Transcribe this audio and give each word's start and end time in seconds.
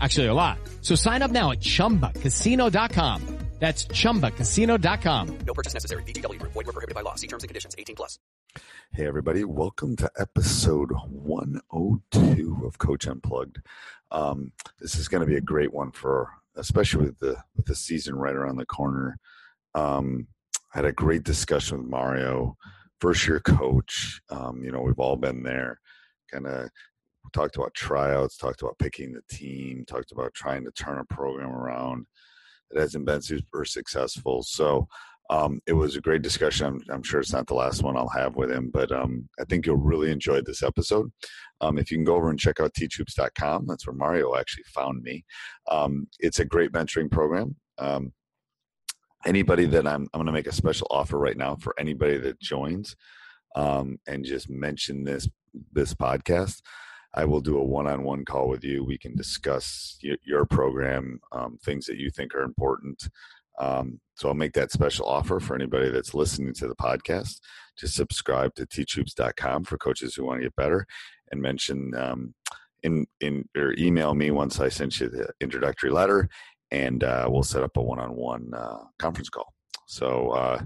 Actually, 0.00 0.26
a 0.26 0.34
lot. 0.34 0.58
So 0.82 0.94
sign 0.94 1.22
up 1.22 1.30
now 1.30 1.52
at 1.52 1.60
ChumbaCasino.com. 1.60 3.38
That's 3.60 3.86
ChumbaCasino.com. 3.86 5.38
No 5.46 5.54
purchase 5.54 5.74
necessary. 5.74 6.02
VGW 6.02 6.38
Group. 6.38 6.52
Void 6.52 6.66
were 6.66 6.72
prohibited 6.72 6.94
by 6.94 7.00
law. 7.02 7.14
See 7.14 7.28
terms 7.28 7.44
and 7.44 7.48
conditions. 7.48 7.74
18 7.78 7.96
plus. 7.96 8.18
Hey, 8.92 9.06
everybody. 9.06 9.44
Welcome 9.44 9.96
to 9.96 10.10
episode 10.18 10.92
102 11.10 12.62
of 12.66 12.78
Coach 12.78 13.06
Unplugged. 13.06 13.58
Um, 14.10 14.52
this 14.80 14.96
is 14.96 15.08
going 15.08 15.22
to 15.22 15.26
be 15.26 15.36
a 15.36 15.40
great 15.40 15.72
one 15.72 15.92
for, 15.92 16.30
especially 16.56 17.06
with 17.06 17.18
the, 17.20 17.36
with 17.56 17.66
the 17.66 17.74
season 17.74 18.16
right 18.16 18.34
around 18.34 18.56
the 18.56 18.66
corner. 18.66 19.18
Um, 19.74 20.26
I 20.74 20.78
had 20.78 20.84
a 20.84 20.92
great 20.92 21.22
discussion 21.22 21.78
with 21.78 21.86
Mario, 21.86 22.56
first 23.00 23.26
year 23.26 23.40
coach. 23.40 24.20
Um, 24.30 24.62
you 24.62 24.72
know, 24.72 24.80
we've 24.82 24.98
all 24.98 25.16
been 25.16 25.42
there. 25.42 25.80
Kind 26.30 26.46
of 26.46 26.68
talked 27.32 27.56
about 27.56 27.74
tryouts, 27.74 28.36
talked 28.36 28.62
about 28.62 28.78
picking 28.78 29.12
the 29.12 29.22
team, 29.34 29.84
talked 29.86 30.12
about 30.12 30.34
trying 30.34 30.64
to 30.64 30.70
turn 30.72 30.98
a 30.98 31.14
program 31.14 31.50
around 31.50 32.06
that 32.70 32.80
hasn't 32.80 33.06
been 33.06 33.22
super 33.22 33.64
successful. 33.64 34.42
So 34.42 34.88
um, 35.30 35.60
it 35.66 35.72
was 35.72 35.96
a 35.96 36.00
great 36.00 36.22
discussion. 36.22 36.66
I'm, 36.66 36.80
I'm, 36.90 37.02
sure 37.02 37.20
it's 37.20 37.32
not 37.32 37.46
the 37.46 37.54
last 37.54 37.82
one 37.82 37.96
I'll 37.96 38.08
have 38.08 38.36
with 38.36 38.50
him, 38.50 38.70
but 38.72 38.92
um, 38.92 39.28
I 39.40 39.44
think 39.44 39.64
you'll 39.64 39.76
really 39.76 40.10
enjoy 40.10 40.42
this 40.42 40.62
episode. 40.62 41.10
Um, 41.60 41.78
if 41.78 41.90
you 41.90 41.96
can 41.96 42.04
go 42.04 42.16
over 42.16 42.28
and 42.28 42.38
check 42.38 42.60
out 42.60 42.74
teachhoops.com, 42.74 43.66
that's 43.66 43.86
where 43.86 43.96
Mario 43.96 44.36
actually 44.36 44.64
found 44.64 45.02
me. 45.02 45.24
Um, 45.70 46.08
it's 46.20 46.40
a 46.40 46.44
great 46.44 46.72
mentoring 46.72 47.10
program. 47.10 47.56
Um, 47.78 48.12
anybody 49.24 49.64
that 49.66 49.86
I'm, 49.86 50.06
I'm 50.12 50.18
going 50.18 50.26
to 50.26 50.32
make 50.32 50.46
a 50.46 50.52
special 50.52 50.86
offer 50.90 51.18
right 51.18 51.36
now 51.36 51.56
for 51.56 51.74
anybody 51.78 52.18
that 52.18 52.38
joins 52.40 52.94
um, 53.56 53.98
and 54.06 54.24
just 54.24 54.50
mention 54.50 55.04
this 55.04 55.28
this 55.72 55.94
podcast. 55.94 56.60
I 57.14 57.24
will 57.24 57.40
do 57.40 57.58
a 57.58 57.64
one-on-one 57.64 58.24
call 58.24 58.48
with 58.48 58.64
you. 58.64 58.84
We 58.84 58.98
can 58.98 59.14
discuss 59.14 59.96
your, 60.00 60.16
your 60.24 60.44
program, 60.44 61.20
um, 61.32 61.58
things 61.62 61.86
that 61.86 61.96
you 61.96 62.10
think 62.10 62.34
are 62.34 62.42
important. 62.42 63.08
Um, 63.58 64.00
so 64.16 64.28
I'll 64.28 64.34
make 64.34 64.52
that 64.54 64.72
special 64.72 65.06
offer 65.06 65.38
for 65.38 65.54
anybody 65.54 65.90
that's 65.90 66.14
listening 66.14 66.54
to 66.54 66.66
the 66.66 66.74
podcast. 66.74 67.40
to 67.76 67.88
subscribe 67.88 68.54
to 68.54 68.66
teachhoops.com 68.66 69.64
for 69.64 69.78
coaches 69.78 70.14
who 70.14 70.24
want 70.24 70.40
to 70.40 70.46
get 70.46 70.56
better, 70.56 70.86
and 71.30 71.40
mention 71.40 71.92
um, 71.96 72.34
in 72.82 73.06
in 73.20 73.48
or 73.56 73.74
email 73.78 74.14
me 74.14 74.30
once 74.30 74.60
I 74.60 74.68
send 74.68 74.98
you 74.98 75.08
the 75.08 75.28
introductory 75.40 75.90
letter, 75.90 76.28
and 76.70 77.02
uh, 77.04 77.26
we'll 77.28 77.42
set 77.42 77.62
up 77.62 77.76
a 77.76 77.82
one-on-one 77.82 78.52
uh, 78.54 78.84
conference 78.98 79.28
call. 79.28 79.52
So. 79.86 80.30
Uh, 80.30 80.62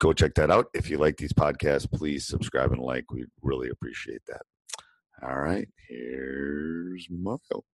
go 0.00 0.12
check 0.12 0.34
that 0.34 0.50
out. 0.50 0.66
If 0.74 0.90
you 0.90 0.98
like 0.98 1.16
these 1.16 1.32
podcasts, 1.32 1.90
please 1.90 2.26
subscribe 2.26 2.72
and 2.72 2.82
like. 2.82 3.10
We 3.12 3.26
really 3.42 3.70
appreciate 3.70 4.22
that. 4.26 4.42
All 5.22 5.38
right, 5.38 5.68
here's 5.88 7.06
Mario. 7.10 7.64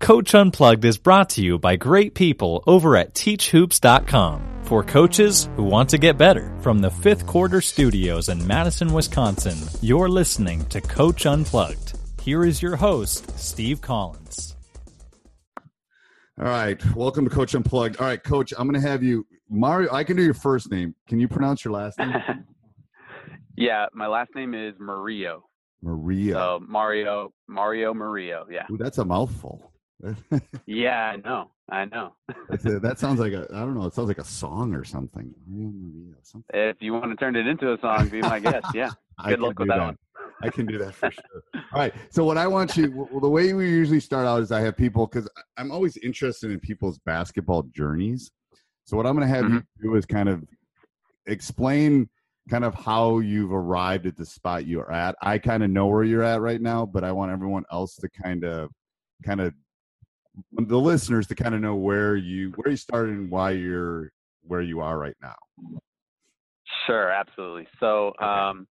Coach 0.00 0.34
Unplugged 0.34 0.84
is 0.84 0.98
brought 0.98 1.30
to 1.30 1.42
you 1.42 1.58
by 1.58 1.76
great 1.76 2.14
people 2.14 2.62
over 2.66 2.96
at 2.96 3.14
teachhoops.com 3.14 4.64
for 4.64 4.82
coaches 4.82 5.48
who 5.56 5.62
want 5.62 5.90
to 5.90 5.98
get 5.98 6.18
better. 6.18 6.54
From 6.60 6.80
the 6.80 6.90
fifth 6.90 7.26
quarter 7.26 7.60
studios 7.60 8.28
in 8.28 8.46
Madison, 8.46 8.92
Wisconsin, 8.92 9.56
you're 9.80 10.08
listening 10.08 10.66
to 10.66 10.80
Coach 10.80 11.26
Unplugged. 11.26 11.98
Here 12.20 12.44
is 12.44 12.60
your 12.60 12.76
host, 12.76 13.38
Steve 13.38 13.80
Collins. 13.80 14.56
All 16.38 16.46
right, 16.46 16.82
welcome 16.94 17.24
to 17.24 17.34
Coach 17.34 17.54
Unplugged. 17.54 17.98
All 17.98 18.06
right, 18.06 18.22
Coach, 18.22 18.52
I'm 18.58 18.68
going 18.68 18.80
to 18.80 18.86
have 18.86 19.02
you, 19.02 19.26
Mario. 19.48 19.92
I 19.92 20.04
can 20.04 20.16
do 20.16 20.22
your 20.22 20.34
first 20.34 20.70
name. 20.70 20.94
Can 21.08 21.20
you 21.20 21.28
pronounce 21.28 21.64
your 21.64 21.72
last 21.72 21.98
name? 21.98 22.12
yeah, 23.56 23.86
my 23.94 24.08
last 24.08 24.34
name 24.34 24.52
is 24.52 24.74
Murillo. 24.80 25.44
Maria. 25.84 26.34
So 26.34 26.60
Mario, 26.66 27.32
Mario 27.46 27.94
Murillo. 27.94 28.46
Yeah. 28.50 28.66
Ooh, 28.70 28.78
that's 28.78 28.98
a 28.98 29.04
mouthful. 29.04 29.70
yeah, 30.66 31.12
I 31.12 31.16
know. 31.16 31.50
I 31.70 31.84
know. 31.84 32.14
a, 32.50 32.80
that 32.80 32.98
sounds 32.98 33.20
like 33.20 33.32
a. 33.32 33.46
I 33.54 33.60
don't 33.60 33.74
know. 33.74 33.84
It 33.84 33.94
sounds 33.94 34.08
like 34.08 34.18
a 34.18 34.24
song 34.24 34.74
or 34.74 34.84
something. 34.84 35.32
Mario 35.46 35.72
Maria. 35.72 36.14
Something. 36.22 36.50
If 36.54 36.76
you 36.80 36.92
want 36.94 37.10
to 37.10 37.16
turn 37.16 37.36
it 37.36 37.46
into 37.46 37.72
a 37.72 37.80
song, 37.80 38.08
be 38.08 38.20
my 38.20 38.40
guest. 38.40 38.66
Yeah. 38.74 38.90
Good 39.28 39.40
luck 39.40 39.58
with 39.58 39.68
that, 39.68 39.76
that, 39.76 39.84
one. 39.84 39.98
I 40.42 40.50
can 40.50 40.66
do 40.66 40.78
that 40.78 40.94
for 40.94 41.10
sure. 41.10 41.42
All 41.72 41.80
right. 41.80 41.94
So 42.10 42.24
what 42.24 42.36
I 42.36 42.46
want 42.46 42.76
you, 42.76 43.06
well, 43.10 43.20
the 43.20 43.28
way 43.28 43.52
we 43.52 43.68
usually 43.68 44.00
start 44.00 44.26
out 44.26 44.42
is 44.42 44.50
I 44.50 44.60
have 44.60 44.76
people 44.76 45.06
because 45.06 45.28
I'm 45.56 45.70
always 45.70 45.96
interested 45.98 46.50
in 46.50 46.58
people's 46.58 46.98
basketball 46.98 47.62
journeys. 47.74 48.30
So 48.84 48.96
what 48.96 49.06
I'm 49.06 49.14
going 49.14 49.26
to 49.26 49.34
have 49.34 49.44
mm-hmm. 49.44 49.58
you 49.80 49.90
do 49.90 49.94
is 49.94 50.04
kind 50.04 50.28
of 50.28 50.44
explain 51.26 52.08
kind 52.50 52.64
of 52.64 52.74
how 52.74 53.20
you've 53.20 53.52
arrived 53.52 54.06
at 54.06 54.16
the 54.16 54.26
spot 54.26 54.66
you're 54.66 54.90
at. 54.90 55.16
I 55.22 55.38
kind 55.38 55.62
of 55.62 55.70
know 55.70 55.86
where 55.86 56.04
you're 56.04 56.22
at 56.22 56.40
right 56.40 56.60
now, 56.60 56.84
but 56.86 57.04
I 57.04 57.12
want 57.12 57.32
everyone 57.32 57.64
else 57.72 57.96
to 57.96 58.08
kind 58.08 58.44
of 58.44 58.70
kind 59.24 59.40
of 59.40 59.54
the 60.52 60.78
listeners 60.78 61.26
to 61.28 61.34
kind 61.34 61.54
of 61.54 61.60
know 61.60 61.76
where 61.76 62.16
you 62.16 62.50
where 62.56 62.70
you 62.70 62.76
started 62.76 63.14
and 63.14 63.30
why 63.30 63.52
you're 63.52 64.10
where 64.46 64.60
you 64.60 64.80
are 64.80 64.98
right 64.98 65.16
now. 65.22 65.36
Sure, 66.86 67.10
absolutely. 67.10 67.66
So, 67.80 68.08
okay. 68.08 68.24
um, 68.24 68.66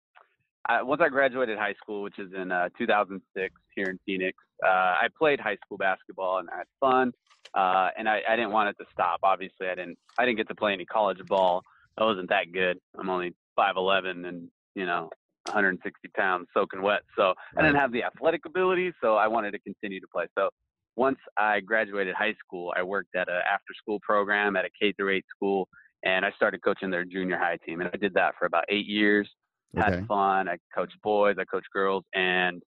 I, 0.68 0.82
once 0.84 1.02
I 1.04 1.10
graduated 1.10 1.58
high 1.58 1.74
school, 1.82 2.04
which 2.04 2.20
is 2.20 2.32
in 2.34 2.52
uh, 2.52 2.70
2006 2.78 3.56
here 3.76 3.86
in 3.86 4.00
Phoenix, 4.06 4.38
uh, 4.64 4.68
I 4.68 5.08
played 5.18 5.40
high 5.40 5.58
school 5.66 5.78
basketball 5.78 6.40
and 6.40 6.50
I 6.50 6.58
had 6.58 6.68
fun. 6.80 7.12
Uh, 7.54 7.90
and 7.98 8.08
I, 8.08 8.22
I 8.28 8.36
didn't 8.36 8.52
want 8.52 8.70
it 8.70 8.78
to 8.84 8.86
stop. 8.92 9.20
Obviously, 9.24 9.68
I 9.68 9.76
didn't. 9.76 9.98
I 10.18 10.26
didn't 10.26 10.38
get 10.38 10.48
to 10.48 10.56
play 10.56 10.74
any 10.74 10.86
college 10.86 11.20
ball. 11.28 11.62
I 11.98 12.04
wasn't 12.04 12.30
that 12.30 12.52
good. 12.52 12.80
I'm 12.98 13.10
only 13.10 13.34
5'11 13.58 14.28
and, 14.28 14.50
you 14.75 14.86
know, 14.86 15.10
160 15.48 16.10
pounds 16.16 16.48
soaking 16.54 16.81
wet. 16.81 17.01
So. 17.18 17.33
I 17.57 17.62
didn't 17.62 17.75
have 17.75 17.92
the 17.92 18.04
athletic 18.04 18.45
ability, 18.45 18.94
so 19.01 19.16
I 19.16 19.28
wanted 19.28 19.51
to 19.51 19.60
continue 19.60 20.00
to 20.00 20.07
play. 20.13 20.25
So 20.38 20.50
once 20.95 21.18
I 21.38 21.60
graduated 21.60 22.16
high 22.16 22.36
school, 22.45 22.74
I 22.78 22.83
worked 22.83 23.16
at 23.16 23.28
an 23.28 23.42
after 23.45 23.74
school 23.78 24.00
program 24.01 24.56
at 24.56 24.66
a 24.66 24.69
K 24.80 24.94
through 24.94 25.16
8 25.16 25.25
school 25.36 25.68
and 26.04 26.25
I 26.25 26.31
started 26.36 26.62
coaching 26.63 26.92
their 26.92 27.06
junior 27.06 27.38
high 27.38 27.57
team. 27.66 27.81
And 27.81 27.89
I 27.94 27.98
did 27.98 28.13
that 28.16 28.36
for 28.38 28.45
about 28.45 28.66
eight 28.69 28.86
years. 28.86 29.30
Okay. 29.78 29.95
Had 29.95 30.07
fun. 30.07 30.48
I 30.48 30.57
coached 30.75 30.98
boys, 31.01 31.36
I 31.39 31.45
coached 31.45 31.69
girls. 31.74 32.04
And 32.13 32.62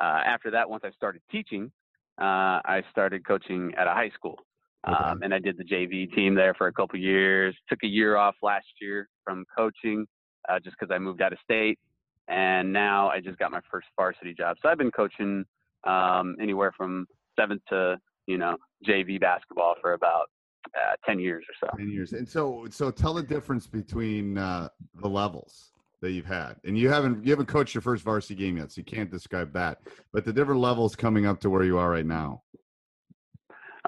uh, 0.00 0.20
after 0.26 0.50
that, 0.50 0.68
once 0.68 0.82
I 0.84 0.90
started 0.90 1.22
teaching, 1.30 1.70
uh, 2.20 2.60
I 2.64 2.82
started 2.90 3.26
coaching 3.26 3.72
at 3.78 3.86
a 3.86 3.90
high 3.90 4.10
school. 4.14 4.36
Okay. 4.86 4.96
Um, 4.96 5.22
and 5.22 5.32
I 5.32 5.38
did 5.38 5.56
the 5.56 5.64
JV 5.64 6.12
team 6.14 6.34
there 6.34 6.54
for 6.54 6.66
a 6.66 6.72
couple 6.72 6.98
years. 6.98 7.56
Took 7.68 7.80
a 7.84 7.86
year 7.86 8.16
off 8.16 8.34
last 8.42 8.66
year 8.80 9.08
from 9.24 9.44
coaching 9.56 10.06
uh, 10.50 10.58
just 10.58 10.76
because 10.78 10.92
I 10.94 10.98
moved 10.98 11.22
out 11.22 11.32
of 11.32 11.38
state. 11.44 11.78
And 12.28 12.72
now 12.72 13.08
I 13.08 13.20
just 13.20 13.38
got 13.38 13.50
my 13.50 13.60
first 13.70 13.88
varsity 13.96 14.34
job. 14.34 14.56
So 14.62 14.68
I've 14.68 14.78
been 14.78 14.92
coaching 14.92 15.44
um, 15.84 16.36
anywhere 16.40 16.72
from 16.76 17.06
seventh 17.38 17.62
to, 17.70 17.98
you 18.26 18.38
know, 18.38 18.56
JV 18.86 19.20
basketball 19.20 19.74
for 19.80 19.94
about 19.94 20.30
uh, 20.76 20.94
ten 21.04 21.18
years 21.18 21.44
or 21.48 21.68
so. 21.68 21.76
Ten 21.76 21.90
years. 21.90 22.12
And 22.12 22.28
so, 22.28 22.66
so 22.70 22.90
tell 22.90 23.14
the 23.14 23.22
difference 23.22 23.66
between 23.66 24.38
uh, 24.38 24.68
the 25.00 25.08
levels 25.08 25.72
that 26.00 26.12
you've 26.12 26.26
had. 26.26 26.56
And 26.64 26.78
you 26.78 26.88
haven't 26.88 27.24
you 27.24 27.30
haven't 27.30 27.46
coached 27.46 27.74
your 27.74 27.82
first 27.82 28.04
varsity 28.04 28.34
game 28.34 28.56
yet, 28.56 28.72
so 28.72 28.78
you 28.78 28.84
can't 28.84 29.10
describe 29.10 29.52
that. 29.54 29.78
But 30.12 30.24
the 30.24 30.32
different 30.32 30.60
levels 30.60 30.96
coming 30.96 31.26
up 31.26 31.40
to 31.40 31.50
where 31.50 31.64
you 31.64 31.78
are 31.78 31.90
right 31.90 32.06
now. 32.06 32.42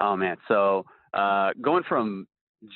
Oh 0.00 0.16
man, 0.16 0.36
so 0.48 0.84
uh, 1.14 1.50
going 1.60 1.84
from 1.88 2.26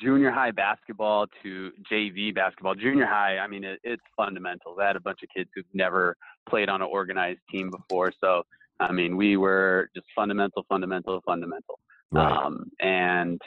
junior 0.01 0.31
high 0.31 0.51
basketball 0.51 1.27
to 1.43 1.71
JV 1.91 2.33
basketball. 2.33 2.75
Junior 2.75 3.05
high, 3.05 3.37
I 3.37 3.47
mean, 3.47 3.63
it, 3.63 3.79
it's 3.83 4.03
fundamentals. 4.15 4.77
I 4.81 4.87
had 4.87 4.95
a 4.95 5.01
bunch 5.01 5.19
of 5.23 5.29
kids 5.35 5.49
who've 5.55 5.65
never 5.73 6.15
played 6.49 6.69
on 6.69 6.81
an 6.81 6.87
organized 6.91 7.39
team 7.51 7.71
before, 7.71 8.11
so 8.21 8.43
I 8.79 8.91
mean, 8.91 9.17
we 9.17 9.37
were 9.37 9.89
just 9.95 10.07
fundamental, 10.15 10.65
fundamental, 10.69 11.21
fundamental. 11.25 11.79
Right. 12.11 12.31
Um, 12.31 12.65
and 12.79 13.41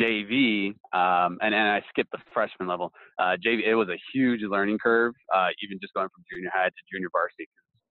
JV, 0.00 0.68
um, 0.92 1.38
and, 1.40 1.54
and 1.54 1.68
I 1.68 1.82
skipped 1.90 2.12
the 2.12 2.18
freshman 2.32 2.68
level. 2.68 2.92
Uh, 3.18 3.36
JV, 3.44 3.66
it 3.66 3.74
was 3.74 3.88
a 3.88 3.98
huge 4.14 4.40
learning 4.42 4.78
curve, 4.78 5.14
uh, 5.34 5.48
even 5.62 5.78
just 5.80 5.92
going 5.94 6.08
from 6.14 6.24
junior 6.32 6.50
high 6.54 6.68
to 6.68 6.82
junior 6.92 7.08
varsity, 7.12 7.48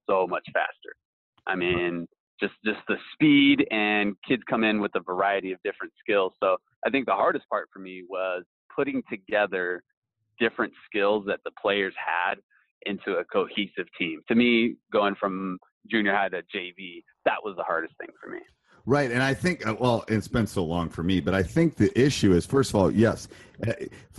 so 0.08 0.26
much 0.26 0.44
faster. 0.52 0.94
I 1.46 1.56
mean, 1.56 2.06
just 2.40 2.54
just 2.64 2.80
the 2.88 2.96
speed 3.12 3.66
and 3.70 4.16
kids 4.26 4.42
come 4.48 4.64
in 4.64 4.80
with 4.80 4.92
a 4.94 5.00
variety 5.00 5.52
of 5.52 5.58
different 5.64 5.92
skills. 6.00 6.32
So 6.42 6.56
I 6.84 6.90
think 6.90 7.06
the 7.06 7.12
hardest 7.12 7.48
part 7.48 7.68
for 7.72 7.78
me 7.78 8.02
was 8.08 8.44
putting 8.74 9.02
together 9.10 9.82
different 10.38 10.72
skills 10.86 11.24
that 11.26 11.40
the 11.44 11.50
players 11.60 11.94
had 11.96 12.36
into 12.84 13.18
a 13.18 13.24
cohesive 13.24 13.86
team. 13.98 14.22
To 14.28 14.34
me, 14.34 14.76
going 14.92 15.14
from 15.14 15.58
junior 15.90 16.14
high 16.14 16.28
to 16.30 16.42
JV, 16.54 17.04
that 17.24 17.36
was 17.44 17.54
the 17.56 17.62
hardest 17.62 17.94
thing 17.98 18.08
for 18.20 18.30
me. 18.30 18.38
Right, 18.84 19.12
and 19.12 19.22
I 19.22 19.32
think 19.32 19.64
uh, 19.64 19.76
well, 19.78 20.04
it's 20.08 20.26
been 20.26 20.46
so 20.46 20.64
long 20.64 20.88
for 20.88 21.04
me, 21.04 21.20
but 21.20 21.34
I 21.34 21.42
think 21.42 21.76
the 21.76 21.96
issue 21.98 22.32
is 22.32 22.44
first 22.44 22.70
of 22.70 22.76
all, 22.76 22.90
yes, 22.90 23.28
uh, 23.66 23.74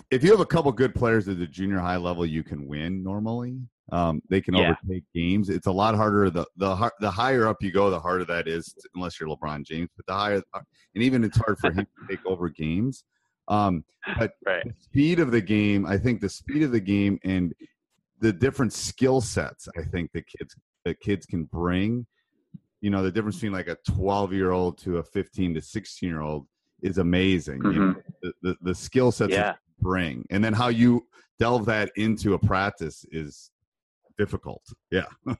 if 0.10 0.24
you 0.24 0.31
have 0.31 0.39
a 0.39 0.45
couple 0.45 0.71
good 0.71 0.95
players 0.95 1.27
at 1.27 1.38
the 1.38 1.48
junior 1.48 1.80
high 1.80 1.98
level, 1.98 2.25
you 2.25 2.44
can 2.44 2.68
win 2.68 3.04
normally. 3.04 3.60
Um, 3.91 4.21
they 4.30 4.39
can 4.41 4.56
Yeah. 4.56 4.74
overtake 4.85 5.03
games. 5.13 5.50
It's 5.50 5.68
a 5.68 5.71
lot 5.71 5.95
harder. 5.95 6.30
The 6.30 6.45
the 6.57 6.91
the 7.00 7.12
higher 7.12 7.47
up 7.47 7.62
you 7.62 7.71
go, 7.71 7.89
the 7.89 8.00
harder 8.00 8.25
that 8.25 8.47
is, 8.47 8.74
unless 8.95 9.19
you're 9.19 9.30
LeBron 9.30 9.65
James. 9.65 9.89
But 9.97 10.06
the 10.06 10.13
higher, 10.13 10.41
and 10.53 11.03
even 11.03 11.24
it's 11.24 11.38
hard 11.38 11.59
for 11.59 11.71
him 11.71 11.85
to 11.85 12.07
take 12.09 12.21
over 12.25 12.50
games. 12.50 13.03
Um, 13.50 13.83
but 14.18 14.31
Right. 14.45 14.63
the 14.63 14.74
speed 14.80 15.19
of 15.19 15.31
the 15.31 15.41
game, 15.41 15.85
I 15.85 15.97
think 15.97 16.21
the 16.21 16.30
speed 16.30 16.63
of 16.63 16.71
the 16.71 16.80
game 16.80 17.19
and 17.24 17.53
the 18.19 18.31
different 18.31 18.71
skill 18.71 19.19
sets, 19.19 19.68
I 19.77 19.83
think 19.83 20.12
the 20.13 20.21
kids 20.21 20.56
that 20.86 21.00
kids 21.01 21.25
can 21.25 21.44
bring. 21.45 22.06
You 22.79 22.89
know, 22.89 23.03
the 23.03 23.12
difference 23.12 23.36
between 23.38 23.53
like 23.53 23.68
a 23.68 23.77
12 23.91 24.33
year 24.33 24.51
old 24.51 24.77
to 24.79 24.97
a 24.97 25.03
15 25.03 25.56
to 25.56 25.62
16 25.62 26.07
year 26.07 26.21
old 26.21 26.47
is 26.81 26.97
amazing. 27.00 27.63
You 27.71 27.79
know, 27.79 27.94
the, 28.21 28.33
the, 28.41 28.56
the 28.62 28.75
skill 28.75 29.12
sets 29.12 29.33
Yeah. 29.33 29.53
bring, 29.81 30.25
and 30.29 30.41
then 30.44 30.53
how 30.53 30.69
you 30.69 31.06
delve 31.39 31.65
that 31.65 31.91
into 31.97 32.33
a 32.33 32.39
practice 32.39 33.06
is 33.12 33.51
difficult. 34.18 34.63
Yeah. 34.92 35.06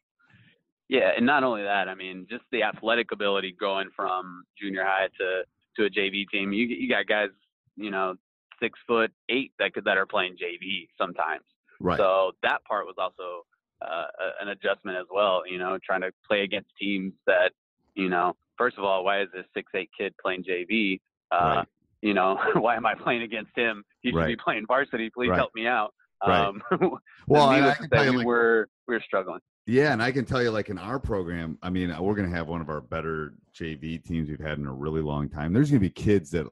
Yeah, 0.90 1.12
and 1.16 1.26
not 1.26 1.44
only 1.44 1.64
that, 1.64 1.88
I 1.88 1.96
mean, 1.96 2.28
just 2.30 2.44
the 2.52 2.62
athletic 2.62 3.12
ability 3.12 3.56
going 3.60 3.90
from 3.96 4.44
junior 4.62 4.84
high 4.84 5.08
to 5.18 5.44
to 5.78 5.86
a 5.86 5.90
JV 5.90 6.26
team. 6.30 6.52
You 6.54 6.68
you 6.68 6.88
got 6.90 7.08
guys, 7.08 7.30
you 7.78 7.90
know, 7.90 8.16
six 8.62 8.78
foot 8.86 9.12
eight 9.30 9.54
that 9.60 9.74
could 9.74 9.86
that 9.86 9.98
are 9.98 10.06
playing 10.06 10.34
JV 10.34 10.88
sometimes. 10.98 11.46
Right. 11.80 11.98
So 11.98 12.34
that 12.44 12.64
part 12.66 12.86
was 12.86 12.96
also 13.00 13.44
uh, 13.82 14.06
an 14.42 14.50
adjustment 14.50 14.98
as 14.98 15.06
well. 15.12 15.42
You 15.50 15.58
know, 15.58 15.80
trying 15.84 16.02
to 16.02 16.12
play 16.28 16.42
against 16.44 16.70
teams 16.80 17.14
that, 17.26 17.54
you 17.96 18.10
know, 18.10 18.36
first 18.58 18.78
of 18.78 18.84
all, 18.84 19.04
why 19.04 19.22
is 19.22 19.30
this 19.34 19.46
six 19.56 19.72
eight 19.76 19.90
kid 19.98 20.14
playing 20.22 20.44
JV? 20.44 21.00
Uh, 21.32 21.38
Right. 21.58 21.68
You 22.02 22.14
know, 22.14 22.38
why 22.56 22.76
am 22.76 22.86
I 22.86 22.94
playing 22.94 23.22
against 23.24 23.52
him? 23.56 23.84
He 24.02 24.12
should 24.12 24.28
be 24.28 24.36
playing 24.36 24.66
varsity. 24.68 25.10
Please 25.10 25.30
Right. 25.30 25.38
help 25.38 25.52
me 25.56 25.66
out. 25.66 25.94
Right. 26.26 26.46
Um, 26.46 26.62
well, 27.28 27.50
I 27.50 27.58
needless 27.58 27.78
can 27.78 27.90
tell 27.90 28.14
you, 28.14 28.26
we're 28.26 28.68
we 28.88 28.96
were 28.96 29.02
struggling. 29.06 29.40
Yeah, 29.66 29.94
and 29.94 30.04
I 30.04 30.12
can 30.12 30.26
tell 30.26 30.44
you, 30.44 30.52
like 30.52 30.70
in 30.70 30.78
our 30.78 31.00
program, 31.00 31.58
I 31.62 31.70
mean, 31.70 31.90
we're 32.00 32.16
going 32.16 32.30
to 32.30 32.36
have 32.36 32.48
one 32.48 32.62
of 32.62 32.70
our 32.70 32.82
better 32.82 33.34
JV 33.58 34.04
teams 34.04 34.30
we've 34.30 34.40
had 34.40 34.58
in 34.58 34.66
a 34.66 34.74
really 34.74 35.02
long 35.02 35.30
time. 35.30 35.54
There's 35.54 35.70
going 35.70 35.82
to 35.82 35.88
be 35.88 35.94
kids 35.94 36.30
that 36.32 36.48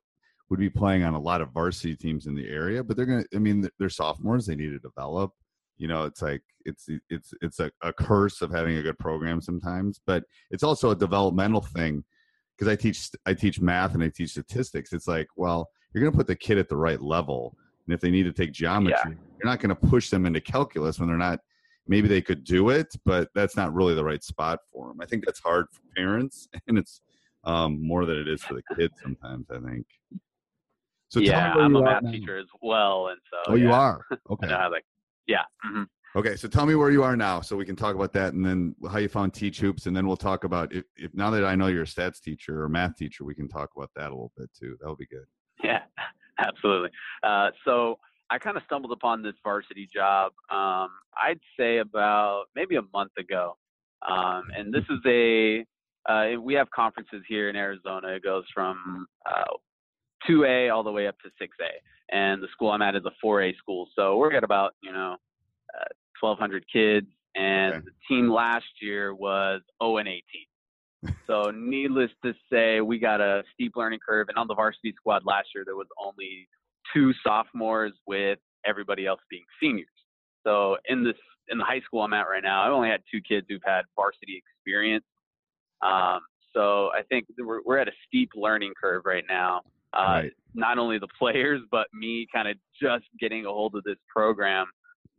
would 0.49 0.59
be 0.59 0.69
playing 0.69 1.03
on 1.03 1.13
a 1.13 1.19
lot 1.19 1.41
of 1.41 1.51
varsity 1.51 1.95
teams 1.95 2.27
in 2.27 2.35
the 2.35 2.47
area, 2.47 2.83
but 2.83 2.95
they're 2.95 3.05
going 3.05 3.23
to. 3.23 3.35
I 3.35 3.39
mean, 3.39 3.67
they're 3.79 3.89
sophomores; 3.89 4.45
they 4.45 4.55
need 4.55 4.69
to 4.69 4.79
develop. 4.79 5.31
You 5.77 5.87
know, 5.87 6.05
it's 6.05 6.21
like 6.21 6.41
it's 6.65 6.87
it's 7.09 7.33
it's 7.41 7.59
a, 7.59 7.71
a 7.81 7.91
curse 7.91 8.41
of 8.41 8.51
having 8.51 8.77
a 8.77 8.81
good 8.81 8.99
program 8.99 9.41
sometimes, 9.41 9.99
but 10.05 10.23
it's 10.51 10.63
also 10.63 10.91
a 10.91 10.95
developmental 10.95 11.61
thing 11.61 12.03
because 12.57 12.71
I 12.71 12.75
teach 12.75 13.09
I 13.25 13.33
teach 13.33 13.59
math 13.59 13.93
and 13.93 14.03
I 14.03 14.09
teach 14.09 14.31
statistics. 14.31 14.93
It's 14.93 15.07
like, 15.07 15.27
well, 15.35 15.69
you're 15.93 16.01
going 16.01 16.11
to 16.11 16.17
put 16.17 16.27
the 16.27 16.35
kid 16.35 16.57
at 16.57 16.69
the 16.69 16.77
right 16.77 17.01
level, 17.01 17.57
and 17.87 17.93
if 17.93 17.99
they 17.99 18.11
need 18.11 18.23
to 18.23 18.31
take 18.31 18.53
geometry, 18.53 19.17
you're 19.41 19.49
not 19.51 19.59
going 19.59 19.69
to 19.69 19.75
push 19.75 20.09
them 20.09 20.25
into 20.25 20.41
calculus 20.41 20.99
when 20.99 21.07
they're 21.09 21.17
not 21.17 21.39
maybe 21.87 22.07
they 22.07 22.21
could 22.21 22.43
do 22.43 22.69
it, 22.69 22.87
but 23.05 23.29
that's 23.33 23.55
not 23.55 23.73
really 23.73 23.95
the 23.95 24.03
right 24.03 24.23
spot 24.23 24.59
for 24.71 24.87
them. 24.89 25.01
I 25.01 25.05
think 25.05 25.25
that's 25.25 25.39
hard 25.39 25.65
for 25.71 25.81
parents, 25.95 26.47
and 26.67 26.77
it's 26.77 27.01
um, 27.43 27.85
more 27.85 28.05
than 28.05 28.17
it 28.17 28.27
is 28.27 28.41
for 28.43 28.53
the 28.53 28.63
kids 28.75 28.93
sometimes. 29.01 29.47
I 29.49 29.59
think. 29.59 29.85
So 31.09 31.19
tell 31.19 31.21
me 31.21 31.27
yeah, 31.29 31.55
where 31.55 31.65
I'm 31.65 31.71
you 31.73 31.79
a 31.79 31.83
math 31.83 32.03
now. 32.03 32.11
teacher 32.11 32.37
as 32.37 32.45
well, 32.61 33.07
and 33.09 33.19
so 33.29 33.51
Oh, 33.53 33.55
you 33.55 33.71
are 33.71 34.05
okay. 34.29 34.47
like 34.69 34.85
yeah. 35.27 35.43
mhm. 35.65 35.85
Okay, 36.15 36.35
so 36.35 36.47
tell 36.49 36.65
me 36.65 36.75
where 36.75 36.91
you 36.91 37.03
are 37.03 37.15
now, 37.15 37.39
so 37.39 37.55
we 37.55 37.65
can 37.65 37.75
talk 37.75 37.95
about 37.95 38.11
that, 38.13 38.33
and 38.33 38.45
then 38.45 38.75
how 38.91 38.97
you 38.97 39.07
found 39.07 39.33
Teach 39.33 39.59
Hoops, 39.61 39.85
and 39.85 39.95
then 39.95 40.05
we'll 40.05 40.17
talk 40.17 40.43
about 40.43 40.73
if, 40.73 40.83
if 40.97 41.13
now 41.13 41.29
that 41.31 41.45
I 41.45 41.55
know 41.55 41.67
you're 41.67 41.83
a 41.83 41.85
stats 41.85 42.21
teacher 42.21 42.61
or 42.63 42.67
math 42.69 42.97
teacher, 42.97 43.23
we 43.23 43.33
can 43.33 43.47
talk 43.47 43.69
about 43.77 43.91
that 43.95 44.07
a 44.07 44.13
little 44.13 44.31
bit 44.37 44.49
too. 44.57 44.75
that'll 44.81 44.97
be 44.97 45.05
good. 45.05 45.23
Yeah, 45.63 45.83
absolutely. 46.39 46.89
Uh, 47.23 47.51
so 47.65 47.97
I 48.31 48.39
kind 48.39 48.55
of 48.55 48.63
stumbled 48.65 48.93
upon 48.93 49.21
this 49.21 49.33
varsity 49.43 49.89
job. 49.93 50.31
Um, 50.49 50.89
I'd 51.21 51.39
say 51.59 51.79
about 51.79 52.45
maybe 52.55 52.77
a 52.77 52.81
month 52.93 53.11
ago, 53.19 53.57
um, 54.07 54.43
and 54.57 54.73
this 54.73 54.85
is 54.89 54.99
a 55.05 55.65
uh, 56.09 56.39
we 56.41 56.53
have 56.55 56.69
conferences 56.71 57.21
here 57.27 57.49
in 57.49 57.55
Arizona. 57.55 58.07
It 58.09 58.23
goes 58.23 58.45
from 58.53 59.05
uh, 59.25 59.43
2A 60.29 60.73
all 60.73 60.83
the 60.83 60.91
way 60.91 61.07
up 61.07 61.15
to 61.19 61.29
6A, 61.43 61.69
and 62.11 62.41
the 62.41 62.47
school 62.53 62.71
I'm 62.71 62.81
at 62.81 62.95
is 62.95 63.03
a 63.05 63.25
4A 63.25 63.55
school. 63.57 63.87
So 63.95 64.17
we're 64.17 64.33
at 64.33 64.43
about 64.45 64.75
you 64.81 64.93
know 64.93 65.17
uh, 65.77 65.93
1,200 66.21 66.65
kids, 66.71 67.07
and 67.35 67.73
Okay. 67.75 67.85
the 67.85 67.91
team 68.07 68.31
last 68.31 68.65
year 68.81 69.13
was 69.13 69.61
0 69.83 69.97
and 69.97 70.07
18. 70.07 70.23
So, 71.27 71.51
needless 71.51 72.11
to 72.23 72.33
say, 72.51 72.81
we 72.81 72.99
got 72.99 73.21
a 73.21 73.43
steep 73.53 73.73
learning 73.75 73.99
curve. 74.07 74.27
And 74.29 74.37
on 74.37 74.47
the 74.47 74.55
varsity 74.55 74.93
squad 74.97 75.23
last 75.25 75.49
year, 75.55 75.63
there 75.65 75.75
was 75.75 75.87
only 75.97 76.47
two 76.93 77.13
sophomores, 77.25 77.93
with 78.07 78.39
everybody 78.65 79.05
else 79.05 79.19
being 79.29 79.43
seniors. 79.61 79.87
So, 80.45 80.77
in 80.89 81.03
this 81.03 81.15
in 81.49 81.57
the 81.57 81.63
high 81.65 81.81
school 81.81 82.01
I'm 82.01 82.13
at 82.13 82.27
right 82.27 82.43
now, 82.43 82.63
I've 82.63 82.71
only 82.71 82.89
had 82.89 83.01
two 83.11 83.21
kids 83.21 83.45
who've 83.49 83.61
had 83.65 83.81
varsity 83.95 84.41
experience. 84.41 85.05
Um, 85.81 86.19
so, 86.55 86.89
I 86.93 87.01
think 87.09 87.25
we're 87.39 87.61
we're 87.65 87.77
at 87.77 87.87
a 87.87 87.93
steep 88.07 88.29
learning 88.35 88.73
curve 88.81 89.03
right 89.05 89.23
now. 89.27 89.61
Uh, 89.93 89.99
Right. 90.23 90.31
Not 90.53 90.77
only 90.77 90.99
the 90.99 91.07
players, 91.17 91.61
but 91.71 91.87
me 91.93 92.27
kind 92.33 92.47
of 92.47 92.57
just 92.81 93.05
getting 93.19 93.45
a 93.45 93.49
hold 93.49 93.75
of 93.75 93.83
this 93.85 93.95
program 94.13 94.65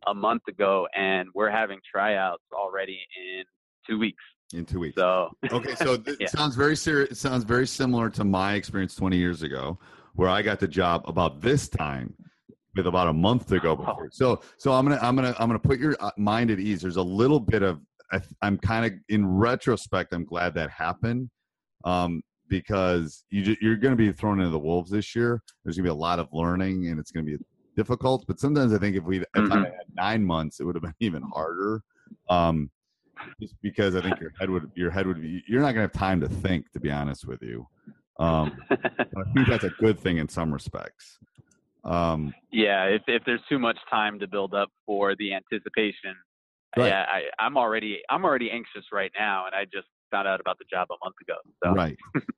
a 0.07 0.13
month 0.13 0.43
ago, 0.47 0.87
and 0.95 1.27
we're 1.33 1.49
having 1.49 1.79
tryouts 1.91 2.43
already 2.53 2.99
in 3.17 3.43
two 3.87 3.97
weeks. 3.97 4.23
In 4.53 4.65
two 4.65 4.79
weeks. 4.79 4.95
So 4.95 5.31
okay 5.51 5.73
so 5.85 5.97
th- 5.97 6.17
Yeah. 6.19 6.25
it 6.25 6.29
sounds 6.29 6.55
very 6.55 6.75
serious 6.75 7.11
it 7.11 7.17
sounds 7.17 7.43
very 7.43 7.65
similar 7.65 8.09
to 8.11 8.23
my 8.23 8.53
experience 8.53 8.95
20 8.95 9.17
years 9.17 9.41
ago 9.41 9.79
where 10.15 10.29
i 10.29 10.41
got 10.41 10.59
the 10.59 10.67
job 10.67 11.03
about 11.07 11.41
this 11.41 11.67
time 11.67 12.13
with 12.75 12.87
about 12.87 13.07
a 13.07 13.13
month 13.13 13.47
to 13.47 13.59
go 13.59 13.75
before 13.75 14.09
so 14.11 14.39
so 14.57 14.71
i'm 14.73 14.85
gonna 14.85 14.99
i'm 15.01 15.15
gonna 15.15 15.35
i'm 15.39 15.47
gonna 15.47 15.59
put 15.59 15.79
your 15.79 15.95
uh, 15.99 16.11
mind 16.17 16.49
at 16.51 16.59
ease 16.59 16.81
there's 16.81 16.97
a 16.97 17.01
little 17.01 17.39
bit 17.39 17.61
of 17.63 17.79
I, 18.11 18.21
i'm 18.41 18.57
kind 18.57 18.85
of 18.85 18.93
in 19.09 19.25
retrospect 19.27 20.13
i'm 20.13 20.25
glad 20.25 20.53
that 20.55 20.69
happened 20.69 21.29
um 21.85 22.21
because 22.49 23.23
you 23.29 23.41
ju- 23.43 23.57
you're 23.61 23.77
going 23.77 23.93
to 23.93 23.95
be 23.97 24.11
thrown 24.11 24.39
into 24.39 24.51
the 24.51 24.59
wolves 24.59 24.91
this 24.91 25.15
year 25.15 25.41
there's 25.63 25.77
going 25.77 25.85
to 25.85 25.89
be 25.91 25.97
a 25.97 25.99
lot 25.99 26.19
of 26.19 26.27
learning 26.33 26.87
and 26.87 26.99
it's 26.99 27.11
going 27.11 27.25
to 27.25 27.37
be 27.37 27.43
difficult 27.77 28.25
but 28.27 28.39
sometimes 28.39 28.73
i 28.73 28.77
think 28.77 28.95
if 28.95 29.03
we 29.03 29.19
if 29.19 29.25
i 29.35 29.39
Mhm. 29.41 29.63
had 29.63 29.71
nine 29.95 30.23
months 30.23 30.59
it 30.59 30.63
would 30.65 30.75
have 30.75 30.83
been 30.83 30.93
even 30.99 31.23
harder 31.33 31.81
um 32.29 32.69
just 33.41 33.55
because 33.61 33.95
I 33.95 34.01
think 34.01 34.19
your 34.19 34.31
head 34.39 34.49
would 34.49 34.69
your 34.75 34.91
head 34.91 35.07
would 35.07 35.21
be 35.21 35.43
you're 35.47 35.61
not 35.61 35.71
gonna 35.71 35.81
have 35.81 35.91
time 35.91 36.21
to 36.21 36.29
think 36.29 36.71
to 36.73 36.79
be 36.79 36.91
honest 36.91 37.25
with 37.27 37.41
you. 37.41 37.67
Um, 38.19 38.57
I 38.71 39.33
think 39.33 39.47
that's 39.47 39.63
a 39.63 39.69
good 39.69 39.99
thing 39.99 40.17
in 40.17 40.27
some 40.27 40.53
respects. 40.53 41.19
Um, 41.83 42.33
yeah, 42.51 42.85
if 42.85 43.01
if 43.07 43.23
there's 43.25 43.41
too 43.49 43.59
much 43.59 43.77
time 43.89 44.19
to 44.19 44.27
build 44.27 44.53
up 44.53 44.69
for 44.85 45.15
the 45.15 45.33
anticipation, 45.33 46.15
Right. 46.75 46.87
yeah, 46.87 47.05
I, 47.07 47.43
I'm 47.43 47.57
already 47.57 47.99
I'm 48.09 48.25
already 48.25 48.49
anxious 48.49 48.85
right 48.91 49.11
now, 49.17 49.45
and 49.45 49.53
I 49.53 49.65
just 49.65 49.87
found 50.11 50.27
out 50.27 50.39
about 50.39 50.57
the 50.57 50.65
job 50.71 50.87
a 50.91 50.95
month 51.03 51.15
ago. 51.21 51.35
So 51.63 51.73
Right. 51.73 51.97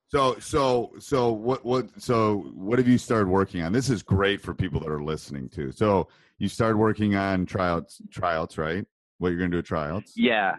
So 0.10 0.38
so 0.40 0.92
so 1.00 1.32
what 1.32 1.66
what 1.66 1.90
so 2.02 2.52
what 2.54 2.80
have 2.80 2.88
you 2.88 2.98
started 2.98 3.30
working 3.30 3.62
on? 3.62 3.72
This 3.72 3.90
is 3.90 4.04
great 4.04 4.42
for 4.42 4.54
people 4.54 4.80
that 4.82 4.90
are 4.90 5.04
listening 5.04 5.50
too. 5.50 5.72
So 5.72 6.10
you 6.38 6.50
started 6.50 6.78
working 6.78 7.16
on 7.16 7.46
tryouts 7.46 8.02
tryouts, 8.12 8.58
right? 8.58 8.86
What 9.20 9.30
you're 9.30 9.40
gonna 9.40 9.52
do 9.52 9.60
at 9.60 9.66
tryouts? 9.66 10.14
yeah, 10.16 10.56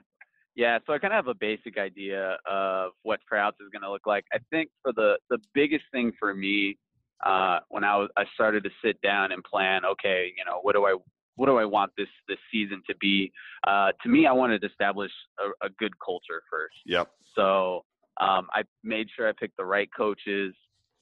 yeah. 0.57 0.79
So 0.87 0.93
I 0.93 0.99
kind 0.99 1.13
of 1.13 1.25
have 1.25 1.29
a 1.29 1.39
basic 1.39 1.79
idea 1.79 2.39
of 2.51 2.93
what 3.03 3.21
tryouts 3.29 3.59
is 3.61 3.69
going 3.71 3.83
to 3.83 3.91
look 3.91 4.07
like. 4.07 4.25
I 4.33 4.39
think 4.51 4.71
for 4.83 4.93
the 4.93 5.19
the 5.31 5.39
biggest 5.55 5.85
thing 5.93 6.13
for 6.19 6.35
me 6.35 6.79
uh, 7.25 7.61
when 7.69 7.85
I 7.85 7.97
was 7.97 8.09
I 8.17 8.25
started 8.35 8.65
to 8.65 8.71
sit 8.85 9.01
down 9.03 9.33
and 9.33 9.45
plan. 9.45 9.85
Okay, 9.85 10.33
you 10.37 10.45
know, 10.45 10.59
what 10.63 10.75
do 10.75 10.85
I 10.87 10.97
what 11.37 11.47
do 11.47 11.57
I 11.59 11.65
want 11.65 11.93
this 11.97 12.09
this 12.29 12.39
season 12.51 12.83
to 12.89 12.97
be? 12.97 13.31
Uh, 13.67 13.93
to 14.03 14.09
me, 14.09 14.27
I 14.27 14.33
wanted 14.33 14.63
to 14.63 14.67
establish 14.69 15.13
a, 15.39 15.67
a 15.67 15.71
good 15.79 15.93
culture 16.05 16.43
first. 16.51 16.77
Yep. 16.87 17.11
So 17.35 17.85
um, 18.21 18.49
I 18.53 18.63
made 18.83 19.09
sure 19.15 19.29
I 19.29 19.33
picked 19.39 19.57
the 19.59 19.65
right 19.65 19.89
coaches. 19.97 20.55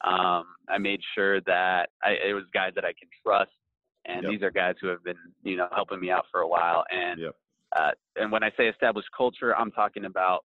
Um, 0.05 0.45
I 0.69 0.79
made 0.79 1.01
sure 1.15 1.41
that 1.43 1.91
I, 2.03 2.17
it 2.29 2.35
was 2.35 2.45
guys 2.53 2.73
that 2.75 2.85
I 2.85 2.93
can 2.99 3.09
trust, 3.25 3.53
and 4.05 4.25
Yep. 4.25 4.31
these 4.33 4.43
are 4.43 4.51
guys 4.51 4.75
who 4.81 4.89
have 4.89 5.03
been, 5.05 5.17
you 5.45 5.57
know, 5.57 5.69
helping 5.75 6.01
me 6.01 6.11
out 6.11 6.27
for 6.31 6.41
a 6.41 6.49
while. 6.49 6.85
And 6.91 7.21
Yep. 7.21 7.37
Uh, 7.75 7.91
and 8.17 8.31
when 8.31 8.43
I 8.43 8.51
say 8.57 8.69
established 8.69 9.09
culture, 9.17 9.57
I'm 9.57 9.71
talking 9.71 10.05
about 10.05 10.45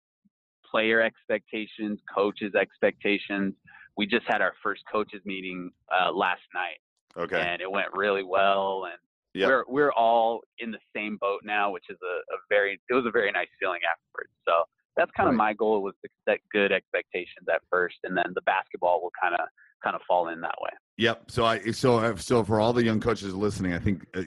player 0.69 1.01
expectations, 1.03 1.99
coaches' 2.15 2.55
expectations. 2.55 3.55
We 3.97 4.07
just 4.07 4.27
had 4.27 4.41
our 4.41 4.53
first 4.63 4.83
coaches 4.91 5.21
meeting 5.25 5.71
uh, 5.93 6.13
last 6.13 6.43
night, 6.55 6.79
Okay. 7.23 7.41
and 7.41 7.61
it 7.61 7.71
went 7.71 7.89
really 7.95 8.23
well. 8.23 8.85
And 8.87 8.99
Yep. 9.35 9.47
we're 9.49 9.65
we're 9.69 9.93
all 9.93 10.41
in 10.59 10.71
the 10.71 10.79
same 10.97 11.17
boat 11.21 11.43
now, 11.45 11.71
which 11.71 11.85
is 11.91 11.99
a, 12.03 12.35
a 12.35 12.39
very 12.49 12.81
it 12.89 12.95
was 12.95 13.05
a 13.07 13.11
very 13.11 13.31
nice 13.31 13.49
feeling 13.61 13.81
afterwards. 13.89 14.33
So 14.49 14.65
that's 14.97 15.11
kind 15.17 15.29
of 15.29 15.35
Right. 15.35 15.51
my 15.51 15.53
goal 15.53 15.83
was 15.83 15.95
to 16.03 16.11
set 16.27 16.41
good 16.51 16.73
expectations 16.73 17.47
at 17.53 17.61
first, 17.71 17.97
and 18.05 18.17
then 18.17 18.33
the 18.35 18.41
basketball 18.43 19.01
will 19.03 19.13
kind 19.21 19.35
of 19.35 19.47
kind 19.83 19.97
of 19.97 20.03
fall 20.03 20.29
in 20.29 20.41
that 20.41 20.55
way. 20.61 20.71
Yep. 20.99 21.31
So 21.31 21.45
I 21.45 21.71
so 21.71 22.15
so 22.17 22.43
for 22.43 22.61
all 22.61 22.73
the 22.73 22.85
young 22.85 23.01
coaches 23.01 23.33
listening, 23.35 23.73
I 23.73 23.79
think 23.79 24.05
uh, 24.17 24.23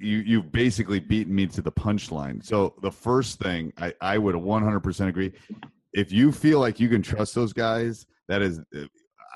you 0.00 0.18
you've 0.18 0.50
basically 0.50 0.98
beaten 0.98 1.34
me 1.34 1.46
to 1.48 1.60
the 1.60 1.72
punchline. 1.72 2.44
So 2.44 2.74
the 2.82 2.90
first 2.90 3.38
thing 3.38 3.72
I 3.78 3.92
I 4.00 4.18
would 4.18 4.34
100% 4.34 5.08
agree. 5.08 5.32
If 5.92 6.10
you 6.10 6.32
feel 6.32 6.60
like 6.60 6.80
you 6.80 6.88
can 6.88 7.02
trust 7.02 7.34
those 7.34 7.52
guys, 7.52 8.06
that 8.28 8.40
is 8.40 8.58
uh, 8.74 8.84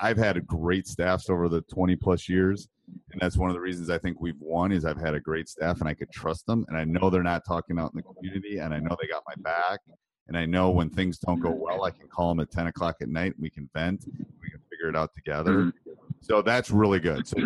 I've 0.00 0.16
had 0.16 0.46
great 0.46 0.86
staffs 0.86 1.28
over 1.28 1.48
the 1.48 1.60
20 1.62 1.96
plus 1.96 2.28
years, 2.28 2.68
and 3.10 3.20
that's 3.20 3.36
one 3.36 3.50
of 3.50 3.54
the 3.54 3.60
reasons 3.60 3.90
I 3.90 3.98
think 3.98 4.20
we've 4.20 4.40
won 4.40 4.72
is 4.72 4.84
I've 4.84 5.00
had 5.00 5.14
a 5.14 5.20
great 5.20 5.48
staff 5.48 5.80
and 5.80 5.88
I 5.88 5.94
could 5.94 6.10
trust 6.10 6.46
them, 6.46 6.64
and 6.68 6.76
I 6.76 6.84
know 6.84 7.10
they're 7.10 7.22
not 7.22 7.44
talking 7.44 7.78
out 7.78 7.92
in 7.92 7.96
the 7.96 8.02
community, 8.02 8.58
and 8.58 8.72
I 8.72 8.78
know 8.78 8.96
they 9.00 9.08
got 9.08 9.24
my 9.26 9.34
back, 9.42 9.80
and 10.28 10.38
I 10.38 10.46
know 10.46 10.70
when 10.70 10.88
things 10.88 11.18
don't 11.18 11.40
go 11.40 11.50
well, 11.50 11.84
I 11.84 11.90
can 11.90 12.06
call 12.08 12.28
them 12.30 12.40
at 12.40 12.50
10 12.50 12.68
o'clock 12.68 12.96
at 13.02 13.08
night. 13.08 13.34
We 13.38 13.50
can 13.50 13.68
vent, 13.74 14.04
we 14.06 14.50
can 14.50 14.60
figure 14.78 14.90
it 14.90 14.96
out 14.96 15.10
together. 15.14 15.72
So 16.20 16.42
that's 16.42 16.70
really 16.70 17.00
good. 17.00 17.26
So, 17.26 17.36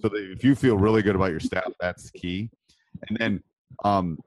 so 0.00 0.10
if 0.12 0.44
you 0.44 0.54
feel 0.54 0.76
really 0.76 1.02
good 1.02 1.16
about 1.16 1.30
your 1.30 1.40
staff, 1.40 1.72
that's 1.80 2.10
key. 2.10 2.50
And 3.08 3.18
then, 3.18 3.42
um, 3.84 4.18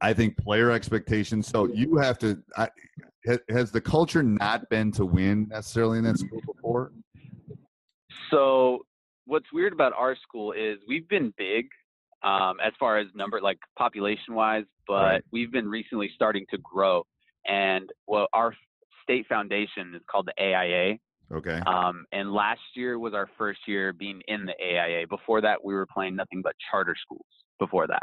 I 0.00 0.12
think 0.12 0.36
player 0.36 0.70
expectations. 0.70 1.46
So 1.46 1.68
you 1.68 1.96
have 1.98 2.18
to. 2.18 2.42
I, 2.56 2.68
has 3.48 3.70
the 3.70 3.80
culture 3.80 4.22
not 4.22 4.68
been 4.68 4.90
to 4.92 5.06
win 5.06 5.46
necessarily 5.48 5.98
in 5.98 6.04
that 6.04 6.18
school 6.18 6.40
before? 6.44 6.92
So 8.32 8.80
what's 9.26 9.46
weird 9.52 9.72
about 9.72 9.92
our 9.96 10.16
school 10.16 10.52
is 10.52 10.78
we've 10.88 11.08
been 11.08 11.32
big 11.38 11.66
um, 12.24 12.56
as 12.64 12.72
far 12.80 12.98
as 12.98 13.06
number, 13.14 13.40
like 13.40 13.58
population 13.78 14.34
wise, 14.34 14.64
but 14.88 14.94
Right. 14.94 15.24
we've 15.30 15.52
been 15.52 15.68
recently 15.68 16.10
starting 16.16 16.46
to 16.50 16.58
grow. 16.58 17.04
And 17.46 17.88
well, 18.08 18.26
our 18.32 18.54
state 19.04 19.26
foundation 19.28 19.94
is 19.94 20.02
called 20.10 20.26
the 20.26 20.42
AIA. 20.42 20.98
Okay. 21.32 21.60
Um, 21.66 22.04
and 22.12 22.32
last 22.32 22.60
year 22.74 22.98
was 22.98 23.14
our 23.14 23.28
first 23.38 23.60
year 23.66 23.92
being 23.92 24.20
in 24.28 24.44
the 24.44 24.54
AIA. 24.62 25.06
Before 25.08 25.40
that, 25.40 25.64
we 25.64 25.72
were 25.74 25.86
playing 25.86 26.14
nothing 26.16 26.42
but 26.42 26.54
charter 26.70 26.94
schools. 27.00 27.24
Before 27.58 27.86
that, 27.86 28.02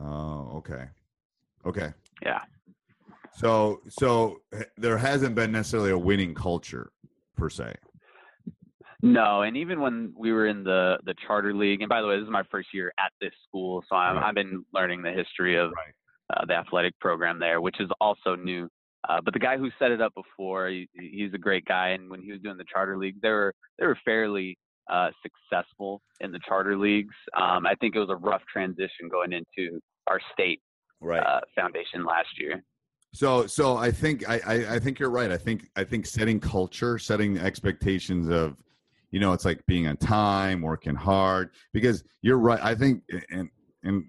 Oh, 0.00 0.50
okay. 0.56 0.86
Okay. 1.66 1.92
yeah. 2.22 2.40
So, 3.34 3.80
so 3.88 4.40
there 4.76 4.96
hasn't 4.98 5.34
been 5.34 5.52
necessarily 5.52 5.90
a 5.90 5.98
winning 5.98 6.34
culture 6.34 6.90
per 7.36 7.48
se. 7.50 7.74
No, 9.02 9.42
and 9.42 9.56
even 9.56 9.80
when 9.80 10.12
we 10.16 10.32
were 10.32 10.46
in 10.46 10.62
the 10.64 10.98
the 11.04 11.14
charter 11.26 11.52
league, 11.52 11.80
and 11.82 11.88
by 11.88 12.00
the 12.00 12.06
way, 12.06 12.16
this 12.16 12.24
is 12.24 12.30
my 12.30 12.44
first 12.50 12.68
year 12.72 12.92
at 12.98 13.10
this 13.20 13.32
school, 13.48 13.82
so 13.88 13.96
I'm, 13.96 14.16
Right. 14.16 14.24
I've 14.26 14.34
been 14.34 14.64
learning 14.72 15.02
the 15.02 15.10
history 15.10 15.56
of 15.56 15.72
Right. 15.72 15.92
uh, 16.36 16.44
the 16.46 16.54
athletic 16.54 16.98
program 17.00 17.38
there, 17.38 17.60
which 17.60 17.80
is 17.80 17.90
also 18.00 18.36
new. 18.36 18.68
Uh, 19.08 19.20
but 19.24 19.34
the 19.34 19.40
guy 19.40 19.56
who 19.56 19.68
set 19.78 19.90
it 19.90 20.00
up 20.00 20.12
before, 20.14 20.68
he, 20.68 20.88
he's 20.94 21.34
a 21.34 21.38
great 21.38 21.64
guy, 21.64 21.88
and 21.88 22.08
when 22.08 22.22
he 22.22 22.30
was 22.30 22.40
doing 22.40 22.56
the 22.56 22.64
charter 22.72 22.96
league, 22.96 23.20
they 23.20 23.30
were 23.30 23.52
they 23.78 23.86
were 23.86 23.98
fairly 24.04 24.56
uh, 24.90 25.10
successful 25.22 26.00
in 26.20 26.30
the 26.30 26.40
charter 26.46 26.76
leagues. 26.76 27.14
Um, 27.36 27.66
I 27.66 27.74
think 27.80 27.96
it 27.96 27.98
was 27.98 28.10
a 28.10 28.16
rough 28.16 28.42
transition 28.52 29.08
going 29.10 29.32
into 29.32 29.80
our 30.06 30.20
state 30.32 30.60
uh, 31.02 31.40
foundation 31.54 32.04
last 32.04 32.28
year. 32.38 32.62
So, 33.14 33.46
so 33.46 33.76
I 33.76 33.90
think 33.90 34.28
I, 34.28 34.40
I, 34.46 34.74
I 34.74 34.78
think 34.78 34.98
you're 34.98 35.10
right. 35.10 35.30
I 35.30 35.36
think 35.36 35.68
I 35.76 35.84
think 35.84 36.06
setting 36.06 36.40
culture, 36.40 36.98
setting 36.98 37.38
expectations 37.38 38.28
of, 38.28 38.56
you 39.10 39.20
know, 39.20 39.32
it's 39.34 39.44
like 39.44 39.64
being 39.66 39.86
on 39.86 39.96
time, 39.98 40.62
working 40.62 40.94
hard. 40.94 41.50
Because 41.72 42.04
you're 42.22 42.38
right. 42.38 42.60
I 42.62 42.74
think, 42.74 43.02
and 43.30 43.50
and 43.82 44.04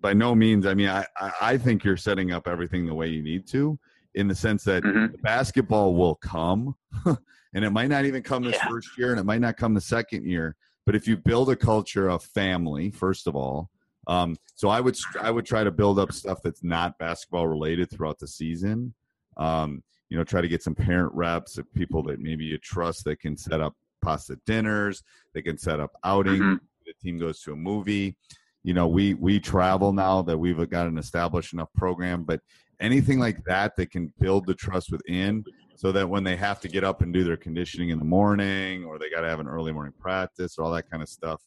by 0.00 0.14
no 0.14 0.34
means, 0.34 0.66
I 0.66 0.74
mean, 0.74 0.88
I 0.88 1.06
I 1.20 1.32
I 1.40 1.58
think 1.58 1.84
you're 1.84 1.96
setting 1.96 2.32
up 2.32 2.48
everything 2.48 2.86
the 2.86 2.94
way 2.94 3.08
you 3.08 3.22
need 3.22 3.46
to, 3.48 3.78
in 4.14 4.28
the 4.28 4.34
sense 4.34 4.64
that 4.64 4.82
Mhm. 4.82 5.12
the 5.12 5.18
basketball 5.18 5.94
will 5.94 6.16
come, 6.16 6.74
and 7.54 7.64
it 7.64 7.70
might 7.70 7.88
not 7.88 8.04
even 8.04 8.22
come 8.22 8.42
this 8.42 8.56
Yeah. 8.56 8.68
first 8.68 8.96
year, 8.98 9.10
and 9.10 9.20
it 9.20 9.24
might 9.24 9.40
not 9.40 9.56
come 9.56 9.74
the 9.74 9.80
second 9.80 10.24
year. 10.24 10.56
But 10.86 10.94
if 10.96 11.06
you 11.06 11.16
build 11.16 11.50
a 11.50 11.56
culture 11.56 12.08
of 12.08 12.22
family, 12.24 12.90
first 12.90 13.26
of 13.26 13.36
all, 13.36 13.70
um, 14.06 14.36
so 14.56 14.68
I 14.68 14.80
would 14.80 14.96
I 15.20 15.30
would 15.30 15.46
try 15.46 15.62
to 15.62 15.70
build 15.70 15.98
up 15.98 16.12
stuff 16.12 16.40
that's 16.42 16.64
not 16.64 16.98
basketball 16.98 17.46
related 17.46 17.90
throughout 17.90 18.18
the 18.18 18.26
season. 18.26 18.94
Um, 19.36 19.82
you 20.08 20.16
know, 20.18 20.24
try 20.24 20.40
to 20.40 20.48
get 20.48 20.62
some 20.62 20.74
parent 20.74 21.12
reps 21.14 21.56
of 21.58 21.72
people 21.72 22.02
that 22.04 22.18
maybe 22.18 22.44
you 22.44 22.58
trust 22.58 23.04
that 23.04 23.20
can 23.20 23.36
set 23.36 23.60
up 23.60 23.76
pasta 24.02 24.36
dinners, 24.46 25.02
they 25.34 25.42
can 25.42 25.56
set 25.58 25.78
up 25.78 25.92
outings. 26.02 26.40
Mhm. 26.40 26.60
The 26.86 26.94
team 27.00 27.18
goes 27.18 27.40
to 27.42 27.52
a 27.52 27.56
movie. 27.56 28.16
You 28.64 28.74
know, 28.74 28.88
we 28.88 29.14
we 29.14 29.38
travel 29.38 29.92
now 29.92 30.22
that 30.22 30.36
we've 30.38 30.68
got 30.68 30.88
an 30.88 30.98
established 30.98 31.52
enough 31.52 31.72
program, 31.74 32.24
but 32.24 32.40
anything 32.80 33.18
like 33.18 33.42
that 33.44 33.76
that 33.76 33.90
can 33.90 34.12
build 34.20 34.46
the 34.46 34.54
trust 34.54 34.90
within 34.90 35.44
so 35.76 35.92
that 35.92 36.08
when 36.08 36.24
they 36.24 36.36
have 36.36 36.60
to 36.60 36.68
get 36.68 36.84
up 36.84 37.02
and 37.02 37.12
do 37.12 37.24
their 37.24 37.36
conditioning 37.36 37.90
in 37.90 37.98
the 37.98 38.04
morning 38.04 38.84
or 38.84 38.98
they 38.98 39.10
got 39.10 39.20
to 39.22 39.28
have 39.28 39.40
an 39.40 39.48
early 39.48 39.72
morning 39.72 39.92
practice 39.98 40.56
or 40.58 40.64
all 40.64 40.70
that 40.72 40.88
kind 40.90 41.02
of 41.02 41.08
stuff 41.08 41.40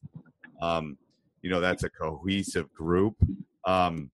um, 0.61 0.97
you 1.41 1.49
know 1.49 1.59
that's 1.59 1.83
a 1.83 1.89
cohesive 1.89 2.71
group. 2.73 3.15
Um, 3.65 4.09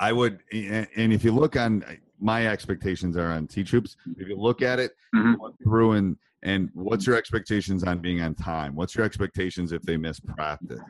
i 0.00 0.12
would 0.12 0.40
and 0.52 0.86
and 0.96 1.12
if 1.12 1.24
you 1.24 1.32
look 1.32 1.56
on 1.56 1.84
my 2.20 2.46
expectations 2.48 3.16
are 3.16 3.30
on 3.30 3.46
Teach 3.46 3.70
Hoops. 3.70 3.96
If 4.16 4.28
you 4.28 4.36
look 4.36 4.60
at 4.62 4.78
it 4.80 4.92
Mhm. 5.14 5.36
through 5.62 5.92
and 5.92 6.16
and 6.42 6.70
what's 6.72 7.06
your 7.06 7.16
expectations 7.16 7.82
on 7.84 7.98
being 8.00 8.20
on 8.20 8.34
time? 8.34 8.74
What's 8.76 8.94
your 8.94 9.04
expectations 9.04 9.72
if 9.72 9.82
they 9.82 9.96
miss 9.96 10.20
practice? 10.20 10.80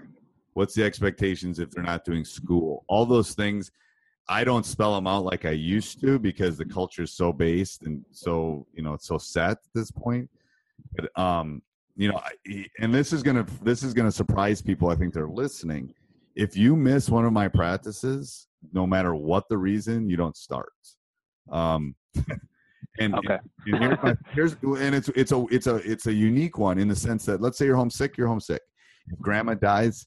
What's 0.55 0.75
the 0.75 0.85
expectations 0.85 1.59
if 1.59 1.71
they're 1.71 1.83
not 1.85 2.05
doing 2.05 2.25
school? 2.25 2.85
All 2.89 3.07
those 3.07 3.35
things 3.35 3.71
i 4.29 4.45
don't 4.45 4.67
spell 4.67 4.95
them 4.95 5.07
out 5.07 5.25
like 5.25 5.45
i 5.45 5.51
used 5.51 6.01
to 6.01 6.19
because 6.19 6.57
the 6.59 6.65
culture 6.65 7.03
is 7.03 7.13
so 7.13 7.33
based 7.33 7.83
and 7.83 8.05
so 8.11 8.67
you 8.75 8.83
know 8.83 8.95
it's 8.95 9.07
so 9.07 9.19
set 9.19 9.53
at 9.53 9.59
this 9.75 9.91
point. 9.91 10.29
But 10.97 11.17
um 11.19 11.63
you 11.97 12.09
know 12.11 12.21
I- 12.47 12.67
and 12.81 12.95
this 12.95 13.13
is 13.13 13.23
gonna 13.23 13.47
this 13.63 13.83
is 13.83 13.93
gonna 13.95 14.13
surprise 14.13 14.63
people 14.63 14.89
i 14.89 14.95
think 14.95 15.13
they're 15.15 15.29
listening. 15.29 15.95
If 16.37 16.57
you 16.57 16.77
miss 16.77 17.09
one 17.11 17.25
of 17.25 17.33
my 17.33 17.49
practices 17.49 18.47
no 18.73 18.87
matter 18.87 19.15
what 19.15 19.49
the 19.49 19.59
reason 19.59 20.09
you 20.09 20.17
don't 20.17 20.37
start. 20.37 20.73
Um 21.51 21.95
and, 23.01 23.15
Okay. 23.15 23.39
and 23.67 23.79
here's, 23.83 23.99
my, 24.03 24.15
here's 24.33 24.53
and 24.63 24.95
it's 24.95 25.09
it's 25.11 25.33
a 25.33 25.45
it's 25.51 25.67
a 25.67 25.77
it's 25.77 26.07
a 26.07 26.13
unique 26.13 26.59
one 26.59 26.79
in 26.79 26.89
the 26.89 26.97
sense 26.97 27.25
that 27.27 27.41
let's 27.41 27.57
say 27.59 27.65
you're 27.67 27.77
homesick 27.77 28.17
you're 28.17 28.29
homesick. 28.29 28.63
If 29.11 29.19
grandma 29.21 29.55
dies 29.55 30.07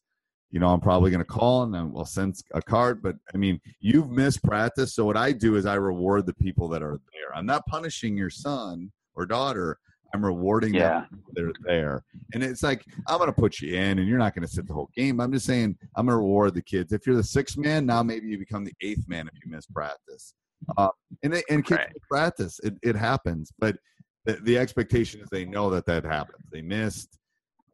you 0.52 0.60
know 0.60 0.68
i'm 0.68 0.80
probably 0.80 1.10
going 1.10 1.20
to 1.24 1.26
call 1.26 1.64
and 1.64 1.74
then 1.74 1.92
we'll 1.92 2.06
send 2.06 2.36
a 2.54 2.62
card 2.62 3.02
but 3.02 3.16
i 3.34 3.38
mean 3.38 3.60
you've 3.80 4.10
missed 4.12 4.44
practice. 4.44 4.94
So 4.94 5.06
what 5.06 5.18
i 5.18 5.32
do 5.32 5.56
is 5.56 5.66
i 5.66 5.76
reward 5.76 6.26
the 6.26 6.34
people 6.36 6.68
that 6.70 6.84
are 6.84 7.00
there. 7.14 7.36
I'm 7.36 7.46
not 7.46 7.66
punishing 7.68 8.16
your 8.18 8.30
son 8.30 8.92
or 9.16 9.26
daughter. 9.26 9.78
I'm 10.14 10.24
rewarding 10.26 10.74
Yeah. 10.74 11.06
them 11.10 11.24
they're 11.34 11.52
there. 11.64 12.04
And 12.34 12.44
it's 12.44 12.62
like 12.64 12.84
i'm 13.08 13.18
going 13.18 13.30
to 13.34 13.42
put 13.42 13.60
you 13.62 13.76
in 13.76 13.98
and 14.00 14.08
you're 14.08 14.18
not 14.20 14.36
going 14.36 14.46
to 14.46 14.54
sit 14.54 14.68
the 14.68 14.74
whole 14.74 14.90
game. 14.96 15.20
I'm 15.22 15.32
just 15.32 15.46
saying 15.46 15.78
i'm 15.96 16.06
going 16.06 16.14
to 16.16 16.18
reward 16.18 16.54
the 16.54 16.62
kids. 16.62 16.92
If 16.92 17.08
you're 17.08 17.16
the 17.16 17.24
sixth 17.24 17.58
man 17.58 17.86
now 17.86 18.04
maybe 18.04 18.28
you 18.28 18.38
become 18.38 18.66
the 18.66 18.74
eighth 18.82 19.08
man 19.08 19.30
if 19.34 19.44
you 19.44 19.50
miss 19.50 19.66
practice. 19.66 20.34
Uh, 20.78 20.90
and 21.24 21.34
they, 21.34 21.44
and 21.50 21.66
kids 21.66 21.80
Right. 21.80 21.96
practice. 22.10 22.60
It, 22.64 22.76
it 22.84 22.96
happens 22.96 23.52
but 23.58 23.78
the, 24.26 24.34
the 24.44 24.58
expectation 24.58 25.22
is 25.22 25.30
they 25.32 25.46
know 25.46 25.70
that 25.72 25.86
that 25.88 26.04
happens. 26.04 26.46
They 26.52 26.62
missed 26.62 27.18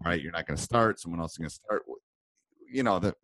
all 0.06 0.12
right? 0.12 0.22
You're 0.22 0.32
not 0.32 0.46
going 0.46 0.58
to 0.58 0.62
start. 0.64 1.00
Someone 1.00 1.20
else 1.20 1.32
is 1.32 1.38
going 1.40 1.50
to 1.50 1.56
start 1.56 1.82
you 2.70 2.84
know 2.84 3.00
that 3.00 3.16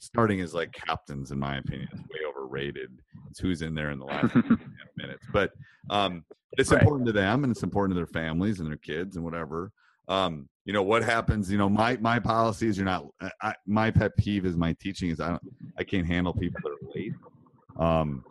starting 0.00 0.38
is 0.38 0.54
like 0.54 0.72
captains 0.72 1.30
in 1.30 1.38
my 1.38 1.56
opinion 1.58 1.88
is 1.92 2.00
way 2.00 2.20
overrated 2.28 2.90
it's 3.30 3.38
who's 3.38 3.62
in 3.62 3.74
there 3.74 3.90
in 3.90 3.98
the 3.98 4.04
last 4.04 4.34
minutes 4.96 5.24
but 5.32 5.52
um 5.90 6.24
it's 6.58 6.70
Right. 6.70 6.80
important 6.80 7.06
to 7.06 7.12
them 7.12 7.44
and 7.44 7.50
it's 7.50 7.62
important 7.62 7.92
to 7.92 7.96
their 7.96 8.06
families 8.06 8.60
and 8.60 8.68
their 8.68 8.76
kids 8.78 9.16
and 9.16 9.24
whatever 9.24 9.70
um 10.08 10.48
you 10.64 10.72
know 10.72 10.82
what 10.82 11.02
happens 11.04 11.50
you 11.50 11.58
know 11.58 11.68
my 11.68 11.96
my 11.98 12.18
policies 12.18 12.78
are 12.80 12.84
not 12.84 13.06
I, 13.42 13.54
my 13.66 13.90
pet 13.90 14.16
peeve 14.16 14.46
is 14.46 14.56
my 14.56 14.72
teaching 14.74 15.10
is 15.10 15.20
i 15.20 15.28
don't 15.28 15.42
i 15.78 15.84
can't 15.84 16.06
handle 16.06 16.32
people 16.32 16.60
that 16.64 16.70
are 16.70 16.94
late 16.94 17.12
um 17.78 18.24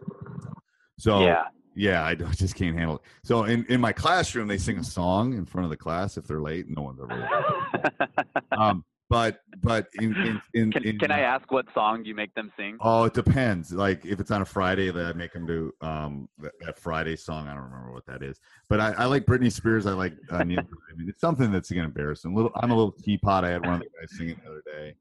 so 0.98 1.22
yeah. 1.22 1.46
Yeah, 1.74 2.03
I 2.03 2.15
don't- 2.20 2.36
just 2.38 2.55
can't 2.55 2.75
handle 2.77 2.98
it. 2.98 3.01
So 3.24 3.46
in, 3.46 3.65
in 3.70 3.79
my 3.79 3.93
classroom, 3.93 4.50
they 4.50 4.58
sing 4.58 4.77
a 4.77 4.84
song 4.84 5.34
in 5.36 5.46
front 5.46 5.63
of 5.63 5.70
the 5.72 5.77
class 5.77 6.17
if 6.17 6.27
they're 6.27 6.41
late. 6.41 6.65
No 6.67 6.81
one's 6.81 7.00
ever 7.01 7.17
late. 7.17 8.10
Um, 8.51 8.84
but 9.11 9.41
but 9.61 9.87
in 9.99 10.15
in, 10.15 10.41
in, 10.53 10.71
can, 10.71 10.97
can 10.97 11.11
I 11.11 11.19
ask 11.19 11.51
what 11.51 11.65
song 11.73 12.05
you 12.05 12.15
make 12.15 12.33
them 12.33 12.49
sing? 12.55 12.77
Oh, 12.79 13.03
it 13.03 13.13
depends. 13.13 13.73
Like 13.73 14.05
if 14.05 14.21
it's 14.21 14.31
on 14.31 14.41
a 14.41 14.45
Friday, 14.45 14.89
that 14.89 15.05
I 15.05 15.11
make 15.11 15.33
them 15.33 15.45
do 15.45 15.73
um 15.81 16.29
that, 16.39 16.53
that 16.61 16.79
Friday 16.79 17.17
song. 17.17 17.49
I 17.49 17.53
don't 17.53 17.63
remember 17.63 17.91
what 17.91 18.05
that 18.05 18.23
is, 18.23 18.39
but 18.69 18.79
I, 18.79 18.93
I 18.93 19.05
like 19.05 19.25
Britney 19.25 19.51
Spears. 19.51 19.85
I 19.85 19.91
like 19.91 20.13
uh, 20.29 20.43
Neil. 20.45 20.59
I 20.59 20.95
mean, 20.95 21.09
it's 21.09 21.19
something 21.19 21.51
that's 21.51 21.69
gonna 21.69 21.83
embarrass 21.83 22.21
them. 22.21 22.33
Little, 22.33 22.51
I'm 22.55 22.71
a 22.71 22.75
little 22.75 22.93
teapot. 22.93 23.43
I 23.43 23.49
had 23.49 23.65
one 23.65 23.73
of 23.73 23.79
the 23.81 23.87
guys 23.99 24.17
singing 24.17 24.39
the 24.45 24.49
other 24.49 24.63
day. 24.65 24.95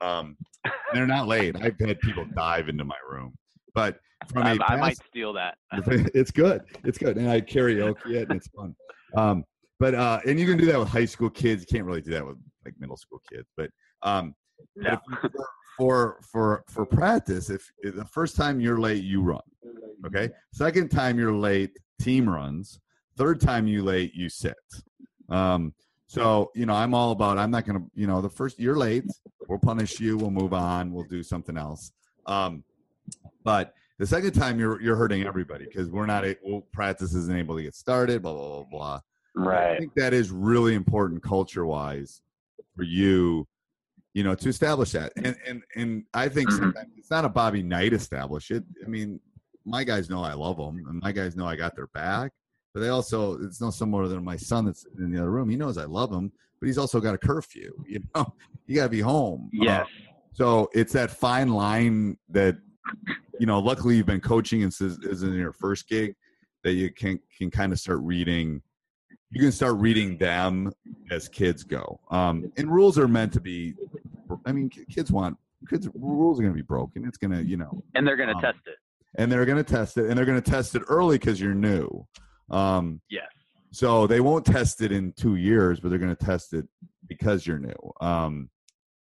Um, 0.00 0.36
they're 0.94 1.08
not 1.08 1.26
late. 1.26 1.56
I've 1.56 1.74
had 1.80 1.98
people 1.98 2.26
dive 2.36 2.68
into 2.68 2.84
my 2.84 2.98
room, 3.10 3.36
but 3.74 3.98
from 4.28 4.46
a 4.46 4.50
Um, 4.52 4.62
I 4.68 4.76
might 4.76 4.98
steal 5.08 5.32
that. 5.32 5.58
it's 5.72 6.30
good. 6.30 6.62
It's 6.84 6.96
good, 6.96 7.16
and 7.16 7.28
I 7.28 7.40
karaoke 7.40 8.12
it, 8.12 8.28
and 8.28 8.36
it's 8.36 8.48
fun. 8.50 8.76
Um, 9.16 9.44
but 9.80 9.96
uh, 9.96 10.20
and 10.26 10.38
you 10.38 10.46
can 10.46 10.58
do 10.58 10.66
that 10.66 10.78
with 10.78 10.88
high 10.88 11.06
school 11.06 11.30
kids. 11.30 11.62
You 11.62 11.76
can't 11.76 11.84
really 11.84 12.02
do 12.02 12.12
that 12.12 12.24
with 12.24 12.36
like 12.68 12.78
middle 12.80 12.96
school 12.96 13.20
kids. 13.32 13.48
But 13.56 13.70
um, 14.02 14.34
No. 14.76 14.98
you- 15.22 15.30
for, 15.76 16.18
for 16.32 16.64
for 16.68 16.84
practice, 16.84 17.50
if, 17.50 17.70
if 17.78 17.94
the 17.94 18.04
first 18.04 18.34
time 18.34 18.60
you're 18.60 18.80
late, 18.80 19.04
you 19.04 19.22
run. 19.22 19.40
Okay. 20.06 20.28
Second 20.52 20.88
time 20.90 21.18
you're 21.20 21.32
late, 21.32 21.78
team 22.00 22.28
runs. 22.28 22.80
Third 23.16 23.40
time 23.40 23.68
you 23.68 23.84
late, 23.84 24.12
you 24.12 24.28
sit. 24.28 24.56
Um, 25.28 25.72
so 26.08 26.50
you 26.56 26.66
know, 26.66 26.74
I'm 26.74 26.94
all 26.94 27.12
about. 27.12 27.38
I'm 27.38 27.52
not 27.52 27.64
gonna. 27.64 27.84
You 27.94 28.08
know, 28.08 28.20
the 28.20 28.28
first 28.28 28.58
you're 28.58 28.76
late, 28.76 29.04
we'll 29.48 29.60
punish 29.60 30.00
you. 30.00 30.16
We'll 30.16 30.32
move 30.32 30.52
on. 30.52 30.92
We'll 30.92 31.04
do 31.04 31.22
something 31.22 31.56
else. 31.56 31.92
Um, 32.26 32.64
but 33.44 33.72
the 33.98 34.06
second 34.06 34.32
time 34.32 34.58
you're 34.58 34.80
you're 34.82 34.96
hurting 34.96 35.22
everybody 35.22 35.64
because 35.66 35.90
we're 35.90 36.06
not. 36.06 36.24
a- 36.24 36.36
Well, 36.42 36.62
practice 36.72 37.14
isn't 37.14 37.36
able 37.36 37.56
to 37.56 37.62
get 37.62 37.76
started. 37.76 38.22
Blah 38.22 38.32
blah 38.32 38.48
blah 38.48 38.64
blah. 38.64 39.00
Right. 39.36 39.76
I 39.76 39.78
think 39.78 39.94
that 39.94 40.12
is 40.12 40.32
really 40.32 40.74
important 40.74 41.22
culture 41.22 41.64
wise 41.66 42.20
for 42.78 42.84
you, 42.84 43.46
you 44.14 44.22
know, 44.22 44.34
to 44.36 44.48
establish 44.48 44.92
that. 44.92 45.12
And 45.16 45.36
and 45.46 45.62
and 45.74 46.04
I 46.14 46.28
think 46.28 46.48
Mhm. 46.50 46.72
it's 46.96 47.10
not 47.10 47.24
a 47.24 47.28
Bobby 47.28 47.62
Knight 47.62 47.92
establish 47.92 48.50
it. 48.52 48.64
I 48.84 48.88
mean, 48.88 49.20
my 49.66 49.82
guys 49.84 50.08
know 50.08 50.22
I 50.22 50.34
love 50.34 50.56
them, 50.56 50.76
and 50.88 51.00
my 51.02 51.12
guys 51.12 51.36
know 51.36 51.44
I 51.46 51.56
got 51.56 51.74
their 51.74 51.88
back. 51.88 52.32
But 52.72 52.80
they 52.80 52.88
also, 52.88 53.38
it's 53.42 53.60
no 53.60 53.70
some 53.70 53.90
more 53.90 54.06
than 54.08 54.22
my 54.24 54.36
son 54.36 54.66
that's 54.66 54.86
in 54.98 55.10
the 55.10 55.18
other 55.18 55.30
room. 55.30 55.48
He 55.50 55.56
knows 55.56 55.76
I 55.78 55.84
love 55.86 56.12
him, 56.12 56.30
but 56.60 56.66
he's 56.66 56.78
also 56.78 57.00
got 57.00 57.14
a 57.14 57.18
curfew. 57.18 57.72
You 57.88 58.00
know, 58.14 58.34
you 58.66 58.76
got 58.76 58.84
to 58.84 58.88
be 58.90 59.00
home. 59.00 59.50
Yes. 59.52 59.86
Uh, 59.86 60.12
so 60.32 60.68
it's 60.72 60.92
that 60.92 61.10
fine 61.10 61.48
line 61.48 62.16
that, 62.28 62.56
you 63.40 63.46
know, 63.46 63.58
luckily 63.58 63.96
you've 63.96 64.06
been 64.06 64.20
coaching 64.20 64.62
and 64.62 64.70
this 64.70 64.80
is 64.80 64.98
is 64.98 65.22
in 65.24 65.32
your 65.34 65.52
first 65.52 65.88
gig 65.88 66.14
that 66.62 66.74
you 66.74 66.92
can 66.92 67.18
can 67.36 67.50
kind 67.50 67.72
of 67.72 67.80
start 67.80 68.00
reading. 68.02 68.62
You 69.30 69.40
can 69.42 69.52
start 69.52 69.76
reading 69.76 70.16
them 70.16 70.72
as 71.10 71.28
kids 71.28 71.62
go. 71.62 72.00
Um, 72.10 72.50
and 72.56 72.70
rules 72.70 72.98
are 72.98 73.08
meant 73.08 73.32
to 73.34 73.40
be. 73.40 73.74
I 74.46 74.52
mean, 74.52 74.70
kids 74.70 75.10
want 75.12 75.36
kids. 75.68 75.88
Rules 75.94 76.38
are 76.38 76.42
going 76.42 76.52
to 76.54 76.56
be 76.56 76.62
broken. 76.62 77.04
It's 77.06 77.18
going 77.18 77.32
to, 77.32 77.44
you 77.44 77.56
know, 77.56 77.82
and 77.94 78.06
they're 78.06 78.16
going 78.16 78.30
to 78.30 78.34
um, 78.36 78.40
test 78.40 78.58
it. 78.66 78.76
and 79.16 79.30
they're 79.30 79.44
going 79.44 79.62
to 79.62 79.70
test 79.70 79.98
it, 79.98 80.06
and 80.06 80.16
they're 80.16 80.24
going 80.26 80.40
to 80.40 80.50
test 80.50 80.74
it 80.74 80.82
early 80.88 81.18
because 81.18 81.40
you're 81.40 81.54
new. 81.54 82.06
Um, 82.50 83.00
Yes. 83.10 83.26
so 83.70 84.06
they 84.06 84.20
won't 84.20 84.46
test 84.46 84.80
it 84.80 84.92
in 84.92 85.12
two 85.12 85.36
years, 85.36 85.80
but 85.80 85.90
they're 85.90 85.98
going 85.98 86.14
to 86.14 86.24
test 86.24 86.54
it 86.54 86.66
because 87.06 87.46
you're 87.46 87.58
new. 87.58 87.92
Um, 88.00 88.48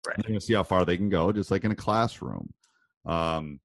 Right. 0.06 0.16
They're 0.18 0.28
going 0.28 0.38
to 0.40 0.44
see 0.44 0.52
how 0.52 0.62
far 0.64 0.84
they 0.84 0.98
can 0.98 1.08
go, 1.08 1.32
just 1.32 1.50
like 1.50 1.64
in 1.64 1.70
a 1.70 1.74
classroom. 1.76 2.52
Um, 3.06 3.58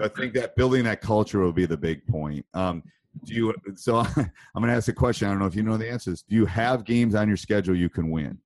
I 0.00 0.06
think 0.06 0.32
that 0.34 0.54
building 0.54 0.84
that 0.84 1.00
culture 1.00 1.40
will 1.40 1.52
be 1.52 1.66
the 1.66 1.76
big 1.76 2.06
point. 2.06 2.46
Um, 2.54 2.84
do 3.24 3.34
you? 3.34 3.54
So 3.76 3.96
I'm 4.16 4.30
going 4.56 4.68
to 4.68 4.72
ask 4.74 4.88
a 4.88 4.92
question. 4.92 5.28
I 5.28 5.30
don't 5.30 5.40
know 5.40 5.46
if 5.46 5.54
you 5.54 5.62
know 5.62 5.76
the 5.76 5.90
answers. 5.90 6.22
Do 6.28 6.34
you 6.34 6.46
have 6.46 6.84
games 6.84 7.14
on 7.14 7.28
your 7.28 7.36
schedule 7.36 7.76
you 7.76 7.88
can 7.88 8.10
win? 8.10 8.38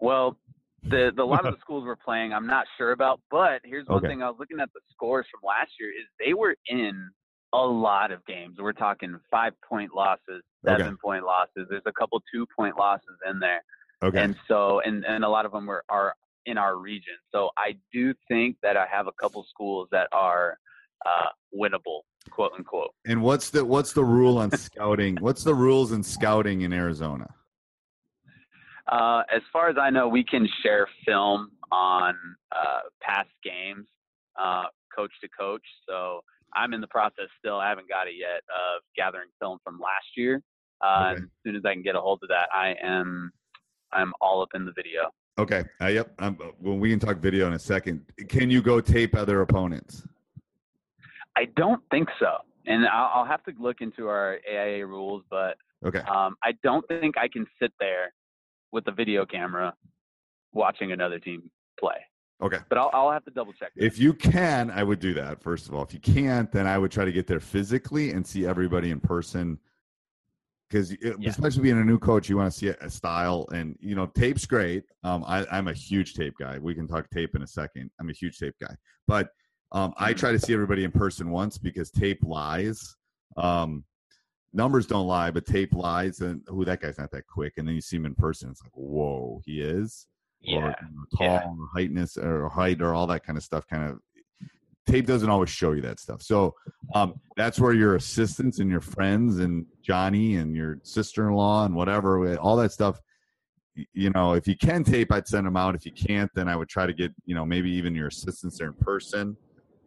Well, 0.00 0.38
the 0.84 1.10
the 1.14 1.22
a 1.22 1.24
lot 1.24 1.44
of 1.46 1.52
the 1.54 1.58
schools 1.60 1.84
we're 1.84 1.96
playing, 1.96 2.32
I'm 2.32 2.46
not 2.46 2.66
sure 2.76 2.92
about. 2.92 3.20
But 3.30 3.60
here's 3.64 3.86
one 3.86 3.98
Okay. 3.98 4.08
thing: 4.08 4.22
I 4.22 4.28
was 4.28 4.36
looking 4.38 4.60
at 4.60 4.72
the 4.72 4.80
scores 4.92 5.26
from 5.30 5.46
last 5.46 5.72
year. 5.78 5.90
Is 5.90 6.06
they 6.24 6.34
were 6.34 6.56
in 6.68 7.08
a 7.52 7.58
lot 7.58 8.10
of 8.12 8.24
games. 8.26 8.56
We're 8.58 8.72
talking 8.72 9.18
five 9.30 9.54
point 9.68 9.94
losses, 9.94 10.42
Okay. 10.66 10.76
seven 10.78 10.96
point 11.02 11.24
losses. 11.24 11.66
There's 11.68 11.82
a 11.86 11.92
couple 11.92 12.20
two 12.32 12.46
point 12.56 12.76
losses 12.78 13.16
in 13.28 13.38
there, 13.40 13.62
Okay. 14.02 14.22
and 14.22 14.36
so 14.46 14.80
and 14.84 15.04
and 15.04 15.24
a 15.24 15.28
lot 15.28 15.46
of 15.46 15.52
them 15.52 15.66
were 15.66 15.84
are 15.88 16.14
in 16.46 16.56
our 16.56 16.76
region. 16.78 17.14
So 17.32 17.50
I 17.58 17.76
do 17.92 18.14
think 18.28 18.56
that 18.62 18.76
I 18.76 18.86
have 18.90 19.06
a 19.06 19.12
couple 19.20 19.44
schools 19.50 19.88
that 19.92 20.08
are 20.12 20.56
uh, 21.04 21.26
winnable, 21.54 22.00
quote 22.30 22.52
unquote. 22.56 22.90
And 23.06 23.22
what's 23.22 23.50
the 23.50 23.64
what's 23.64 23.92
the 23.92 24.04
rule 24.04 24.38
on 24.38 24.50
scouting? 24.50 25.16
What's 25.20 25.44
the 25.44 25.54
rules 25.54 25.92
in 25.92 26.02
scouting 26.02 26.62
in 26.62 26.72
Arizona? 26.72 27.26
Uh, 28.90 29.22
as 29.34 29.42
far 29.52 29.68
as 29.68 29.76
I 29.78 29.90
know, 29.90 30.08
we 30.08 30.24
can 30.24 30.48
share 30.62 30.86
film 31.04 31.50
on 31.70 32.14
uh, 32.52 32.80
past 33.02 33.28
games, 33.44 33.86
uh, 34.40 34.64
coach 34.96 35.12
to 35.22 35.28
coach. 35.38 35.62
So 35.86 36.20
I'm 36.54 36.72
in 36.72 36.80
the 36.80 36.86
process 36.86 37.26
still. 37.38 37.56
I 37.58 37.68
haven't 37.68 37.88
got 37.88 38.08
it 38.08 38.14
yet 38.18 38.40
of 38.48 38.82
gathering 38.96 39.28
film 39.40 39.58
from 39.62 39.78
last 39.78 40.06
year. 40.16 40.42
Uh, 40.82 40.86
Okay. 41.12 41.16
and 41.16 41.24
As 41.24 41.30
soon 41.44 41.56
as 41.56 41.62
I 41.66 41.74
can 41.74 41.82
get 41.82 41.96
a 41.96 42.00
hold 42.00 42.20
of 42.22 42.28
that, 42.30 42.48
I 42.54 42.74
am 42.82 43.30
I'm 43.92 44.12
all 44.20 44.42
up 44.42 44.50
in 44.54 44.64
the 44.64 44.72
video. 44.72 45.10
Okay. 45.38 45.64
Uh, 45.80 45.86
yep. 45.86 46.12
Um, 46.18 46.36
well, 46.60 46.78
we 46.78 46.90
can 46.90 46.98
talk 46.98 47.18
video 47.18 47.46
in 47.46 47.52
a 47.54 47.58
second. 47.58 48.02
Can 48.28 48.50
you 48.50 48.60
go 48.62 48.80
tape 48.80 49.14
other 49.14 49.40
opponents? 49.42 50.06
I 51.38 51.44
don't 51.56 51.80
think 51.92 52.08
so, 52.18 52.38
and 52.66 52.84
I'll, 52.88 53.10
I'll 53.14 53.24
have 53.24 53.44
to 53.44 53.52
look 53.60 53.80
into 53.80 54.08
our 54.08 54.38
AIA 54.50 54.84
rules, 54.84 55.22
but 55.30 55.56
Okay. 55.86 56.00
um, 56.00 56.34
I 56.42 56.52
don't 56.64 56.84
think 56.88 57.16
I 57.16 57.28
can 57.28 57.46
sit 57.62 57.72
there 57.78 58.12
with 58.72 58.88
a 58.88 58.90
video 58.92 59.24
camera 59.24 59.72
watching 60.52 60.90
another 60.90 61.20
team 61.20 61.48
play. 61.78 61.94
Okay. 62.42 62.58
But 62.68 62.78
I'll, 62.78 62.90
I'll 62.92 63.12
have 63.12 63.24
to 63.26 63.30
double 63.30 63.52
check. 63.52 63.70
that. 63.76 63.84
If 63.84 63.96
you 64.00 64.12
can, 64.12 64.72
I 64.72 64.82
would 64.82 64.98
do 64.98 65.14
that. 65.14 65.40
First 65.40 65.68
of 65.68 65.74
all, 65.74 65.82
if 65.84 65.94
you 65.94 66.00
can't, 66.00 66.50
then 66.50 66.66
I 66.66 66.76
would 66.78 66.90
try 66.90 67.04
to 67.04 67.12
get 67.12 67.28
there 67.28 67.38
physically 67.38 68.10
and 68.10 68.26
see 68.26 68.44
everybody 68.44 68.90
in 68.90 68.98
person. 68.98 69.58
Because 70.68 70.90
Yeah. 71.00 71.30
especially 71.30 71.62
being 71.62 71.78
a 71.78 71.84
new 71.84 71.98
coach, 71.98 72.28
you 72.28 72.36
want 72.36 72.52
to 72.52 72.58
see 72.58 72.68
a, 72.68 72.90
style, 72.90 73.46
and 73.52 73.76
you 73.80 73.94
know, 73.94 74.06
tape's 74.06 74.46
great. 74.46 74.82
Um, 75.04 75.24
I, 75.26 75.46
I'm 75.52 75.68
a 75.68 75.72
huge 75.72 76.14
tape 76.14 76.34
guy. 76.40 76.58
We 76.58 76.74
can 76.74 76.88
talk 76.88 77.08
tape 77.10 77.36
in 77.36 77.42
a 77.42 77.46
second. 77.46 77.90
I'm 78.00 78.10
a 78.10 78.12
huge 78.12 78.38
tape 78.38 78.54
guy, 78.60 78.74
but 79.06 79.28
um, 79.72 79.92
I 79.96 80.12
try 80.12 80.32
to 80.32 80.38
see 80.38 80.52
everybody 80.52 80.84
in 80.84 80.92
person 80.92 81.30
once 81.30 81.58
because 81.58 81.90
tape 81.90 82.20
lies. 82.22 82.96
Um, 83.36 83.84
numbers 84.52 84.86
don't 84.86 85.06
lie, 85.06 85.30
but 85.30 85.46
tape 85.46 85.72
lies. 85.72 86.20
And 86.20 86.42
who 86.48 86.64
that 86.64 86.80
guy's 86.80 86.98
not 86.98 87.10
that 87.10 87.26
quick, 87.26 87.54
and 87.56 87.68
then 87.68 87.74
you 87.74 87.80
see 87.80 87.96
him 87.96 88.06
in 88.06 88.14
person, 88.14 88.50
it's 88.50 88.62
like, 88.62 88.72
whoa, 88.74 89.40
he 89.44 89.60
is 89.60 90.06
or 90.46 90.60
yeah. 90.60 90.74
you 90.80 90.88
know, 90.94 91.04
tall 91.16 91.26
yeah. 91.26 91.44
or 91.44 91.68
heightness 91.74 92.16
or 92.16 92.48
height 92.48 92.80
or 92.80 92.94
all 92.94 93.06
that 93.06 93.24
kind 93.24 93.36
of 93.36 93.44
stuff 93.44 93.66
kind 93.66 93.90
of 93.90 93.98
tape 94.86 95.06
doesn't 95.06 95.28
always 95.28 95.50
show 95.50 95.72
you 95.72 95.82
that 95.82 95.98
stuff 95.98 96.22
so 96.22 96.54
um, 96.94 97.14
that's 97.36 97.60
where 97.60 97.72
your 97.72 97.96
assistants 97.96 98.58
and 98.60 98.70
your 98.70 98.80
friends 98.80 99.40
and 99.40 99.66
johnny 99.82 100.36
and 100.36 100.54
your 100.54 100.78
sister-in-law 100.82 101.64
and 101.64 101.74
whatever 101.74 102.36
all 102.38 102.56
that 102.56 102.72
stuff 102.72 103.00
you 103.92 104.10
know 104.10 104.32
if 104.32 104.46
you 104.48 104.56
can 104.56 104.82
tape 104.82 105.12
i'd 105.12 105.28
send 105.28 105.46
them 105.46 105.56
out 105.56 105.74
if 105.74 105.84
you 105.84 105.92
can't 105.92 106.30
then 106.34 106.48
i 106.48 106.56
would 106.56 106.68
try 106.68 106.86
to 106.86 106.92
get 106.92 107.12
you 107.26 107.34
know 107.34 107.44
maybe 107.44 107.70
even 107.70 107.94
your 107.94 108.08
assistants 108.08 108.58
there 108.58 108.68
in 108.68 108.74
person 108.74 109.36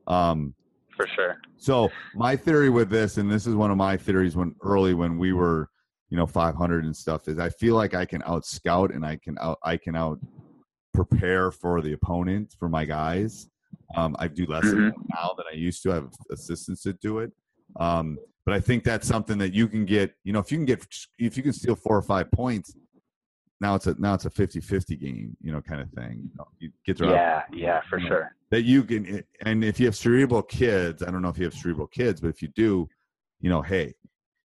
um, 0.08 0.54
for 0.96 1.08
sure. 1.16 1.38
so 1.58 1.90
my 2.16 2.36
theory 2.36 2.70
with 2.70 2.90
this, 2.90 3.18
and 3.18 3.32
this 3.32 3.48
is 3.48 3.56
one 3.56 3.72
of 3.72 3.78
my 3.78 3.98
theories 3.98 4.36
when 4.36 4.56
early 4.62 4.94
when 4.94 5.18
we 5.18 5.34
were, 5.34 5.70
you 6.10 6.18
know, 6.18 6.26
500 6.28 6.86
and 6.86 6.96
stuff, 6.96 7.28
is 7.28 7.40
I 7.40 7.50
feel 7.50 7.76
like 7.76 7.94
I 7.94 8.06
can 8.06 8.22
out 8.26 8.46
scout 8.46 8.92
and 8.94 9.06
I 9.06 9.18
can 9.24 9.38
out 9.40 9.58
I 9.64 9.78
can 9.78 9.96
out 9.96 10.20
prepare 10.94 11.52
for 11.52 11.82
the 11.82 11.94
opponent 11.94 12.54
for 12.60 12.68
my 12.70 12.86
guys. 12.86 13.48
Um, 13.96 14.16
I 14.20 14.28
do 14.28 14.46
less 14.46 14.66
of 14.66 14.78
Mhm. 14.78 14.90
that 14.90 14.98
now 15.10 15.34
than 15.38 15.46
I 15.52 15.56
used 15.56 15.84
to. 15.84 15.92
I 15.92 15.96
have 15.96 16.12
assistants 16.32 16.84
that 16.84 17.00
do 17.00 17.20
it. 17.20 17.32
Um, 17.80 18.18
but 18.46 18.54
I 18.54 18.60
think 18.60 18.84
that's 18.84 19.08
something 19.08 19.38
that 19.38 19.54
you 19.54 19.68
can 19.68 19.86
get. 19.86 20.14
You 20.24 20.34
know, 20.34 20.40
if 20.40 20.52
you 20.52 20.58
can 20.58 20.66
get 20.66 20.86
if 21.20 21.38
you 21.38 21.44
can 21.44 21.54
steal 21.54 21.76
four 21.76 21.98
or 21.98 22.02
five 22.02 22.30
points, 22.32 22.76
now 23.62 23.76
it's 23.76 23.88
a 23.88 23.96
now 24.00 24.14
it's 24.16 24.26
a 24.26 24.30
50-50 24.30 25.00
game. 25.00 25.38
You 25.42 25.52
know, 25.54 25.62
kind 25.62 25.80
of 25.82 25.90
thing. 25.92 26.24
You, 26.24 26.30
know, 26.38 26.48
you 26.60 26.72
get 26.86 26.98
to 26.98 27.06
Yeah, 27.06 27.44
yeah, 27.54 27.80
for 27.90 28.00
Yeah. 28.00 28.08
sure. 28.08 28.36
that 28.50 28.64
you 28.64 28.84
can 28.84 29.24
and 29.46 29.64
if 29.64 29.80
you 29.80 29.86
have 29.86 29.96
cerebral 29.96 30.42
kids 30.42 31.02
i 31.04 31.10
don't 31.10 31.22
know 31.22 31.30
if 31.30 31.38
you 31.38 31.46
have 31.46 31.54
cerebral 31.54 31.88
kids 31.88 32.20
but 32.20 32.28
if 32.28 32.42
you 32.42 32.50
do 32.50 32.86
you 33.40 33.50
know 33.50 33.62
hey 33.62 33.94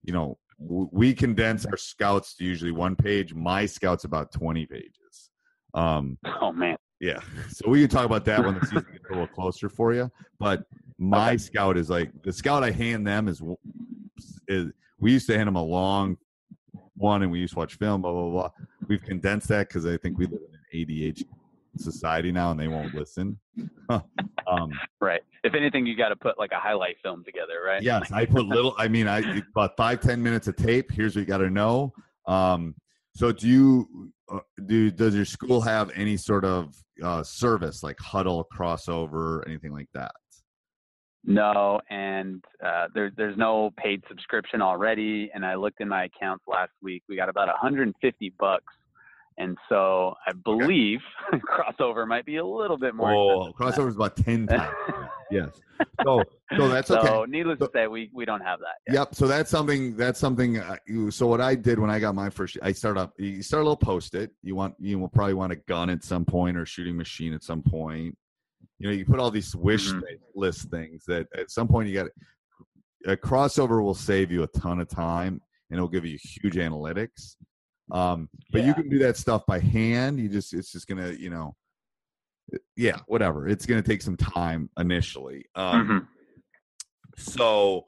you 0.04 0.12
know 0.12 0.38
we 0.58 1.12
condense 1.12 1.66
our 1.66 1.76
scouts 1.76 2.36
to 2.36 2.44
usually 2.44 2.70
one 2.70 2.94
page 2.94 3.34
my 3.34 3.66
scouts 3.66 4.04
about 4.04 4.30
20 4.32 4.64
pages 4.66 5.30
um 5.74 6.16
Oh 6.40 6.52
man. 6.52 6.76
yeah 7.00 7.18
so 7.48 7.68
we 7.68 7.80
can 7.80 7.90
talk 7.90 8.06
about 8.06 8.24
that 8.26 8.44
when 8.44 8.54
the 8.54 8.60
season 8.62 8.86
gets 8.92 9.04
a 9.10 9.12
little 9.12 9.26
closer 9.26 9.68
for 9.68 9.92
you 9.92 10.08
but 10.38 10.62
my 10.98 11.34
scout 11.36 11.76
is 11.76 11.90
like 11.90 12.10
the 12.22 12.32
scout 12.32 12.62
i 12.62 12.70
hand 12.70 13.04
them 13.06 13.26
is 13.26 13.42
is 14.46 14.70
we 15.00 15.10
used 15.12 15.26
to 15.26 15.36
hand 15.36 15.48
them 15.48 15.56
a 15.56 15.62
long 15.62 16.16
one 16.94 17.22
and 17.22 17.30
we 17.32 17.40
used 17.40 17.54
to 17.54 17.58
watch 17.58 17.74
film 17.74 18.02
blah 18.02 18.12
blah 18.12 18.30
blah 18.30 18.50
we've 18.88 19.02
condensed 19.02 19.48
that 19.48 19.68
because 19.68 19.86
i 19.86 19.96
think 19.96 20.18
we 20.18 20.26
live 20.26 20.40
in 20.72 20.80
an 20.80 20.88
adh 20.88 21.24
society 21.78 22.32
now 22.32 22.50
and 22.50 22.58
they 22.58 22.68
won't 22.68 22.94
listen 22.94 23.38
um 23.88 24.72
Right. 25.06 25.22
If 25.44 25.54
anything, 25.54 25.86
you 25.86 25.96
got 25.96 26.08
to 26.08 26.16
put 26.16 26.36
like 26.36 26.50
a 26.50 26.58
highlight 26.58 26.96
film 27.00 27.22
together, 27.22 27.62
right? 27.64 27.80
Yes, 27.80 28.10
I 28.10 28.24
put 28.24 28.46
little. 28.46 28.74
I 28.76 28.88
mean, 28.88 29.06
I 29.06 29.20
about 29.54 29.76
five 29.76 30.00
ten 30.00 30.20
minutes 30.20 30.48
of 30.48 30.56
tape. 30.56 30.90
Here's 30.90 31.14
what 31.14 31.20
you 31.20 31.26
got 31.26 31.38
to 31.38 31.50
know. 31.50 31.92
Um, 32.26 32.74
so, 33.14 33.30
do 33.30 33.46
you 33.46 34.12
uh, 34.28 34.40
do? 34.66 34.90
Does 34.90 35.14
your 35.14 35.24
school 35.24 35.60
have 35.60 35.92
any 35.94 36.16
sort 36.16 36.44
of 36.44 36.74
uh, 37.00 37.22
service 37.22 37.84
like 37.84 37.96
Hudl, 37.98 38.44
Krossover, 38.52 39.46
anything 39.46 39.72
like 39.72 39.88
that? 39.94 40.10
No, 41.26 41.80
and 41.90 42.44
uh, 42.64 42.86
there, 42.94 43.10
there's 43.16 43.36
no 43.36 43.72
paid 43.76 44.02
subscription 44.08 44.62
already. 44.62 45.28
And 45.34 45.44
I 45.44 45.56
looked 45.56 45.80
in 45.80 45.88
my 45.88 46.04
accounts 46.04 46.44
last 46.46 46.70
week. 46.80 47.02
We 47.08 47.16
got 47.16 47.28
about 47.28 47.48
150 47.48 48.32
bucks, 48.38 48.72
and 49.36 49.58
so 49.68 50.14
I 50.24 50.32
believe 50.32 51.00
okay. 51.34 51.42
Krossover 51.80 52.06
might 52.06 52.26
be 52.26 52.36
a 52.36 52.46
little 52.46 52.78
bit 52.78 52.94
more. 52.94 53.12
Oh, 53.12 53.52
Krossover 53.58 53.88
is 53.88 53.96
about 53.96 54.16
10 54.16 54.46
times. 54.46 54.72
yes. 55.32 55.60
So, 56.04 56.22
so 56.56 56.68
that's 56.68 56.92
okay. 56.92 57.06
So, 57.06 57.24
needless 57.24 57.58
so, 57.58 57.66
to 57.66 57.72
say, 57.74 57.86
we 57.88 58.08
we 58.14 58.24
don't 58.24 58.40
have 58.40 58.60
that. 58.60 58.76
Yet. 58.86 58.94
Yep. 58.94 59.14
So 59.16 59.26
that's 59.26 59.50
something. 59.50 59.96
That's 59.96 60.20
something. 60.20 60.58
Uh, 60.58 60.76
you, 60.86 61.10
so 61.10 61.26
what 61.26 61.40
I 61.40 61.56
did 61.56 61.80
when 61.80 61.90
I 61.90 61.98
got 61.98 62.14
my 62.14 62.30
first, 62.30 62.56
I 62.62 62.70
start 62.70 62.96
up. 62.96 63.14
You 63.18 63.42
start 63.42 63.62
a 63.62 63.64
little 63.64 63.76
post 63.76 64.14
it. 64.14 64.30
You 64.44 64.54
want 64.54 64.76
you 64.78 65.00
will 65.00 65.08
probably 65.08 65.34
want 65.34 65.52
a 65.52 65.56
gun 65.56 65.90
at 65.90 66.04
some 66.04 66.24
point 66.24 66.56
or 66.56 66.64
shooting 66.64 66.96
machine 66.96 67.34
at 67.34 67.42
some 67.42 67.62
point 67.62 68.16
you 68.78 68.88
know 68.88 68.94
you 68.94 69.04
put 69.04 69.20
all 69.20 69.30
these 69.30 69.54
wish 69.54 69.90
mm-hmm. 69.90 70.00
list 70.34 70.70
things 70.70 71.04
that 71.06 71.26
at 71.36 71.50
some 71.50 71.68
point 71.68 71.88
you 71.88 71.94
got 71.94 72.08
a 73.06 73.16
Krossover 73.16 73.82
will 73.82 73.94
save 73.94 74.30
you 74.30 74.42
a 74.42 74.46
ton 74.48 74.80
of 74.80 74.88
time 74.88 75.40
and 75.70 75.78
it'll 75.78 75.88
give 75.88 76.04
you 76.04 76.18
huge 76.20 76.54
analytics 76.54 77.36
um 77.92 78.28
but 78.50 78.62
yeah. 78.62 78.68
you 78.68 78.74
can 78.74 78.88
do 78.88 78.98
that 78.98 79.16
stuff 79.16 79.46
by 79.46 79.60
hand 79.60 80.18
you 80.18 80.28
just 80.28 80.52
it's 80.52 80.72
just 80.72 80.86
gonna 80.88 81.12
you 81.12 81.30
know 81.30 81.54
yeah 82.76 82.98
whatever 83.06 83.48
it's 83.48 83.66
gonna 83.66 83.82
take 83.82 84.02
some 84.02 84.16
time 84.16 84.68
initially 84.78 85.44
um 85.54 85.88
mm-hmm. 85.88 85.98
so 87.16 87.84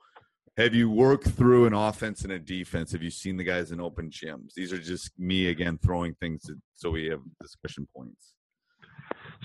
have 0.57 0.74
you 0.74 0.90
worked 0.90 1.29
through 1.29 1.66
an 1.66 1.74
offense 1.74 2.22
and 2.22 2.33
a 2.33 2.38
defense 2.38 2.92
have 2.92 3.03
you 3.03 3.11
seen 3.11 3.37
the 3.37 3.44
guys 3.44 3.72
in 3.72 3.81
open 3.81 4.09
gyms 4.09 4.53
these 4.55 4.72
are 4.72 4.79
just 4.79 5.11
me 5.18 5.48
again 5.48 5.79
throwing 5.83 6.14
things 6.14 6.48
so 6.74 6.90
we 6.90 7.07
have 7.07 7.20
discussion 7.40 7.87
points 7.94 8.35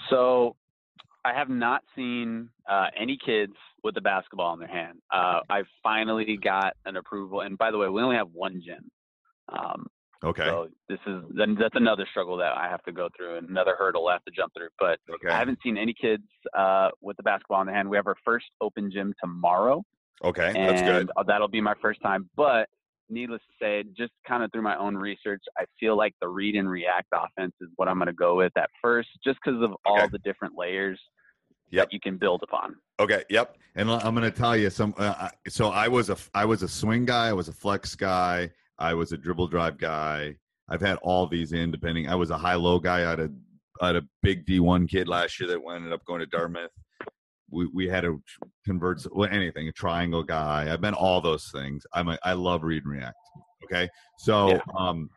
so 0.10 0.56
I 1.26 1.34
have 1.34 1.50
not 1.50 1.84
seen 1.96 2.50
uh, 2.70 2.88
any 3.00 3.18
kids 3.24 3.54
with 3.84 3.96
a 3.98 4.02
basketball 4.02 4.54
in 4.54 4.60
their 4.60 4.68
hand. 4.68 5.00
Uh, 5.12 5.40
I 5.50 5.64
finally 5.82 6.38
got 6.42 6.74
an 6.86 6.98
approval, 6.98 7.42
and 7.42 7.58
by 7.58 7.72
the 7.72 7.78
way, 7.78 7.88
we 7.88 8.02
only 8.02 8.16
have 8.16 8.30
one 8.34 8.62
gym. 8.66 8.90
Um, 9.50 9.88
okay. 10.24 10.46
So 10.46 10.68
this 10.90 11.00
is 11.08 11.24
that's 11.36 11.76
another 11.76 12.06
struggle 12.10 12.38
that 12.38 12.58
I 12.58 12.70
have 12.70 12.84
to 12.84 12.92
go 12.92 13.10
through, 13.16 13.38
and 13.38 13.50
another 13.50 13.76
hurdle 13.78 14.08
I 14.08 14.14
have 14.14 14.26
to 14.26 14.32
jump 14.32 14.54
through. 14.54 14.70
But 14.80 15.00
okay. 15.10 15.30
I 15.30 15.38
haven't 15.38 15.60
seen 15.64 15.78
any 15.78 15.94
kids 15.94 16.24
uh, 16.58 16.90
with 17.02 17.18
the 17.18 17.24
basketball 17.24 17.62
in 17.62 17.68
their 17.68 17.76
hand. 17.76 17.90
We 17.90 17.98
have 17.98 18.08
our 18.08 18.18
first 18.26 18.46
open 18.60 18.92
gym 18.92 19.14
tomorrow. 19.22 19.84
Okay, 20.24 20.52
that's 20.54 20.82
good. 20.82 21.10
That'll 21.26 21.48
be 21.48 21.62
my 21.62 21.74
first 21.82 22.02
time, 22.02 22.30
but 22.36 22.70
needless 23.10 23.42
to 23.42 23.66
say, 23.66 23.84
just 23.98 24.12
kind 24.28 24.44
of 24.44 24.52
through 24.52 24.62
my 24.62 24.78
own 24.78 24.96
research, 24.96 25.44
I 25.58 25.66
feel 25.80 25.98
like 25.98 26.14
the 26.22 26.28
read 26.28 26.56
and 26.56 26.70
react 26.70 27.08
offense 27.14 27.54
is 27.62 27.70
what 27.76 27.88
I'm 27.88 27.98
going 27.98 28.08
to 28.08 28.14
go 28.14 28.36
with 28.36 28.56
at 28.58 28.70
first, 28.82 29.10
just 29.24 29.40
because 29.44 29.62
of 29.62 29.72
all 29.86 30.00
okay. 30.00 30.08
the 30.12 30.20
different 30.20 30.56
layers 30.58 31.00
yep. 31.74 31.86
that 31.86 31.94
you 31.94 32.00
can 32.00 32.18
build 32.18 32.44
upon. 32.44 32.76
Okay. 33.00 33.24
Yep. 33.30 33.58
And 33.76 33.90
I'm 33.90 34.16
going 34.16 34.30
to 34.30 34.32
tell 34.32 34.56
you 34.56 34.70
some. 34.70 34.94
Uh, 34.98 35.30
so 35.48 35.70
I 35.70 35.88
was 35.88 36.10
a 36.10 36.18
I 36.34 36.46
was 36.46 36.62
a 36.62 36.68
swing 36.68 37.06
guy. 37.06 37.28
I 37.30 37.34
was 37.34 37.48
a 37.48 37.54
flex 37.54 37.96
guy. 37.96 38.52
I 38.78 38.94
was 38.94 39.12
a 39.12 39.18
dribble 39.18 39.48
drive 39.48 39.78
guy. 39.78 40.36
I've 40.70 40.82
had 40.82 40.98
all 41.02 41.28
these 41.28 41.54
in 41.54 41.72
depending. 41.72 42.08
I 42.08 42.16
was 42.16 42.30
a 42.30 42.38
high 42.38 42.56
low 42.56 42.80
guy. 42.80 42.98
I 42.98 43.10
had 43.10 43.20
a 43.20 43.30
I 43.82 43.88
had 43.88 43.96
a 43.96 44.04
big 44.22 44.46
D1 44.46 44.88
kid 44.90 45.08
last 45.08 45.40
year 45.40 45.50
that 45.50 45.60
ended 45.76 45.92
up 45.92 46.06
going 46.06 46.20
to 46.20 46.28
Dartmouth. 46.28 46.72
We 47.50 47.68
we 47.74 47.88
had 47.88 48.02
to 48.02 48.22
convert 48.66 49.06
well, 49.12 49.30
anything 49.32 49.68
a 49.68 49.72
triangle 49.72 50.24
guy. 50.24 50.72
I've 50.72 50.82
been 50.82 50.94
all 50.94 51.22
those 51.22 51.50
things. 51.52 51.84
I'm 51.94 52.10
a, 52.10 52.18
I 52.24 52.34
love 52.34 52.64
read 52.64 52.84
and 52.84 52.94
react. 52.94 53.18
Okay. 53.66 53.90
So 54.20 54.50
yeah. 54.50 54.60
um, 54.78 55.10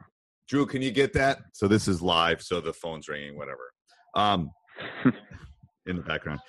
Drew, 0.48 0.64
can 0.64 0.80
you 0.80 0.90
get 0.90 1.12
that? 1.14 1.40
So 1.52 1.68
this 1.68 1.88
is 1.88 2.00
live. 2.00 2.40
So 2.42 2.60
the 2.60 2.72
phone's 2.72 3.08
ringing. 3.08 3.36
Whatever. 3.36 3.72
Um, 4.14 4.50
in 5.86 5.96
the 5.96 6.02
background. 6.02 6.40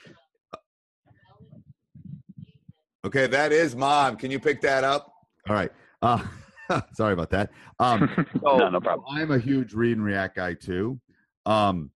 Okay, 3.06 3.28
that 3.28 3.52
is 3.52 3.76
mom. 3.76 4.18
Can 4.18 4.32
you 4.32 4.40
pick 4.40 4.62
that 4.62 4.84
up? 4.84 5.12
All 5.48 5.56
right. 5.56 5.72
Uh, 6.02 6.22
sorry 6.94 7.14
about 7.14 7.30
that. 7.30 7.52
Um, 7.80 8.10
so 8.44 8.58
no, 8.58 8.70
no 8.70 8.82
problem. 8.82 9.06
I'm 9.10 9.32
a 9.32 9.40
huge 9.40 9.74
read 9.74 9.98
and 9.98 10.06
react 10.06 10.36
guy 10.36 10.54
too. 10.54 11.00
Um, 11.46 11.92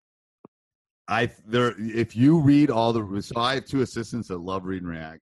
I 1.08 1.30
there 1.46 1.76
if 1.78 2.16
you 2.16 2.40
read 2.40 2.70
all 2.70 2.94
the 2.94 3.22
so 3.22 3.42
I 3.42 3.56
have 3.56 3.66
two 3.66 3.82
assistants 3.82 4.30
that 4.30 4.38
love 4.38 4.66
read 4.66 4.84
and 4.84 4.92
react. 4.92 5.22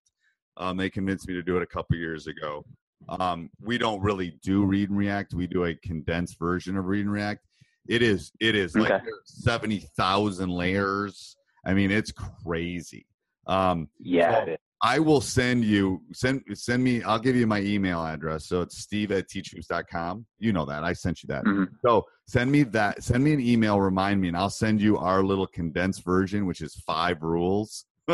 Um, 0.57 0.77
they 0.77 0.89
convinced 0.89 1.27
me 1.27 1.33
to 1.33 1.41
do 1.41 1.57
it 1.57 1.63
a 1.63 1.67
couple 1.67 1.97
years 1.97 2.27
ago. 2.27 2.65
Um, 3.07 3.49
we 3.61 3.77
don't 3.77 4.01
really 4.01 4.37
do 4.43 4.65
read 4.65 4.89
and 4.89 4.97
react. 4.97 5.33
We 5.33 5.47
do 5.47 5.65
a 5.65 5.75
condensed 5.75 6.37
version 6.37 6.77
of 6.77 6.85
read 6.85 7.01
and 7.01 7.11
react. 7.11 7.47
It 7.87 8.03
is 8.03 8.31
it 8.39 8.53
is 8.53 8.75
okay. 8.75 8.93
like 8.93 9.03
seventy 9.25 9.79
thousand 9.97 10.49
layers 10.51 11.37
I 11.65 11.73
mean, 11.73 11.91
it's 11.91 12.11
crazy. 12.11 13.05
Um, 13.47 13.89
yeah. 13.99 14.45
So 14.45 14.55
I 14.81 14.99
will 14.99 15.19
send 15.19 15.65
you 15.65 16.01
send 16.13 16.41
send 16.53 16.83
me. 16.83 17.03
I'll 17.03 17.19
give 17.19 17.35
you 17.35 17.45
my 17.45 17.59
email 17.59 18.05
address. 18.05 18.47
So 18.47 18.61
it's 18.61 18.77
steve 18.77 19.11
at 19.11 19.27
teachhoops.com. 19.27 20.25
You 20.37 20.53
know 20.53 20.65
that 20.65 20.83
I 20.83 20.93
sent 20.93 21.21
you 21.21 21.27
that. 21.27 21.43
Mm-hmm. 21.43 21.75
So 21.85 22.05
send 22.27 22.49
me 22.49 22.63
that. 22.63 23.03
Send 23.03 23.23
me 23.23 23.33
an 23.33 23.41
email. 23.41 23.81
Remind 23.81 24.21
me, 24.21 24.29
and 24.29 24.37
I'll 24.37 24.49
send 24.49 24.81
you 24.81 24.97
our 24.97 25.21
little 25.21 25.47
condensed 25.47 26.05
version, 26.05 26.45
which 26.45 26.61
is 26.61 26.75
five 26.87 27.21
rules. 27.23 27.85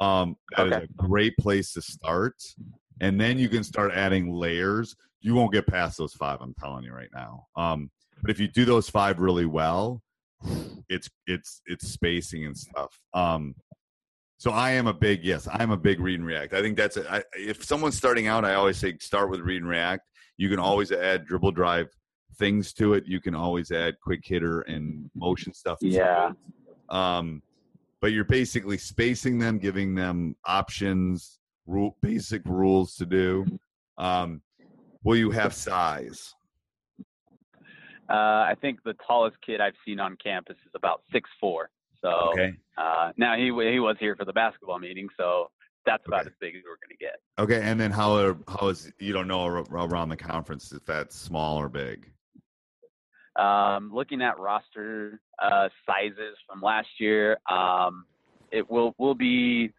um, 0.00 0.36
that 0.56 0.66
okay. 0.66 0.76
is 0.76 0.82
a 0.82 0.88
great 0.96 1.36
place 1.36 1.72
to 1.74 1.82
start, 1.82 2.34
and 3.00 3.20
then 3.20 3.38
you 3.38 3.48
can 3.48 3.62
start 3.62 3.92
adding 3.94 4.32
layers. 4.32 4.96
You 5.20 5.34
won't 5.34 5.52
get 5.52 5.68
past 5.68 5.98
those 5.98 6.14
five. 6.14 6.38
I'm 6.40 6.54
telling 6.54 6.82
you 6.82 6.92
right 6.92 7.10
now. 7.14 7.46
Um, 7.54 7.90
but 8.22 8.32
if 8.32 8.40
you 8.40 8.48
do 8.48 8.64
those 8.64 8.90
five 8.90 9.20
really 9.20 9.46
well, 9.46 10.02
it's 10.88 11.08
it's 11.26 11.60
it's 11.66 11.88
spacing 11.88 12.44
and 12.44 12.56
stuff. 12.56 12.98
Um, 13.14 13.54
so 14.38 14.50
I 14.50 14.72
am 14.72 14.86
a 14.86 14.94
big 14.94 15.24
yes, 15.24 15.48
I'm 15.50 15.70
a 15.70 15.76
big 15.76 16.00
read 16.00 16.18
and 16.18 16.26
react. 16.26 16.52
I 16.52 16.60
think 16.60 16.76
that's 16.76 16.96
a, 16.96 17.10
I, 17.10 17.22
if 17.34 17.64
someone's 17.64 17.96
starting 17.96 18.26
out, 18.26 18.44
I 18.44 18.54
always 18.54 18.76
say 18.76 18.96
start 18.98 19.30
with 19.30 19.40
read 19.40 19.62
and 19.62 19.68
react. 19.68 20.08
You 20.36 20.48
can 20.50 20.58
always 20.58 20.92
add 20.92 21.26
dribble 21.26 21.52
drive 21.52 21.88
things 22.38 22.72
to 22.74 22.94
it. 22.94 23.04
You 23.06 23.20
can 23.20 23.34
always 23.34 23.70
add 23.70 23.96
quick 24.02 24.20
hitter 24.22 24.60
and 24.62 25.10
motion 25.14 25.54
stuff. 25.54 25.78
Yeah. 25.80 26.32
Um, 26.90 27.42
but 28.00 28.12
you're 28.12 28.24
basically 28.24 28.78
spacing 28.78 29.38
them, 29.38 29.58
giving 29.58 29.94
them 29.94 30.36
options, 30.44 31.38
rule 31.66 31.96
basic 32.02 32.42
rules 32.44 32.94
to 32.96 33.06
do. 33.06 33.46
Um, 33.98 34.42
will 35.02 35.16
you 35.16 35.30
have 35.30 35.54
size? 35.54 36.34
Uh, 38.08 38.12
I 38.12 38.54
think 38.60 38.82
the 38.84 38.94
tallest 39.06 39.36
kid 39.44 39.60
I've 39.60 39.74
seen 39.84 40.00
on 40.00 40.16
campus 40.22 40.56
is 40.64 40.72
about 40.74 41.02
six 41.12 41.28
four. 41.40 41.70
So 42.02 42.08
okay. 42.32 42.54
uh, 42.78 43.12
now 43.16 43.36
he 43.36 43.44
he 43.44 43.80
was 43.80 43.96
here 43.98 44.14
for 44.16 44.24
the 44.24 44.32
basketball 44.32 44.78
meeting, 44.78 45.08
so 45.16 45.50
that's 45.84 46.04
about 46.06 46.20
okay. 46.22 46.28
as 46.28 46.34
big 46.40 46.56
as 46.56 46.62
we're 46.64 46.76
going 46.76 46.90
to 46.90 46.96
get. 46.96 47.20
Okay, 47.38 47.68
and 47.68 47.80
then 47.80 47.90
how 47.90 48.16
are, 48.16 48.36
how 48.48 48.68
is 48.68 48.92
you 48.98 49.12
don't 49.12 49.28
know 49.28 49.46
around 49.46 50.08
the 50.08 50.16
conference 50.16 50.72
if 50.72 50.84
that's 50.84 51.16
small 51.16 51.56
or 51.56 51.68
big? 51.68 52.10
Um, 53.36 53.90
looking 53.92 54.22
at 54.22 54.38
roster 54.38 55.20
uh, 55.42 55.68
sizes 55.86 56.36
from 56.48 56.60
last 56.60 56.88
year, 56.98 57.38
um, 57.50 58.04
it 58.50 58.70
will 58.70 58.94
will 58.98 59.14
be 59.14 59.72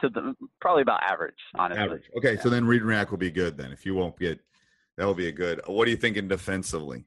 to 0.00 0.08
the 0.08 0.34
probably 0.60 0.82
about 0.82 1.02
average, 1.02 1.34
honestly. 1.54 1.82
Average. 1.82 2.04
Okay, 2.18 2.34
yeah. 2.34 2.40
so 2.40 2.48
then 2.48 2.66
read 2.66 2.80
and 2.80 2.88
react 2.88 3.10
will 3.10 3.18
be 3.18 3.30
good 3.30 3.56
then. 3.56 3.72
If 3.72 3.84
you 3.86 3.94
won't 3.94 4.18
get 4.18 4.40
that 4.96 5.06
will 5.06 5.14
be 5.14 5.28
a 5.28 5.32
good. 5.32 5.60
What 5.66 5.88
are 5.88 5.90
you 5.90 5.96
thinking 5.96 6.28
defensively? 6.28 7.04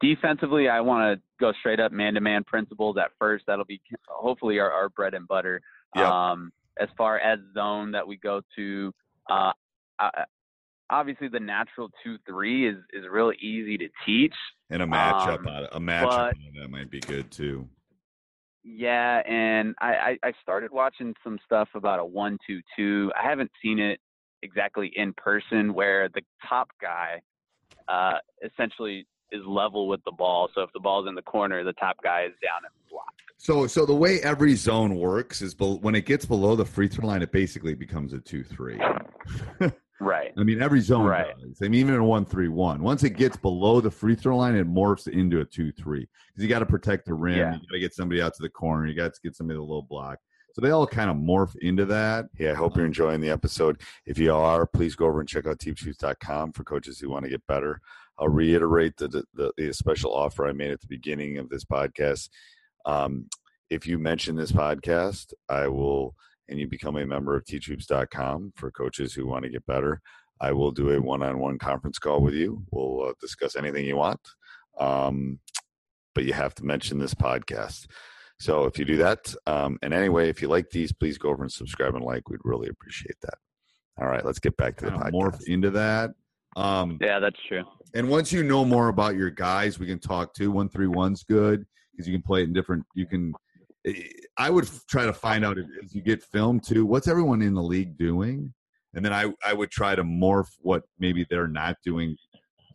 Defensively, 0.00 0.68
I 0.68 0.80
want 0.80 1.18
to 1.18 1.22
go 1.38 1.52
straight 1.58 1.80
up 1.80 1.92
man 1.92 2.14
to 2.14 2.20
man 2.20 2.44
principles 2.44 2.96
at 2.98 3.10
first. 3.18 3.44
That'll 3.46 3.64
be 3.64 3.80
hopefully 4.08 4.58
our, 4.58 4.70
our 4.70 4.88
bread 4.88 5.14
and 5.14 5.26
butter. 5.28 5.60
Yep. 5.96 6.06
Um, 6.06 6.52
as 6.78 6.88
far 6.96 7.18
as 7.18 7.38
zone 7.54 7.92
that 7.92 8.06
we 8.06 8.16
go 8.16 8.40
to, 8.56 8.92
uh, 9.28 9.52
obviously 10.88 11.28
the 11.28 11.40
natural 11.40 11.90
two 12.02 12.16
three 12.26 12.68
is 12.68 12.76
is 12.92 13.04
really 13.10 13.36
easy 13.36 13.78
to 13.78 13.88
teach. 14.06 14.34
And 14.70 14.82
a 14.82 14.86
matchup, 14.86 15.46
um, 15.46 15.66
a 15.72 15.80
matchup 15.80 16.32
that 16.60 16.70
might 16.70 16.90
be 16.90 17.00
good 17.00 17.30
too. 17.30 17.68
Yeah, 18.62 19.22
and 19.26 19.74
I, 19.80 20.18
I, 20.22 20.28
I 20.28 20.32
started 20.42 20.70
watching 20.70 21.14
some 21.24 21.38
stuff 21.46 21.68
about 21.74 21.98
a 21.98 22.04
one 22.04 22.38
two 22.46 22.60
two. 22.76 23.10
I 23.18 23.28
haven't 23.28 23.50
seen 23.62 23.78
it 23.78 24.00
exactly 24.42 24.92
in 24.94 25.12
person 25.14 25.74
where 25.74 26.08
the 26.08 26.22
top 26.48 26.70
guy 26.80 27.20
uh, 27.88 28.18
essentially 28.44 29.06
is 29.32 29.42
level 29.46 29.88
with 29.88 30.02
the 30.04 30.12
ball. 30.12 30.48
So 30.54 30.62
if 30.62 30.70
the 30.72 30.80
ball's 30.80 31.08
in 31.08 31.14
the 31.14 31.22
corner, 31.22 31.64
the 31.64 31.72
top 31.74 31.96
guy 32.02 32.22
is 32.22 32.32
down 32.42 32.60
and 32.64 32.72
blocked. 32.90 33.20
So, 33.38 33.66
so 33.66 33.86
the 33.86 33.94
way 33.94 34.20
every 34.20 34.54
zone 34.54 34.96
works 34.96 35.40
is 35.40 35.54
be- 35.54 35.78
when 35.80 35.94
it 35.94 36.04
gets 36.04 36.24
below 36.24 36.56
the 36.56 36.64
free 36.64 36.88
throw 36.88 37.06
line, 37.06 37.22
it 37.22 37.32
basically 37.32 37.74
becomes 37.74 38.12
a 38.12 38.20
two-three. 38.20 38.78
right. 40.00 40.32
I 40.36 40.42
mean, 40.42 40.60
every 40.60 40.80
zone 40.80 41.06
right. 41.06 41.34
does. 41.40 41.56
I 41.62 41.68
mean, 41.68 41.80
even 41.80 41.94
a 41.94 42.04
one-three-one. 42.04 42.82
Once 42.82 43.02
it 43.02 43.16
gets 43.16 43.36
below 43.36 43.80
the 43.80 43.90
free 43.90 44.14
throw 44.14 44.36
line, 44.36 44.56
it 44.56 44.68
morphs 44.68 45.08
into 45.08 45.40
a 45.40 45.44
two-three 45.44 46.06
because 46.28 46.42
you 46.42 46.48
got 46.48 46.58
to 46.58 46.66
protect 46.66 47.06
the 47.06 47.14
rim. 47.14 47.38
Yeah. 47.38 47.54
You 47.54 47.60
got 47.60 47.72
to 47.72 47.80
get 47.80 47.94
somebody 47.94 48.20
out 48.20 48.34
to 48.34 48.42
the 48.42 48.50
corner. 48.50 48.86
You 48.86 48.94
got 48.94 49.14
to 49.14 49.20
get 49.22 49.34
somebody 49.34 49.58
a 49.58 49.62
little 49.62 49.82
block. 49.82 50.18
So 50.52 50.60
they 50.60 50.70
all 50.70 50.86
kind 50.86 51.10
of 51.10 51.16
morph 51.16 51.54
into 51.60 51.84
that. 51.86 52.26
Yeah, 52.38 52.52
I 52.52 52.54
hope 52.54 52.76
you're 52.76 52.86
enjoying 52.86 53.20
the 53.20 53.30
episode. 53.30 53.80
If 54.04 54.18
you 54.18 54.34
are, 54.34 54.66
please 54.66 54.94
go 54.96 55.06
over 55.06 55.20
and 55.20 55.28
check 55.28 55.46
out 55.46 55.58
teachhoops.com 55.58 56.52
for 56.52 56.64
coaches 56.64 56.98
who 56.98 57.10
want 57.10 57.24
to 57.24 57.30
get 57.30 57.46
better. 57.46 57.80
I'll 58.20 58.28
reiterate 58.28 58.96
the, 58.98 59.24
the, 59.34 59.52
the 59.56 59.72
special 59.72 60.14
offer 60.14 60.46
I 60.46 60.52
made 60.52 60.70
at 60.70 60.80
the 60.80 60.86
beginning 60.86 61.38
of 61.38 61.48
this 61.48 61.64
podcast. 61.64 62.28
Um, 62.84 63.26
if 63.70 63.86
you 63.86 63.98
mention 63.98 64.36
this 64.36 64.52
podcast, 64.52 65.32
I 65.48 65.68
will, 65.68 66.14
and 66.48 66.58
you 66.58 66.68
become 66.68 66.96
a 66.96 67.06
member 67.06 67.34
of 67.34 67.44
teachhoops.com 67.44 68.52
for 68.56 68.70
coaches 68.70 69.14
who 69.14 69.26
want 69.26 69.44
to 69.44 69.50
get 69.50 69.64
better. 69.66 70.00
I 70.40 70.52
will 70.52 70.70
do 70.70 70.90
a 70.90 71.00
one-on-one 71.00 71.58
conference 71.58 71.98
call 71.98 72.20
with 72.20 72.34
you. 72.34 72.62
We'll 72.70 73.08
uh, 73.08 73.12
discuss 73.20 73.56
anything 73.56 73.86
you 73.86 73.96
want, 73.96 74.20
um, 74.78 75.38
but 76.14 76.24
you 76.24 76.32
have 76.32 76.54
to 76.56 76.64
mention 76.64 76.98
this 76.98 77.14
podcast. 77.14 77.86
So 78.38 78.64
if 78.64 78.78
you 78.78 78.86
do 78.86 78.96
that, 78.98 79.34
um, 79.46 79.78
and 79.82 79.92
anyway, 79.92 80.30
if 80.30 80.40
you 80.40 80.48
like 80.48 80.70
these, 80.70 80.92
please 80.92 81.18
go 81.18 81.28
over 81.28 81.42
and 81.42 81.52
subscribe 81.52 81.94
and 81.94 82.04
like. 82.04 82.28
We'd 82.28 82.40
really 82.42 82.68
appreciate 82.68 83.16
that. 83.22 83.34
All 84.00 84.08
right, 84.08 84.24
let's 84.24 84.38
get 84.38 84.56
back 84.56 84.76
to 84.78 84.86
the 84.86 84.92
podcast. 84.92 85.12
Morph 85.12 85.46
into 85.46 85.70
that. 85.70 86.10
Um, 86.56 86.98
yeah, 87.00 87.18
that's 87.18 87.38
true. 87.48 87.64
And 87.94 88.08
once 88.08 88.32
you 88.32 88.42
know 88.42 88.64
more 88.64 88.88
about 88.88 89.16
your 89.16 89.30
guys, 89.30 89.78
we 89.78 89.86
can 89.86 89.98
talk 89.98 90.34
too. 90.34 90.50
One 90.50 90.68
three 90.68 90.86
one's 90.86 91.22
good 91.24 91.64
because 91.92 92.06
you 92.08 92.14
can 92.14 92.22
play 92.22 92.40
it 92.42 92.44
in 92.44 92.52
different. 92.52 92.84
You 92.94 93.06
can. 93.06 93.32
I 94.36 94.50
would 94.50 94.68
try 94.88 95.06
to 95.06 95.12
find 95.12 95.44
out 95.44 95.56
as 95.58 95.94
you 95.94 96.02
get 96.02 96.22
film 96.22 96.60
too. 96.60 96.84
What's 96.84 97.08
everyone 97.08 97.40
in 97.42 97.54
the 97.54 97.62
league 97.62 97.96
doing? 97.96 98.52
And 98.94 99.04
then 99.04 99.12
I 99.12 99.32
I 99.44 99.52
would 99.52 99.70
try 99.70 99.94
to 99.94 100.04
morph 100.04 100.50
what 100.60 100.82
maybe 100.98 101.26
they're 101.28 101.48
not 101.48 101.76
doing 101.84 102.16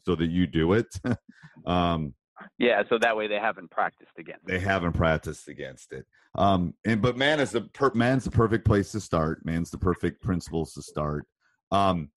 so 0.05 0.15
that 0.15 0.27
you 0.27 0.47
do 0.47 0.73
it. 0.73 0.87
um, 1.65 2.13
yeah, 2.57 2.83
so 2.89 2.97
that 2.99 3.15
way 3.15 3.27
they 3.27 3.39
haven't 3.39 3.71
practiced 3.71 4.11
against. 4.17 4.45
They 4.45 4.59
haven't 4.59 4.93
practiced 4.93 5.47
against 5.47 5.93
it. 5.93 6.05
Um, 6.35 6.73
and 6.85 7.01
but 7.01 7.17
man 7.17 7.39
is 7.39 7.51
the 7.51 7.61
per, 7.61 7.91
man's 7.93 8.25
the 8.25 8.31
perfect 8.31 8.65
place 8.65 8.91
to 8.91 8.99
start. 8.99 9.45
Man's 9.45 9.71
the 9.71 9.77
perfect 9.77 10.21
principles 10.21 10.73
to 10.73 10.81
start. 10.81 11.25
Um, 11.71 12.09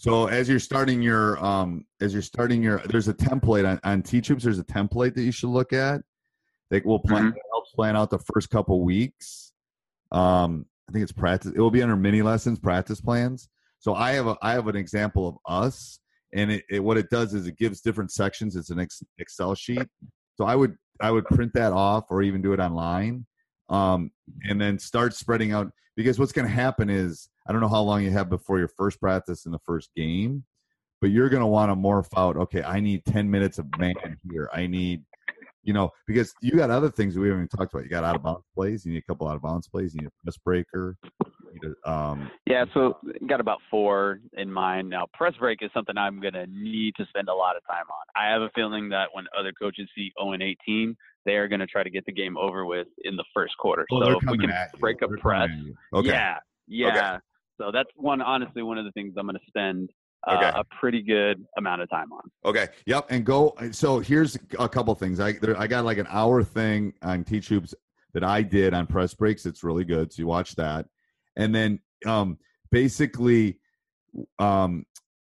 so 0.00 0.28
as 0.28 0.48
you're 0.48 0.58
starting 0.58 1.02
your 1.02 1.42
um, 1.44 1.84
as 2.00 2.12
you're 2.12 2.22
starting 2.22 2.62
your, 2.62 2.78
there's 2.86 3.08
a 3.08 3.14
template 3.14 3.68
on, 3.68 3.78
on 3.84 4.02
Hoops. 4.02 4.44
There's 4.44 4.58
a 4.58 4.64
template 4.64 5.14
that 5.14 5.22
you 5.22 5.32
should 5.32 5.50
look 5.50 5.74
at. 5.74 6.00
That 6.70 6.86
will 6.86 7.00
plan 7.00 7.24
mm-hmm. 7.24 7.38
helps 7.52 7.72
plan 7.72 7.96
out 7.96 8.10
the 8.10 8.20
first 8.32 8.48
couple 8.48 8.82
weeks. 8.82 9.52
Um, 10.10 10.64
I 10.88 10.92
think 10.92 11.02
it's 11.02 11.12
practice. 11.12 11.52
It 11.54 11.60
will 11.60 11.70
be 11.70 11.82
under 11.82 11.96
mini 11.96 12.22
lessons, 12.22 12.58
practice 12.58 13.00
plans. 13.00 13.48
So 13.78 13.94
I 13.94 14.12
have 14.12 14.26
a 14.26 14.36
I 14.40 14.52
have 14.52 14.68
an 14.68 14.76
example 14.76 15.28
of 15.28 15.36
us 15.46 16.00
and 16.32 16.52
it, 16.52 16.64
it, 16.70 16.80
what 16.80 16.96
it 16.96 17.10
does 17.10 17.34
is 17.34 17.46
it 17.46 17.56
gives 17.56 17.80
different 17.80 18.10
sections 18.10 18.56
it's 18.56 18.70
an 18.70 18.86
excel 19.18 19.54
sheet 19.54 19.86
so 20.36 20.44
i 20.44 20.54
would 20.54 20.76
i 21.00 21.10
would 21.10 21.24
print 21.26 21.52
that 21.54 21.72
off 21.72 22.04
or 22.10 22.22
even 22.22 22.42
do 22.42 22.52
it 22.52 22.60
online 22.60 23.24
um, 23.70 24.10
and 24.44 24.60
then 24.60 24.78
start 24.78 25.14
spreading 25.14 25.52
out 25.52 25.70
because 25.96 26.18
what's 26.18 26.32
going 26.32 26.46
to 26.46 26.52
happen 26.52 26.90
is 26.90 27.28
i 27.46 27.52
don't 27.52 27.60
know 27.60 27.68
how 27.68 27.80
long 27.80 28.02
you 28.02 28.10
have 28.10 28.28
before 28.28 28.58
your 28.58 28.68
first 28.68 29.00
practice 29.00 29.46
in 29.46 29.52
the 29.52 29.58
first 29.60 29.90
game 29.96 30.44
but 31.00 31.10
you're 31.10 31.28
going 31.28 31.40
to 31.40 31.46
want 31.46 31.70
to 31.70 31.76
morph 31.76 32.08
out 32.16 32.36
okay 32.36 32.62
i 32.62 32.80
need 32.80 33.04
10 33.06 33.30
minutes 33.30 33.58
of 33.58 33.66
man 33.78 33.94
here. 34.30 34.50
I 34.52 34.66
need 34.66 35.02
you 35.62 35.72
know 35.72 35.90
because 36.06 36.34
you 36.40 36.52
got 36.52 36.70
other 36.70 36.90
things 36.90 37.16
we 37.16 37.28
haven't 37.28 37.44
even 37.44 37.48
talked 37.48 37.72
about. 37.72 37.84
You 37.84 37.90
got 37.90 38.04
out 38.04 38.16
of 38.16 38.22
bounds 38.22 38.46
plays 38.54 38.84
you 38.84 38.92
need 38.92 38.98
a 38.98 39.02
couple 39.02 39.28
out 39.28 39.36
of 39.36 39.42
bounds 39.42 39.68
plays 39.68 39.94
you 39.94 40.00
need 40.00 40.08
a 40.08 40.24
press 40.24 40.38
breaker 40.38 40.96
um, 41.84 42.30
yeah, 42.46 42.64
so 42.74 42.98
got 43.28 43.40
about 43.40 43.58
four 43.70 44.20
in 44.34 44.50
mind 44.50 44.88
now. 44.88 45.06
Press 45.12 45.34
break 45.38 45.58
is 45.62 45.70
something 45.74 45.96
I'm 45.96 46.20
going 46.20 46.34
to 46.34 46.46
need 46.46 46.94
to 46.96 47.06
spend 47.06 47.28
a 47.28 47.34
lot 47.34 47.56
of 47.56 47.62
time 47.66 47.84
on. 47.90 48.06
I 48.16 48.32
have 48.32 48.42
a 48.42 48.50
feeling 48.54 48.88
that 48.90 49.08
when 49.12 49.26
other 49.38 49.52
coaches 49.52 49.88
see 49.94 50.12
0 50.20 50.32
and 50.32 50.42
18, 50.42 50.96
they 51.24 51.32
are 51.32 51.48
going 51.48 51.60
to 51.60 51.66
try 51.66 51.82
to 51.82 51.90
get 51.90 52.06
the 52.06 52.12
game 52.12 52.36
over 52.36 52.64
with 52.64 52.88
in 53.04 53.16
the 53.16 53.24
first 53.34 53.56
quarter. 53.58 53.86
So 53.90 54.02
if 54.02 54.18
we 54.30 54.38
can 54.38 54.52
break 54.78 55.02
a 55.02 55.08
press, 55.08 55.50
okay. 55.94 56.08
yeah, 56.08 56.38
yeah. 56.66 56.88
Okay. 56.88 57.18
So 57.58 57.70
that's 57.72 57.90
one, 57.94 58.22
honestly, 58.22 58.62
one 58.62 58.78
of 58.78 58.84
the 58.84 58.92
things 58.92 59.14
I'm 59.18 59.26
going 59.26 59.36
to 59.36 59.46
spend 59.46 59.90
uh, 60.26 60.36
okay. 60.36 60.52
a 60.54 60.64
pretty 60.80 61.02
good 61.02 61.44
amount 61.56 61.82
of 61.82 61.90
time 61.90 62.12
on. 62.12 62.22
Okay. 62.44 62.68
Yep. 62.86 63.06
And 63.10 63.24
go. 63.24 63.54
So 63.72 64.00
here's 64.00 64.36
a 64.58 64.68
couple 64.68 64.94
things. 64.94 65.20
I 65.20 65.32
there, 65.32 65.58
I 65.58 65.66
got 65.66 65.84
like 65.84 65.98
an 65.98 66.06
hour 66.08 66.42
thing 66.42 66.94
on 67.02 67.24
Teach 67.24 67.48
Hoops 67.48 67.74
that 68.12 68.24
I 68.24 68.42
did 68.42 68.74
on 68.74 68.86
press 68.86 69.14
breaks. 69.14 69.46
It's 69.46 69.62
really 69.62 69.84
good. 69.84 70.12
So 70.12 70.20
you 70.20 70.26
watch 70.26 70.56
that 70.56 70.86
and 71.36 71.54
then 71.54 71.80
um, 72.06 72.38
basically 72.70 73.58
um, 74.38 74.84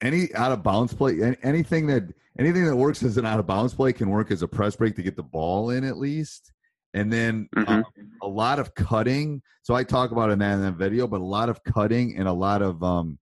any 0.02 0.34
out 0.36 0.52
of 0.52 0.64
bounds 0.64 0.94
play, 0.94 1.36
anything 1.44 1.88
that 1.88 2.04
anything 2.40 2.66
that 2.66 2.76
works 2.76 3.04
as 3.04 3.18
an 3.18 3.26
out 3.26 3.40
of 3.40 3.48
bounds 3.48 3.74
play 3.74 3.94
can 3.94 4.10
work 4.10 4.32
as 4.32 4.42
a 4.42 4.48
press 4.48 4.76
break 4.76 4.96
to 4.96 5.04
get 5.04 5.16
the 5.16 5.24
ball 5.24 5.70
in 5.72 5.84
at 5.84 5.98
least. 5.98 6.52
And 6.94 7.12
then 7.12 7.48
mm-hmm. 7.56 7.72
um, 7.72 7.86
a 8.22 8.28
lot 8.28 8.60
of 8.60 8.74
cutting. 8.76 9.42
So 9.64 9.74
I 9.74 9.84
talk 9.84 10.12
about 10.12 10.30
it 10.30 10.34
in 10.34 10.40
that, 10.40 10.56
in 10.56 10.62
that 10.64 10.74
video, 10.74 11.08
but 11.08 11.22
a 11.22 11.24
lot 11.24 11.48
of 11.48 11.64
cutting 11.64 12.18
and 12.18 12.28
a 12.28 12.34
lot 12.34 12.62
of, 12.62 12.84
um, 12.84 13.18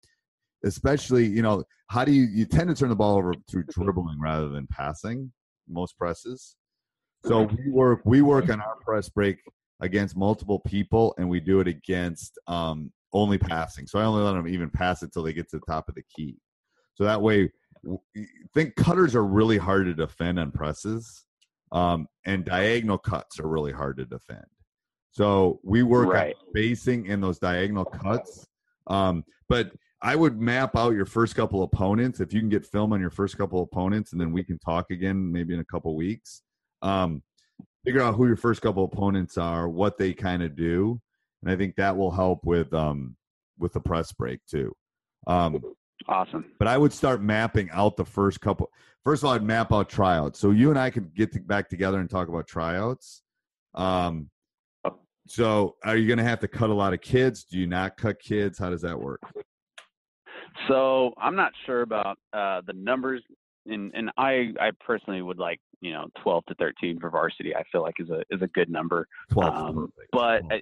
especially 0.63 1.25
you 1.25 1.41
know, 1.41 1.63
how 1.87 2.05
do 2.05 2.11
you 2.11 2.23
you 2.23 2.45
tend 2.45 2.69
to 2.69 2.75
turn 2.75 2.89
the 2.89 2.95
ball 2.95 3.17
over 3.17 3.33
through 3.49 3.63
dribbling 3.69 4.19
rather 4.19 4.49
than 4.49 4.67
passing 4.67 5.31
most 5.67 5.97
presses. 5.97 6.55
So 7.25 7.43
we 7.43 7.71
work 7.71 8.01
we 8.05 8.21
work 8.21 8.49
on 8.49 8.61
our 8.61 8.75
press 8.85 9.09
break 9.09 9.39
against 9.79 10.17
multiple 10.17 10.59
people, 10.59 11.13
and 11.17 11.29
we 11.29 11.39
do 11.39 11.59
it 11.59 11.67
against 11.67 12.37
um, 12.47 12.91
only 13.13 13.37
passing. 13.37 13.87
So 13.87 13.99
I 13.99 14.05
only 14.05 14.23
let 14.23 14.33
them 14.33 14.47
even 14.47 14.69
pass 14.69 15.03
it 15.03 15.11
till 15.13 15.23
they 15.23 15.33
get 15.33 15.49
to 15.49 15.59
the 15.59 15.65
top 15.71 15.89
of 15.89 15.95
the 15.95 16.03
key. 16.15 16.37
So 16.95 17.03
that 17.03 17.21
way, 17.21 17.51
think 18.53 18.75
cutters 18.75 19.15
are 19.15 19.25
really 19.25 19.57
hard 19.57 19.85
to 19.85 19.93
defend 19.93 20.39
on 20.39 20.51
presses, 20.51 21.25
um, 21.71 22.07
and 22.25 22.43
diagonal 22.43 22.97
cuts 22.97 23.39
are 23.39 23.47
really 23.47 23.71
hard 23.71 23.97
to 23.97 24.05
defend. 24.05 24.45
So 25.11 25.59
we 25.63 25.83
work 25.83 26.09
right. 26.09 26.35
on 26.35 26.49
spacing 26.49 27.07
in 27.07 27.21
those 27.21 27.39
diagonal 27.39 27.85
cuts. 27.85 28.47
Um, 28.87 29.23
but 29.49 29.71
I 30.01 30.15
would 30.15 30.39
map 30.39 30.75
out 30.75 30.93
your 30.93 31.05
first 31.05 31.35
couple 31.35 31.63
opponents 31.63 32.19
if 32.19 32.33
you 32.33 32.39
can 32.39 32.49
get 32.49 32.65
film 32.65 32.93
on 32.93 33.01
your 33.01 33.09
first 33.09 33.37
couple 33.37 33.61
opponents, 33.61 34.11
and 34.11 34.21
then 34.21 34.31
we 34.31 34.43
can 34.43 34.59
talk 34.59 34.91
again 34.91 35.31
maybe 35.31 35.53
in 35.53 35.59
a 35.59 35.65
couple 35.65 35.95
weeks. 35.95 36.43
Um, 36.81 37.23
figure 37.87 38.01
out 38.01 38.15
who 38.15 38.27
your 38.27 38.35
first 38.35 38.61
couple 38.61 38.83
opponents 38.83 39.37
are, 39.37 39.69
what 39.69 39.97
they 39.97 40.13
kind 40.13 40.43
of 40.43 40.57
do, 40.57 40.99
and 41.41 41.49
I 41.49 41.55
think 41.55 41.77
that 41.77 41.95
will 41.95 42.11
help 42.11 42.43
with 42.43 42.73
um 42.73 43.15
with 43.57 43.71
the 43.71 43.79
press 43.79 44.11
break 44.11 44.41
too. 44.45 44.73
Um, 45.25 45.61
awesome. 46.09 46.45
But 46.59 46.67
I 46.67 46.77
would 46.77 46.91
start 46.91 47.21
mapping 47.21 47.69
out 47.71 47.95
the 47.95 48.05
first 48.05 48.41
couple. 48.41 48.69
First 49.05 49.23
of 49.23 49.29
all, 49.29 49.35
I'd 49.35 49.43
map 49.43 49.71
out 49.71 49.87
tryouts, 49.89 50.37
so 50.37 50.51
you 50.51 50.69
and 50.69 50.77
I 50.77 50.89
could 50.89 51.15
get 51.15 51.31
to, 51.31 51.39
back 51.39 51.69
together 51.69 51.99
and 51.99 52.09
talk 52.09 52.27
about 52.27 52.45
tryouts. 52.45 53.23
Um, 53.73 54.29
so 55.27 55.75
are 55.83 55.95
you 55.95 56.07
going 56.07 56.17
to 56.17 56.25
have 56.25 56.39
to 56.41 56.47
cut 56.47 56.69
a 56.69 56.73
lot 56.73 56.93
of 56.93 57.01
kids? 57.01 57.45
Do 57.45 57.57
you 57.57 57.67
not 57.67 57.95
cut 57.95 58.19
kids? 58.19 58.59
How 58.59 58.69
does 58.69 58.81
that 58.81 58.99
work? 58.99 59.21
So 60.67 61.13
I'm 61.17 61.35
not 61.35 61.51
sure 61.65 61.81
about 61.81 62.17
uh, 62.33 62.61
the 62.65 62.73
numbers, 62.73 63.21
and 63.67 63.91
and 63.93 64.11
I 64.17 64.53
I 64.59 64.71
personally 64.85 65.21
would 65.21 65.37
like 65.37 65.59
you 65.81 65.93
know 65.93 66.07
12 66.23 66.45
to 66.47 66.55
13 66.55 66.99
for 66.99 67.09
varsity 67.09 67.55
i 67.55 67.63
feel 67.71 67.81
like 67.81 67.95
is 67.99 68.09
a 68.09 68.21
is 68.29 68.41
a 68.41 68.47
good 68.47 68.69
number. 68.69 69.07
12 69.31 69.55
um, 69.55 69.93
but 70.11 70.39
12 70.39 70.51
I, 70.51 70.61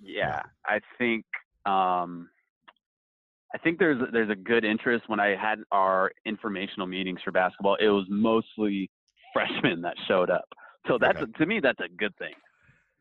yeah. 0.00 0.42
i 0.64 0.80
think 0.96 1.24
um 1.66 2.28
i 3.54 3.58
think 3.58 3.78
there's 3.78 4.00
there's 4.12 4.30
a 4.30 4.36
good 4.36 4.64
interest. 4.64 5.04
When 5.08 5.20
i 5.20 5.34
had 5.36 5.60
our 5.70 6.12
informational 6.24 6.86
meetings 6.86 7.20
for 7.24 7.32
basketball 7.32 7.76
it 7.76 7.88
was 7.88 8.06
mostly 8.08 8.90
freshmen 9.32 9.82
that 9.82 9.94
showed 10.06 10.30
up. 10.30 10.48
So 10.86 10.96
that's 10.98 11.18
okay. 11.18 11.32
to 11.38 11.46
me 11.46 11.60
that's 11.60 11.80
a 11.80 11.88
good 11.96 12.16
thing 12.16 12.34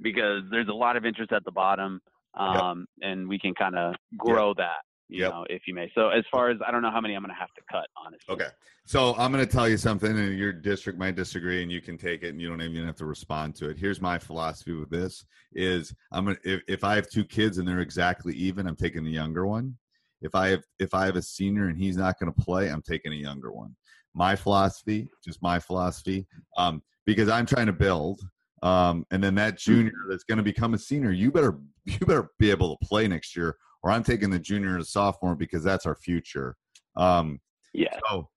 because 0.02 0.43
there's 0.52 0.67
a 0.67 0.73
lot 0.73 0.97
of 0.97 1.06
interest 1.06 1.32
at 1.32 1.43
the 1.45 1.52
bottom 1.52 2.02
um, 2.38 2.86
yep. 3.02 3.10
and 3.10 3.28
we 3.28 3.39
can 3.39 3.54
kind 3.56 3.76
of 3.76 3.95
grow 4.17 4.50
yep. 4.50 4.58
that 4.58 4.87
you 5.10 5.22
yep. 5.22 5.32
know, 5.32 5.46
if 5.50 5.63
you 5.67 5.74
may. 5.74 5.89
So 5.96 6.10
as 6.10 6.24
far 6.32 6.50
as 6.50 6.58
I 6.65 6.72
don't 6.72 6.82
know 6.82 6.91
how 6.91 7.02
many 7.02 7.15
I'm 7.15 7.22
going 7.22 7.34
to 7.34 7.39
have 7.39 7.54
to 7.56 7.62
cut, 7.72 7.88
honestly. 7.96 8.34
Okay. 8.34 8.50
So 8.86 9.15
I'm 9.17 9.32
going 9.32 9.46
to 9.46 9.52
tell 9.52 9.67
you 9.67 9.78
something, 9.78 10.17
and 10.17 10.38
your 10.38 10.54
district 10.54 11.00
might 11.00 11.15
disagree, 11.15 11.62
and 11.62 11.72
you 11.72 11.82
can 11.82 11.98
take 11.98 12.24
it, 12.24 12.30
and 12.30 12.41
you 12.41 12.50
don't 12.50 12.62
even 12.62 12.86
have 12.86 12.96
to 12.98 13.06
respond 13.06 13.56
to 13.56 13.70
it. 13.70 13.78
Here's 13.78 14.02
my 14.02 14.20
philosophy 14.20 14.74
with 14.74 14.89
this: 14.89 15.26
is 15.54 15.93
I'm 16.12 16.26
gonna 16.26 16.38
if, 16.43 16.62
if 16.67 16.84
I 16.84 16.96
have 16.96 17.10
two 17.10 17.24
kids 17.24 17.58
and 17.58 17.67
they're 17.67 17.80
exactly 17.80 18.34
even, 18.36 18.67
I'm 18.67 18.76
taking 18.76 19.04
the 19.04 19.12
younger 19.12 19.46
one. 19.46 19.78
If 20.22 20.36
I 20.36 20.50
have 20.50 20.63
if 20.80 20.93
I 20.93 21.06
have 21.06 21.15
a 21.15 21.22
senior 21.22 21.67
and 21.67 21.78
he's 21.78 21.98
not 21.98 22.20
going 22.20 22.34
to 22.34 22.41
play, 22.41 22.70
I'm 22.70 22.82
taking 22.82 23.13
a 23.13 23.17
younger 23.17 23.52
one. 23.52 23.76
My 24.13 24.36
philosophy, 24.36 25.10
just 25.24 25.41
my 25.41 25.60
philosophy, 25.60 26.26
um, 26.58 26.82
because 27.06 27.30
I'm 27.30 27.46
trying 27.46 27.67
to 27.67 27.74
build. 27.74 28.22
Um, 28.63 29.06
and 29.12 29.24
then 29.24 29.36
that 29.36 29.60
junior 29.60 29.91
that's 30.10 30.24
going 30.24 30.39
to 30.39 30.43
become 30.43 30.74
a 30.74 30.80
senior, 30.80 31.12
you 31.12 31.32
better 31.32 31.60
you 31.86 32.00
better 32.00 32.30
be 32.39 32.52
able 32.52 32.76
to 32.76 32.88
play 32.88 33.08
next 33.08 33.36
year 33.36 33.56
or 33.84 33.92
I'm 33.92 34.04
taking 34.04 34.30
the 34.30 34.40
junior 34.40 34.76
and 34.76 34.86
sophomore 34.86 35.36
because 35.36 35.63
that's 35.63 35.86
our 35.86 35.96
future. 35.96 36.56
Um, 36.96 37.40
yeah. 37.74 37.98
So 38.10 38.30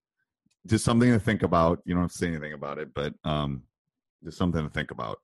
just 0.67 0.85
something 0.85 1.11
to 1.11 1.19
think 1.19 1.43
about. 1.43 1.79
You 1.85 1.93
don't 1.93 2.03
have 2.03 2.11
to 2.11 2.17
say 2.17 2.27
anything 2.27 2.53
about 2.53 2.77
it, 2.77 2.93
but 2.93 3.13
um, 3.23 3.63
just 4.23 4.37
something 4.37 4.63
to 4.63 4.69
think 4.69 4.91
about. 4.91 5.19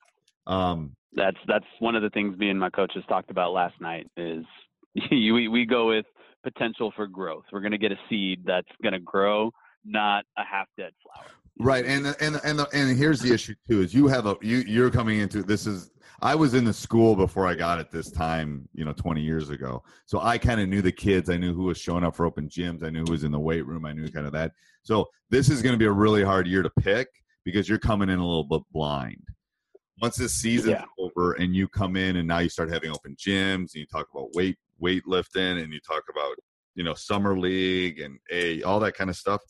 Um, 0.48 0.96
that's 1.14 1.38
that's 1.48 1.66
one 1.80 1.96
of 1.96 2.02
the 2.02 2.10
things 2.10 2.38
me 2.38 2.50
and 2.50 2.60
my 2.60 2.70
coaches 2.70 3.04
talked 3.08 3.32
about 3.32 3.54
last 3.54 3.80
night. 3.80 4.10
Is 4.18 4.46
we 5.12 5.48
we 5.48 5.66
go 5.66 5.90
with 5.90 6.06
potential 6.44 6.92
for 6.96 7.08
growth. 7.08 7.44
We're 7.52 7.62
going 7.62 7.72
to 7.72 7.78
get 7.78 7.92
a 7.92 8.00
seed 8.10 8.44
that's 8.46 8.68
going 8.82 8.94
to 8.94 9.00
grow, 9.00 9.52
not 9.86 10.26
a 10.38 10.44
half 10.44 10.68
dead 10.78 10.92
flower. 11.04 11.28
Right, 11.60 11.86
and 11.86 12.16
and 12.20 12.40
and 12.44 12.66
and 12.74 12.98
here's 12.98 13.20
the 13.20 13.34
issue 13.34 13.56
too: 13.68 13.82
is 13.82 13.94
you 13.94 14.08
have 14.08 14.26
a 14.28 14.38
you 14.42 14.58
you're 14.58 14.92
coming 14.92 15.20
into 15.20 15.44
this 15.44 15.66
is 15.66 15.92
I 16.22 16.34
was 16.34 16.54
in 16.56 16.64
the 16.66 16.74
school 16.74 17.16
before 17.16 17.46
I 17.46 17.54
got 17.54 17.80
it 17.80 17.92
this 17.92 18.10
time, 18.10 18.68
you 18.74 18.84
know, 18.84 18.94
20 18.94 19.22
years 19.22 19.50
ago. 19.52 19.84
So 20.06 20.20
I 20.20 20.38
kind 20.38 20.60
of 20.60 20.68
knew 20.68 20.82
the 20.82 20.92
kids. 20.92 21.30
I 21.30 21.38
knew 21.38 21.54
who 21.54 21.66
was 21.66 21.78
showing 21.78 22.04
up 22.04 22.16
for 22.16 22.26
open 22.26 22.50
gyms. 22.50 22.84
I 22.84 22.90
knew 22.90 23.04
who 23.06 23.12
was 23.12 23.24
in 23.24 23.32
the 23.32 23.40
weight 23.40 23.66
room. 23.68 23.86
I 23.86 23.94
knew 23.94 24.10
kind 24.10 24.26
of 24.26 24.34
that. 24.34 24.52
So 24.82 25.06
this 25.30 25.50
is 25.50 25.62
going 25.62 25.74
to 25.74 25.80
be 25.80 25.86
a 25.86 25.92
really 25.92 26.24
hard 26.24 26.48
year 26.48 26.64
to 26.64 26.72
pick 26.80 27.08
because 27.46 27.70
you're 27.70 27.78
coming 27.78 28.10
in 28.10 28.18
a 28.20 28.26
little 28.26 28.44
bit 28.44 28.62
blind. 28.72 29.22
Once 30.02 30.16
this 30.16 30.34
season's 30.34 30.72
Yeah. 30.80 30.86
over 31.00 31.34
and 31.34 31.56
you 31.56 31.68
come 31.68 31.96
in 31.96 32.16
and 32.18 32.28
now 32.28 32.40
you 32.40 32.50
start 32.50 32.72
having 32.72 32.92
open 32.92 33.16
gyms 33.16 33.74
and 33.74 33.76
you 33.76 33.86
talk 33.86 34.08
about 34.14 34.34
weight 34.34 34.58
weightlifting 34.82 35.64
and 35.64 35.74
you 35.74 35.80
talk 35.80 36.04
about 36.10 36.36
you 36.76 36.84
know 36.84 36.94
summer 36.94 37.38
league 37.38 38.00
and 38.00 38.20
a 38.32 38.62
all 38.64 38.80
that 38.80 38.94
kind 38.96 39.10
of 39.10 39.16
stuff, 39.16 39.42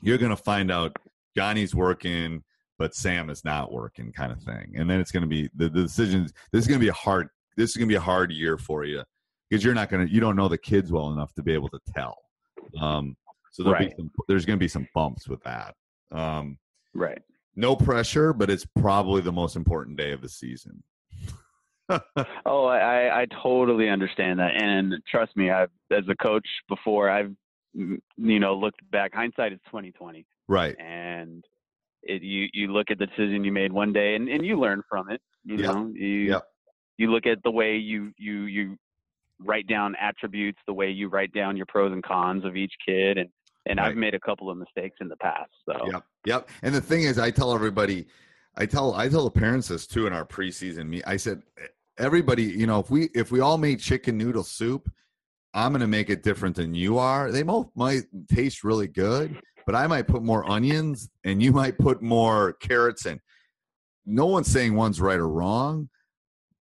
you're 0.00 0.18
going 0.18 0.34
to 0.34 0.42
find 0.42 0.70
out 0.70 0.96
Johnny's 1.36 1.74
working 1.74 2.42
but 2.82 2.96
Sam 2.96 3.30
is 3.30 3.44
not 3.44 3.70
working 3.70 4.10
kind 4.10 4.32
of 4.32 4.42
thing. 4.42 4.72
And 4.76 4.90
then 4.90 4.98
it's 4.98 5.12
going 5.12 5.20
to 5.22 5.28
be 5.28 5.48
the, 5.54 5.68
the 5.68 5.82
decisions. 5.82 6.32
This 6.50 6.62
is 6.62 6.66
going 6.66 6.80
to 6.80 6.84
be 6.84 6.88
a 6.88 6.92
hard. 6.92 7.28
This 7.56 7.70
is 7.70 7.76
going 7.76 7.86
to 7.88 7.92
be 7.92 7.96
a 7.96 8.00
hard 8.00 8.32
year 8.32 8.58
for 8.58 8.82
you 8.84 9.04
because 9.48 9.62
you're 9.64 9.72
not 9.72 9.88
going 9.88 10.04
to. 10.04 10.12
You 10.12 10.18
don't 10.18 10.34
know 10.34 10.48
the 10.48 10.58
kids 10.58 10.90
well 10.90 11.12
enough 11.12 11.32
to 11.34 11.44
be 11.44 11.54
able 11.54 11.68
to 11.68 11.78
tell. 11.94 12.18
Um, 12.80 13.16
so 13.52 13.62
there'll 13.62 13.78
Right. 13.78 13.90
be 13.90 13.94
some, 13.96 14.10
there's 14.26 14.44
going 14.44 14.58
to 14.58 14.60
be 14.60 14.66
some 14.66 14.88
bumps 14.96 15.28
with 15.28 15.40
that. 15.44 15.76
Um, 16.10 16.58
Right. 16.92 17.22
no 17.54 17.76
pressure, 17.76 18.32
but 18.32 18.50
it's 18.50 18.66
probably 18.80 19.20
the 19.22 19.30
most 19.30 19.54
important 19.54 19.96
day 19.96 20.10
of 20.10 20.20
the 20.22 20.28
season. 20.28 20.82
Oh, 22.44 22.64
I, 22.66 23.20
I- 23.22 23.26
totally 23.42 23.88
understand 23.90 24.40
that, 24.40 24.60
and 24.60 24.94
trust 25.08 25.36
me, 25.36 25.50
I've 25.50 25.70
as 25.92 26.04
a 26.08 26.16
coach 26.16 26.46
before, 26.68 27.08
I've 27.10 27.32
you 27.74 28.00
know 28.40 28.54
looked 28.56 28.80
back. 28.90 29.14
Hindsight 29.14 29.52
is 29.52 29.60
twenty 29.70 29.92
twenty, 29.92 30.26
Right. 30.48 30.74
and 30.80 31.44
it, 32.02 32.22
you 32.22 32.48
you 32.52 32.72
look 32.72 32.90
at 32.90 32.98
the 32.98 33.06
decision 33.06 33.44
you 33.44 33.52
made 33.52 33.72
one 33.72 33.92
day, 33.92 34.14
and, 34.14 34.28
and 34.28 34.44
you 34.44 34.58
learn 34.58 34.82
from 34.88 35.10
it. 35.10 35.20
You 35.44 35.58
Yeah. 35.58 35.72
know, 35.72 35.92
you 35.94 36.06
Yeah. 36.30 36.40
you 36.98 37.10
look 37.10 37.26
at 37.26 37.42
the 37.42 37.50
way 37.50 37.76
you 37.76 38.12
you 38.16 38.42
you 38.44 38.76
write 39.40 39.66
down 39.66 39.94
attributes, 40.00 40.58
the 40.66 40.72
way 40.72 40.90
you 40.90 41.08
write 41.08 41.32
down 41.32 41.56
your 41.56 41.66
pros 41.66 41.92
and 41.92 42.02
cons 42.02 42.44
of 42.44 42.56
each 42.56 42.74
kid, 42.86 43.18
and 43.18 43.28
and 43.66 43.78
Right. 43.78 43.90
I've 43.90 43.96
made 43.96 44.14
a 44.14 44.20
couple 44.20 44.50
of 44.50 44.58
mistakes 44.58 44.96
in 45.00 45.08
the 45.08 45.16
past. 45.16 45.52
So 45.68 45.88
Yep. 45.90 46.04
Yep. 46.26 46.50
And 46.62 46.74
the 46.74 46.80
thing 46.80 47.02
is, 47.02 47.18
I 47.18 47.30
tell 47.30 47.52
everybody, 47.54 48.06
I 48.56 48.66
tell 48.66 48.94
I 48.94 49.08
tell 49.08 49.24
the 49.24 49.30
parents 49.30 49.68
this 49.68 49.86
too 49.86 50.06
in 50.06 50.12
our 50.12 50.24
preseason 50.24 50.86
meet. 50.88 51.04
I 51.06 51.16
said, 51.16 51.42
everybody, 51.98 52.44
you 52.44 52.66
know, 52.66 52.80
if 52.80 52.90
we 52.90 53.04
if 53.14 53.30
we 53.30 53.40
all 53.40 53.58
made 53.58 53.80
chicken 53.80 54.18
noodle 54.18 54.44
soup, 54.44 54.90
I'm 55.54 55.72
gonna 55.72 55.86
make 55.86 56.10
it 56.10 56.22
different 56.22 56.56
than 56.56 56.74
you 56.74 56.98
are. 56.98 57.30
They 57.30 57.42
both 57.42 57.70
might 57.74 58.04
taste 58.28 58.64
really 58.64 58.88
good, 58.88 59.38
but 59.66 59.74
I 59.74 59.86
might 59.86 60.06
put 60.06 60.22
more 60.22 60.48
onions 60.50 61.08
and 61.24 61.42
you 61.42 61.52
might 61.52 61.78
put 61.78 62.02
more 62.02 62.54
carrots 62.54 63.06
in. 63.06 63.20
No 64.06 64.26
one's 64.26 64.48
saying 64.48 64.74
one's 64.74 65.00
right 65.00 65.18
or 65.18 65.28
wrong, 65.28 65.88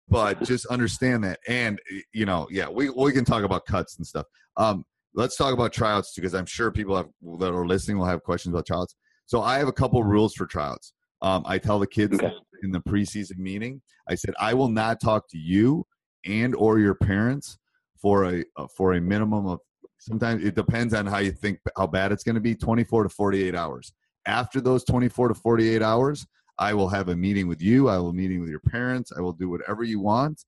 but 0.08 0.44
just 0.46 0.66
understand 0.68 1.24
that. 1.24 1.40
And 1.48 1.80
you 2.14 2.26
know, 2.26 2.48
yeah, 2.50 2.70
we 2.70 2.90
we 2.90 3.12
can 3.12 3.26
talk 3.26 3.44
about 3.44 3.66
cuts 3.66 3.98
and 3.98 4.06
stuff. 4.08 4.26
Um, 4.56 4.86
let's 5.14 5.36
talk 5.36 5.54
about 5.54 5.74
tryouts 5.74 6.14
too, 6.14 6.22
because 6.22 6.36
I'm 6.36 6.46
sure 6.46 6.72
people 6.72 6.96
have 6.96 7.08
that 7.40 7.54
are 7.54 7.68
listening 7.68 7.98
will 7.98 8.06
have 8.06 8.24
questions 8.24 8.54
about 8.54 8.66
tryouts. 8.66 8.96
So 9.26 9.42
I 9.42 9.58
have 9.58 9.68
a 9.68 9.74
couple 9.74 10.04
rules 10.04 10.34
for 10.34 10.46
tryouts. 10.46 10.94
Um, 11.22 11.44
I 11.46 11.58
tell 11.58 11.80
the 11.80 11.88
kids 11.88 12.16
Okay. 12.16 12.32
in 12.64 12.72
the 12.72 12.80
preseason 12.80 13.38
meeting, 13.38 13.82
I 14.08 14.16
said 14.16 14.34
I 14.40 14.54
will 14.54 14.70
not 14.70 15.02
talk 15.02 15.28
to 15.30 15.38
you 15.38 15.86
and 16.26 16.56
or 16.56 16.80
your 16.80 16.96
parents 16.96 17.58
for 18.02 18.26
a 18.26 18.44
uh, 18.56 18.68
for 18.76 18.94
a 18.94 19.02
minimum 19.02 19.48
of 19.48 19.60
sometimes 20.00 20.44
it 20.44 20.56
depends 20.56 20.94
on 20.94 21.06
how 21.06 21.18
you 21.18 21.32
think 21.32 21.60
how 21.76 21.88
bad 21.88 22.12
it's 22.12 22.24
going 22.24 22.36
to 22.36 22.42
be 22.42 22.56
24 22.56 23.04
to 23.04 23.10
48 23.10 23.56
hours. 23.56 23.94
After 24.26 24.60
those 24.60 24.84
24 24.84 25.30
to 25.30 25.34
48 25.34 25.82
hours 25.82 26.26
i 26.60 26.74
will 26.74 26.90
have 26.90 27.10
a 27.10 27.16
meeting 27.16 27.48
with 27.48 27.62
you 27.62 27.88
i 27.88 28.00
will 28.00 28.14
meeting 28.14 28.40
with 28.42 28.50
your 28.50 28.60
parents 28.60 29.12
i 29.16 29.22
will 29.22 29.32
do 29.32 29.48
whatever 29.48 29.84
you 29.84 30.00
want 30.00 30.44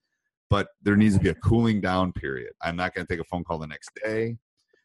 but 0.49 0.69
there 0.81 0.95
needs 0.95 1.15
to 1.15 1.21
be 1.21 1.29
a 1.29 1.35
cooling 1.35 1.79
down 1.79 2.11
period. 2.11 2.53
I'm 2.61 2.75
not 2.75 2.93
going 2.93 3.05
to 3.05 3.13
take 3.13 3.21
a 3.21 3.27
phone 3.27 3.43
call 3.43 3.59
the 3.59 3.67
next 3.67 3.91
day. 4.03 4.37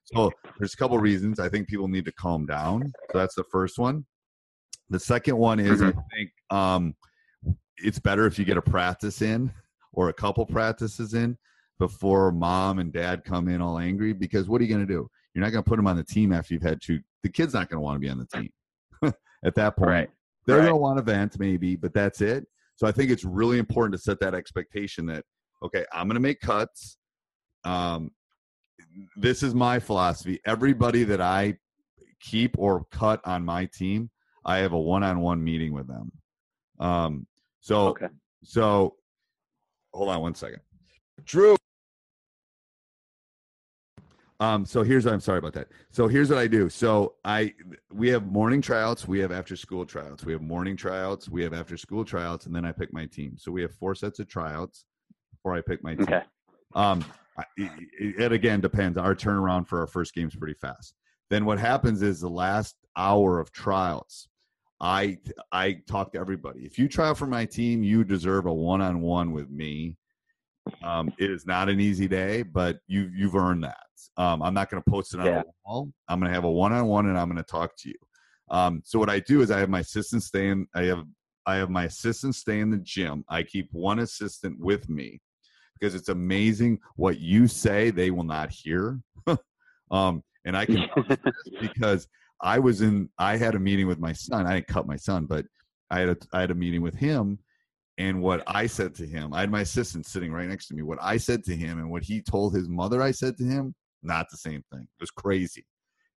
So 0.04 0.30
there's 0.58 0.74
a 0.74 0.76
couple 0.76 0.98
reasons. 0.98 1.40
I 1.40 1.48
think 1.48 1.66
people 1.66 1.88
need 1.88 2.04
to 2.04 2.12
calm 2.12 2.44
down. 2.44 2.92
So 3.10 3.18
that's 3.18 3.34
the 3.34 3.44
first 3.44 3.78
one. 3.78 4.04
The 4.90 5.00
second 5.00 5.38
one 5.38 5.58
is 5.60 5.80
i 5.80 5.92
think 6.14 6.30
um, 6.50 6.94
it's 7.78 7.98
better 7.98 8.26
if 8.26 8.38
you 8.38 8.44
get 8.44 8.58
a 8.58 8.62
practice 8.62 9.22
in 9.22 9.50
or 9.94 10.10
a 10.10 10.12
couple 10.12 10.44
practices 10.44 11.14
in 11.14 11.38
before 11.78 12.30
mom 12.32 12.78
and 12.78 12.92
dad 12.92 13.24
come 13.24 13.48
in 13.48 13.60
all 13.60 13.78
angry 13.78 14.12
because 14.12 14.48
what 14.48 14.60
are 14.60 14.64
you 14.64 14.70
going 14.72 14.86
to 14.86 14.92
do 14.92 15.08
you're 15.34 15.42
not 15.44 15.50
going 15.52 15.62
to 15.64 15.68
put 15.68 15.76
them 15.76 15.86
on 15.86 15.96
the 15.96 16.04
team 16.04 16.32
after 16.32 16.54
you've 16.54 16.62
had 16.62 16.80
two 16.80 17.00
the 17.22 17.28
kid's 17.28 17.54
not 17.54 17.68
going 17.68 17.78
to 17.78 17.80
want 17.84 17.96
to 17.96 18.00
be 18.00 18.08
on 18.08 18.18
the 18.18 18.26
team 18.26 18.50
at 19.44 19.54
that 19.54 19.76
point 19.76 19.88
Right. 19.90 20.10
they're 20.46 20.56
Right. 20.58 20.62
going 20.62 20.72
to 20.72 20.76
want 20.76 20.98
to 20.98 21.02
vent 21.02 21.38
maybe 21.38 21.76
but 21.76 21.92
that's 21.92 22.20
it 22.20 22.46
so 22.76 22.86
i 22.86 22.92
think 22.92 23.10
it's 23.10 23.24
really 23.24 23.58
important 23.58 23.92
to 23.94 23.98
set 23.98 24.20
that 24.20 24.34
expectation 24.34 25.06
that 25.06 25.24
okay 25.62 25.84
i'm 25.92 26.06
going 26.06 26.14
to 26.14 26.20
make 26.20 26.40
cuts 26.40 26.96
um, 27.64 28.10
this 29.16 29.42
is 29.42 29.54
my 29.54 29.78
philosophy 29.80 30.40
everybody 30.46 31.02
that 31.04 31.20
i 31.20 31.56
keep 32.20 32.54
or 32.58 32.84
cut 32.92 33.20
on 33.24 33.44
my 33.44 33.64
team 33.66 34.10
i 34.44 34.58
have 34.58 34.72
a 34.72 34.78
one-on-one 34.80 35.42
meeting 35.42 35.72
with 35.72 35.86
them 35.88 36.12
um, 36.80 37.26
so 37.60 37.88
okay. 37.88 38.08
so 38.42 38.94
hold 39.92 40.08
on 40.10 40.20
one 40.20 40.34
second. 40.34 40.60
Drew. 41.24 41.56
Um, 44.40 44.66
so 44.66 44.82
here's 44.82 45.04
what 45.04 45.14
I'm 45.14 45.20
sorry 45.20 45.38
about 45.38 45.52
that. 45.54 45.68
So 45.90 46.08
here's 46.08 46.28
what 46.28 46.38
I 46.38 46.48
do. 46.48 46.68
So 46.68 47.14
I 47.24 47.54
we 47.92 48.08
have 48.08 48.26
morning 48.26 48.60
tryouts, 48.60 49.06
we 49.06 49.20
have 49.20 49.30
after 49.30 49.54
school 49.56 49.86
tryouts, 49.86 50.24
we 50.24 50.32
have 50.32 50.42
morning 50.42 50.76
tryouts, 50.76 51.28
we 51.28 51.42
have 51.44 51.54
after 51.54 51.76
school 51.76 52.04
tryouts, 52.04 52.46
and 52.46 52.54
then 52.54 52.64
I 52.64 52.72
pick 52.72 52.92
my 52.92 53.06
team. 53.06 53.36
So 53.38 53.52
we 53.52 53.62
have 53.62 53.72
four 53.76 53.94
sets 53.94 54.18
of 54.18 54.28
tryouts 54.28 54.84
before 55.32 55.54
I 55.54 55.60
pick 55.60 55.82
my 55.84 55.94
team. 55.94 56.02
Okay. 56.04 56.22
Um, 56.74 57.04
I- 57.38 57.44
it, 57.56 57.70
it 58.20 58.32
again 58.32 58.60
depends. 58.60 58.98
Our 58.98 59.14
turnaround 59.14 59.66
for 59.66 59.80
our 59.80 59.86
first 59.86 60.14
game 60.14 60.28
is 60.28 60.34
pretty 60.36 60.54
fast. 60.54 60.94
Then 61.30 61.44
what 61.46 61.58
happens 61.58 62.02
is 62.02 62.20
the 62.20 62.28
last 62.28 62.76
hour 62.96 63.38
of 63.40 63.50
trials. 63.52 64.28
I 64.80 65.18
I 65.52 65.78
talk 65.88 66.12
to 66.12 66.18
everybody. 66.18 66.60
If 66.66 66.78
you 66.78 66.88
try 66.88 67.08
out 67.08 67.18
for 67.18 67.26
my 67.26 67.44
team, 67.46 67.82
you 67.84 68.02
deserve 68.04 68.46
a 68.46 68.52
one 68.52 68.80
on 68.82 69.00
one 69.00 69.30
with 69.32 69.48
me. 69.48 69.96
Um, 70.82 71.12
it 71.18 71.30
is 71.30 71.46
not 71.46 71.68
an 71.68 71.80
easy 71.80 72.08
day, 72.08 72.42
but 72.42 72.78
you 72.86 73.10
you've 73.14 73.34
earned 73.34 73.64
that. 73.64 73.78
Um, 74.16 74.42
I'm 74.42 74.54
not 74.54 74.70
going 74.70 74.82
to 74.82 74.90
post 74.90 75.14
it 75.14 75.20
on 75.20 75.26
Yeah. 75.26 75.40
a 75.40 75.44
wall. 75.64 75.90
I'm 76.08 76.20
going 76.20 76.30
to 76.30 76.34
have 76.34 76.44
a 76.44 76.50
one 76.50 76.72
on 76.72 76.86
one, 76.86 77.06
and 77.06 77.18
I'm 77.18 77.28
going 77.28 77.42
to 77.42 77.50
talk 77.50 77.76
to 77.78 77.88
you. 77.88 77.94
Um, 78.50 78.82
so 78.84 78.98
what 78.98 79.10
I 79.10 79.20
do 79.20 79.40
is 79.40 79.50
I 79.50 79.58
have 79.58 79.70
my 79.70 79.80
assistant 79.80 80.22
stay 80.22 80.48
in. 80.48 80.66
I 80.74 80.84
have 80.84 81.04
I 81.46 81.56
have 81.56 81.70
my 81.70 81.84
assistant 81.84 82.34
stay 82.34 82.60
in 82.60 82.70
the 82.70 82.78
gym. 82.78 83.24
I 83.28 83.42
keep 83.42 83.68
one 83.72 83.98
assistant 83.98 84.58
with 84.58 84.88
me 84.88 85.20
because 85.78 85.94
it's 85.94 86.08
amazing 86.08 86.78
what 86.96 87.18
you 87.18 87.46
say 87.46 87.90
they 87.90 88.10
will 88.10 88.24
not 88.24 88.50
hear. 88.50 89.00
um, 89.90 90.22
and 90.44 90.56
I 90.56 90.64
can 90.66 90.76
vouch 90.76 91.06
for 91.22 91.32
this 91.32 91.50
because 91.60 92.08
I 92.40 92.58
was 92.58 92.82
in. 92.82 93.08
I 93.18 93.36
had 93.36 93.54
a 93.54 93.58
meeting 93.58 93.86
with 93.86 93.98
my 93.98 94.12
son. 94.12 94.46
I 94.46 94.54
didn't 94.54 94.68
cut 94.68 94.86
my 94.86 94.96
son, 94.96 95.26
but 95.26 95.46
I 95.90 96.00
had 96.00 96.08
a 96.10 96.16
I 96.32 96.40
had 96.40 96.50
a 96.50 96.54
meeting 96.54 96.82
with 96.82 96.94
him. 96.94 97.38
And 97.96 98.20
what 98.22 98.42
I 98.46 98.66
said 98.66 98.94
to 98.96 99.06
him, 99.06 99.32
I 99.32 99.40
had 99.40 99.50
my 99.50 99.60
assistant 99.60 100.06
sitting 100.06 100.32
right 100.32 100.48
next 100.48 100.68
to 100.68 100.74
me. 100.74 100.82
What 100.82 100.98
I 101.00 101.16
said 101.16 101.44
to 101.44 101.56
him 101.56 101.78
and 101.78 101.90
what 101.90 102.02
he 102.02 102.20
told 102.20 102.54
his 102.54 102.68
mother, 102.68 103.00
I 103.00 103.12
said 103.12 103.36
to 103.38 103.44
him, 103.44 103.74
not 104.02 104.26
the 104.30 104.36
same 104.36 104.64
thing. 104.72 104.82
It 104.82 105.00
was 105.00 105.10
crazy. 105.10 105.64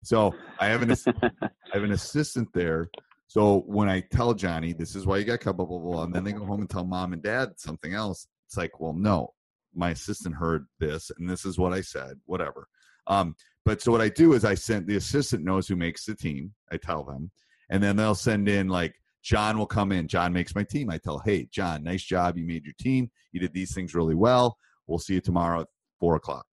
So 0.02 0.34
I 0.58 0.66
have 0.66 0.82
an 0.82 0.92
I 0.92 1.40
have 1.72 1.82
an 1.82 1.92
assistant 1.92 2.48
there. 2.52 2.90
So 3.26 3.60
when 3.66 3.88
I 3.88 4.00
tell 4.00 4.34
Johnny, 4.34 4.72
this 4.72 4.96
is 4.96 5.06
why 5.06 5.18
you 5.18 5.24
got 5.24 5.40
cut, 5.40 5.56
blah, 5.56 5.66
blah, 5.66 5.78
blah, 5.78 6.04
and 6.04 6.14
then 6.14 6.24
they 6.24 6.32
go 6.32 6.46
home 6.46 6.60
and 6.60 6.70
tell 6.70 6.84
mom 6.84 7.12
and 7.12 7.22
dad 7.22 7.50
something 7.56 7.92
else, 7.92 8.26
it's 8.46 8.56
like, 8.56 8.80
well, 8.80 8.94
no, 8.94 9.34
my 9.74 9.90
assistant 9.90 10.34
heard 10.34 10.66
this 10.80 11.10
and 11.18 11.28
this 11.28 11.44
is 11.44 11.58
what 11.58 11.72
I 11.72 11.82
said, 11.82 12.18
whatever. 12.24 12.66
Um, 13.06 13.36
but 13.64 13.82
so 13.82 13.92
what 13.92 14.00
I 14.00 14.08
do 14.08 14.32
is 14.32 14.44
I 14.44 14.54
send 14.54 14.86
the 14.86 14.96
assistant 14.96 15.44
knows 15.44 15.68
who 15.68 15.76
makes 15.76 16.06
the 16.06 16.14
team. 16.14 16.54
I 16.72 16.78
tell 16.78 17.04
them, 17.04 17.30
and 17.70 17.82
then 17.82 17.96
they'll 17.96 18.14
send 18.14 18.48
in 18.48 18.68
like 18.68 18.94
John 19.22 19.58
will 19.58 19.66
come 19.66 19.92
in. 19.92 20.08
John 20.08 20.32
makes 20.32 20.54
my 20.54 20.64
team. 20.64 20.90
I 20.90 20.98
tell, 20.98 21.18
hey, 21.18 21.48
John, 21.50 21.82
nice 21.82 22.02
job. 22.02 22.36
You 22.36 22.44
made 22.44 22.64
your 22.64 22.74
team. 22.80 23.10
You 23.32 23.40
did 23.40 23.52
these 23.52 23.74
things 23.74 23.94
really 23.94 24.14
well. 24.14 24.56
We'll 24.86 24.98
see 24.98 25.14
you 25.14 25.20
tomorrow 25.20 25.62
at 25.62 25.66
four 26.00 26.16
o'clock. 26.16 26.46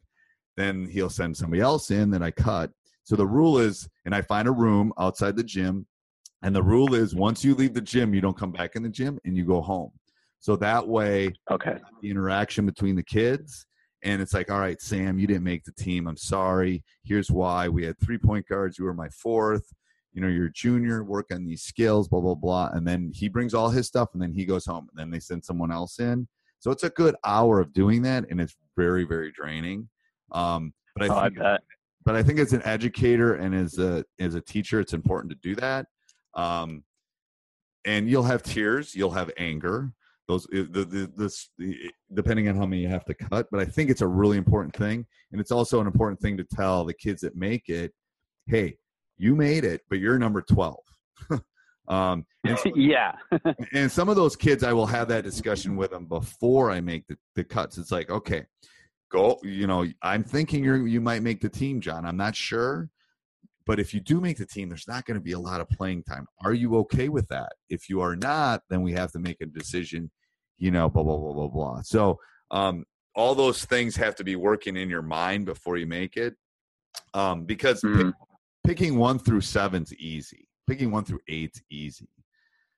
Then 0.58 0.88
he'll 0.90 1.10
send 1.10 1.38
somebody 1.38 1.62
else 1.62 1.92
in 1.92 2.12
that 2.12 2.24
I 2.24 2.32
cut. 2.32 2.72
So 3.04 3.16
the 3.16 3.28
rule 3.28 3.60
is, 3.60 3.88
and 4.06 4.16
I 4.16 4.22
find 4.22 4.48
a 4.48 4.52
room 4.52 4.92
outside 5.00 5.36
the 5.36 5.44
gym, 5.44 5.86
and 6.42 6.56
the 6.56 6.64
rule 6.64 6.96
is 6.96 7.16
once 7.16 7.44
you 7.44 7.56
leave 7.56 7.74
the 7.74 7.82
gym, 7.82 8.14
you 8.14 8.22
don't 8.22 8.38
come 8.38 8.52
back 8.52 8.76
in 8.76 8.84
the 8.84 8.90
gym 8.90 9.20
and 9.26 9.38
you 9.38 9.46
go 9.46 9.62
home. 9.62 9.92
So 10.40 10.56
that 10.58 10.88
way, 10.88 11.34
okay. 11.50 11.78
the 12.02 12.10
interaction 12.10 12.66
between 12.66 12.96
the 12.96 13.04
kids 13.04 13.66
and 14.06 14.22
it's 14.22 14.34
like 14.34 14.50
all 14.50 14.60
right 14.60 14.80
sam 14.82 15.20
you 15.20 15.28
didn't 15.28 15.44
make 15.44 15.66
the 15.66 15.72
team 15.74 16.08
i'm 16.08 16.16
sorry 16.16 16.84
here's 17.04 17.30
why 17.30 17.68
we 17.68 17.84
had 17.84 18.00
three 18.00 18.18
point 18.18 18.48
guards 18.48 18.78
you 18.78 18.86
were 18.86 18.94
my 18.94 19.10
fourth 19.10 19.74
you 20.16 20.22
know 20.22 20.28
you're 20.28 20.48
a 20.48 20.54
junior 20.54 21.04
work 21.04 21.28
on 21.32 21.46
these 21.46 21.62
skills 21.62 22.08
blah 22.08 22.20
blah 22.22 22.34
blah 22.34 22.70
and 22.74 22.88
then 22.88 23.12
he 23.14 23.28
brings 23.30 23.54
all 23.54 23.70
his 23.70 23.86
stuff 23.86 24.10
and 24.14 24.22
then 24.22 24.34
he 24.34 24.46
goes 24.46 24.66
home 24.66 24.88
and 24.92 24.98
then 25.00 25.12
they 25.12 25.20
send 25.20 25.44
someone 25.44 25.72
else 25.72 26.00
in 26.00 26.28
so 26.60 26.72
it's 26.72 26.84
a 26.84 26.90
good 26.90 27.16
hour 27.26 27.60
of 27.60 27.72
doing 27.74 28.02
that 28.02 28.26
and 28.32 28.42
it's 28.42 28.56
very 28.76 29.04
very 29.04 29.32
draining 29.32 29.88
um 30.32 30.74
but 30.96 31.10
Oh, 31.10 31.14
i 31.16 31.26
I 31.26 31.30
think 31.30 31.40
bet. 31.40 31.62
but 32.06 32.16
I 32.16 32.24
think 32.24 32.40
as 32.40 32.54
an 32.54 32.64
educator 32.64 33.36
and 33.36 33.54
as 33.54 33.78
a 33.78 34.04
as 34.20 34.36
a 34.36 34.42
teacher, 34.42 34.80
it's 34.80 34.94
important 34.94 35.32
to 35.32 35.38
do 35.44 35.56
that. 35.56 35.88
Um, 36.34 36.84
and 37.86 38.10
you'll 38.10 38.24
have 38.24 38.42
tears, 38.44 38.96
you'll 38.96 39.12
have 39.12 39.30
anger, 39.38 39.92
those 40.28 40.46
the, 40.52 40.64
the 40.64 41.12
this 41.16 41.50
the, 41.58 41.92
depending 42.14 42.48
on 42.50 42.56
how 42.56 42.66
many 42.66 42.82
you 42.82 42.88
have 42.88 43.06
to 43.06 43.14
cut 43.14 43.48
but 43.52 43.60
i 43.60 43.66
think 43.66 43.90
it's 43.90 44.02
a 44.02 44.08
really 44.08 44.38
important 44.38 44.76
thing 44.76 45.06
and 45.32 45.40
it's 45.42 45.52
also 45.52 45.80
an 45.82 45.88
important 45.88 46.20
thing 46.20 46.38
to 46.38 46.44
tell 46.44 46.86
the 46.86 46.94
kids 46.94 47.22
that 47.22 47.36
make 47.36 47.70
it 47.70 47.92
hey 48.48 48.76
you 49.18 49.36
made 49.36 49.64
it 49.64 49.82
but 49.90 50.00
you're 50.00 50.20
number 50.20 50.42
12 50.42 50.78
um 51.88 52.26
and, 52.44 52.60
so, 52.64 52.72
yeah. 52.76 53.14
and 53.74 53.92
some 53.92 54.10
of 54.10 54.16
those 54.16 54.36
kids 54.36 54.64
i 54.64 54.74
will 54.74 54.86
have 54.86 55.08
that 55.08 55.24
discussion 55.24 55.76
with 55.76 55.92
them 55.92 56.06
before 56.06 56.72
i 56.72 56.82
make 56.82 57.08
the, 57.08 57.18
the 57.36 57.44
cuts. 57.44 57.78
It's 57.78 57.92
like 57.92 58.10
okay 58.10 58.46
go 59.12 59.38
you 59.44 59.68
know 59.68 59.86
i'm 60.02 60.24
thinking 60.24 60.64
you're 60.64 60.88
you 60.88 61.00
might 61.00 61.22
make 61.22 61.40
the 61.42 61.50
team 61.50 61.80
john. 61.80 62.06
I'm 62.06 62.18
not 62.18 62.36
sure 62.36 62.90
but 63.68 63.80
if 63.80 63.94
you 63.94 64.00
do 64.00 64.20
make 64.22 64.38
the 64.38 64.46
team 64.46 64.70
there's 64.70 64.88
not 64.88 65.06
going 65.06 65.16
to 65.16 65.24
be 65.24 65.32
a 65.32 65.40
lot 65.40 65.60
of 65.60 65.68
playing 65.70 66.04
time. 66.04 66.28
Are 66.44 66.54
you 66.54 66.76
okay 66.78 67.10
with 67.10 67.28
that? 67.30 67.54
If 67.70 67.90
you 67.90 68.02
are 68.02 68.16
not 68.16 68.62
then 68.70 68.82
we 68.82 68.94
have 68.94 69.12
to 69.14 69.20
make 69.20 69.42
a 69.42 69.46
decision 69.46 70.12
you 70.58 70.72
know 70.72 70.90
blah 70.90 71.04
blah 71.04 71.18
blah 71.18 71.34
blah 71.34 71.48
blah. 71.48 71.82
So 71.84 72.20
um 72.52 72.86
all 73.16 73.34
those 73.36 73.64
things 73.64 73.96
have 73.96 74.16
to 74.16 74.24
be 74.24 74.36
working 74.36 74.76
in 74.76 74.90
your 74.90 75.02
mind 75.02 75.46
before 75.46 75.78
you 75.78 75.88
make 75.88 76.18
it. 76.18 76.36
Um 77.14 77.46
because 77.46 77.82
Mhm. 77.82 78.14
Pick, 78.66 78.78
picking 78.78 78.98
one 78.98 79.20
through 79.20 79.42
seven's 79.42 79.94
easy. 79.96 80.48
Picking 80.68 80.92
one 80.92 81.06
through 81.06 81.20
eight's 81.28 81.62
easy. 81.70 82.10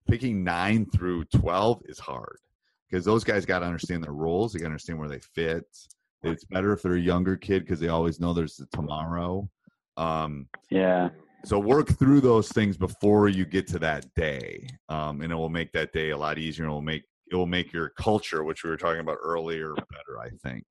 Picking 0.09 0.43
nine 0.43 0.85
through 0.85 1.25
12 1.25 1.81
is 1.85 1.99
hard 1.99 2.37
because 2.89 3.03
those 3.05 3.23
guys 3.23 3.45
got 3.45 3.59
to 3.59 3.65
understand 3.65 4.03
their 4.03 4.13
roles 4.13 4.53
they 4.53 4.59
got 4.59 4.65
to 4.65 4.71
understand 4.71 4.99
where 4.99 5.09
they 5.09 5.19
fit. 5.19 5.65
It's 6.23 6.45
better 6.45 6.73
if 6.73 6.81
they're 6.81 6.93
a 6.93 6.99
younger 6.99 7.37
kid 7.37 7.63
because 7.63 7.79
they 7.79 7.89
always 7.89 8.19
know 8.19 8.33
there's 8.33 8.55
the 8.55 8.65
tomorrow. 8.67 9.49
Um 9.97 10.47
yeah. 10.69 11.09
so 11.45 11.59
work 11.59 11.97
through 11.97 12.21
those 12.21 12.49
things 12.49 12.77
before 12.77 13.29
you 13.29 13.45
get 13.45 13.67
to 13.67 13.79
that 13.79 14.05
day 14.15 14.67
um 14.89 15.21
and 15.21 15.31
it 15.31 15.35
will 15.35 15.49
make 15.49 15.71
that 15.71 15.91
day 15.91 16.11
a 16.11 16.17
lot 16.17 16.37
easier 16.37 16.65
and 16.65 16.71
it 16.71 16.73
will 16.73 16.81
make 16.81 17.03
it 17.31 17.35
will 17.35 17.47
make 17.47 17.73
your 17.73 17.89
culture 17.89 18.43
which 18.43 18.63
we 18.63 18.69
were 18.69 18.77
talking 18.77 18.99
about 18.99 19.17
earlier 19.21 19.73
better 19.73 20.19
i 20.21 20.29
think 20.43 20.63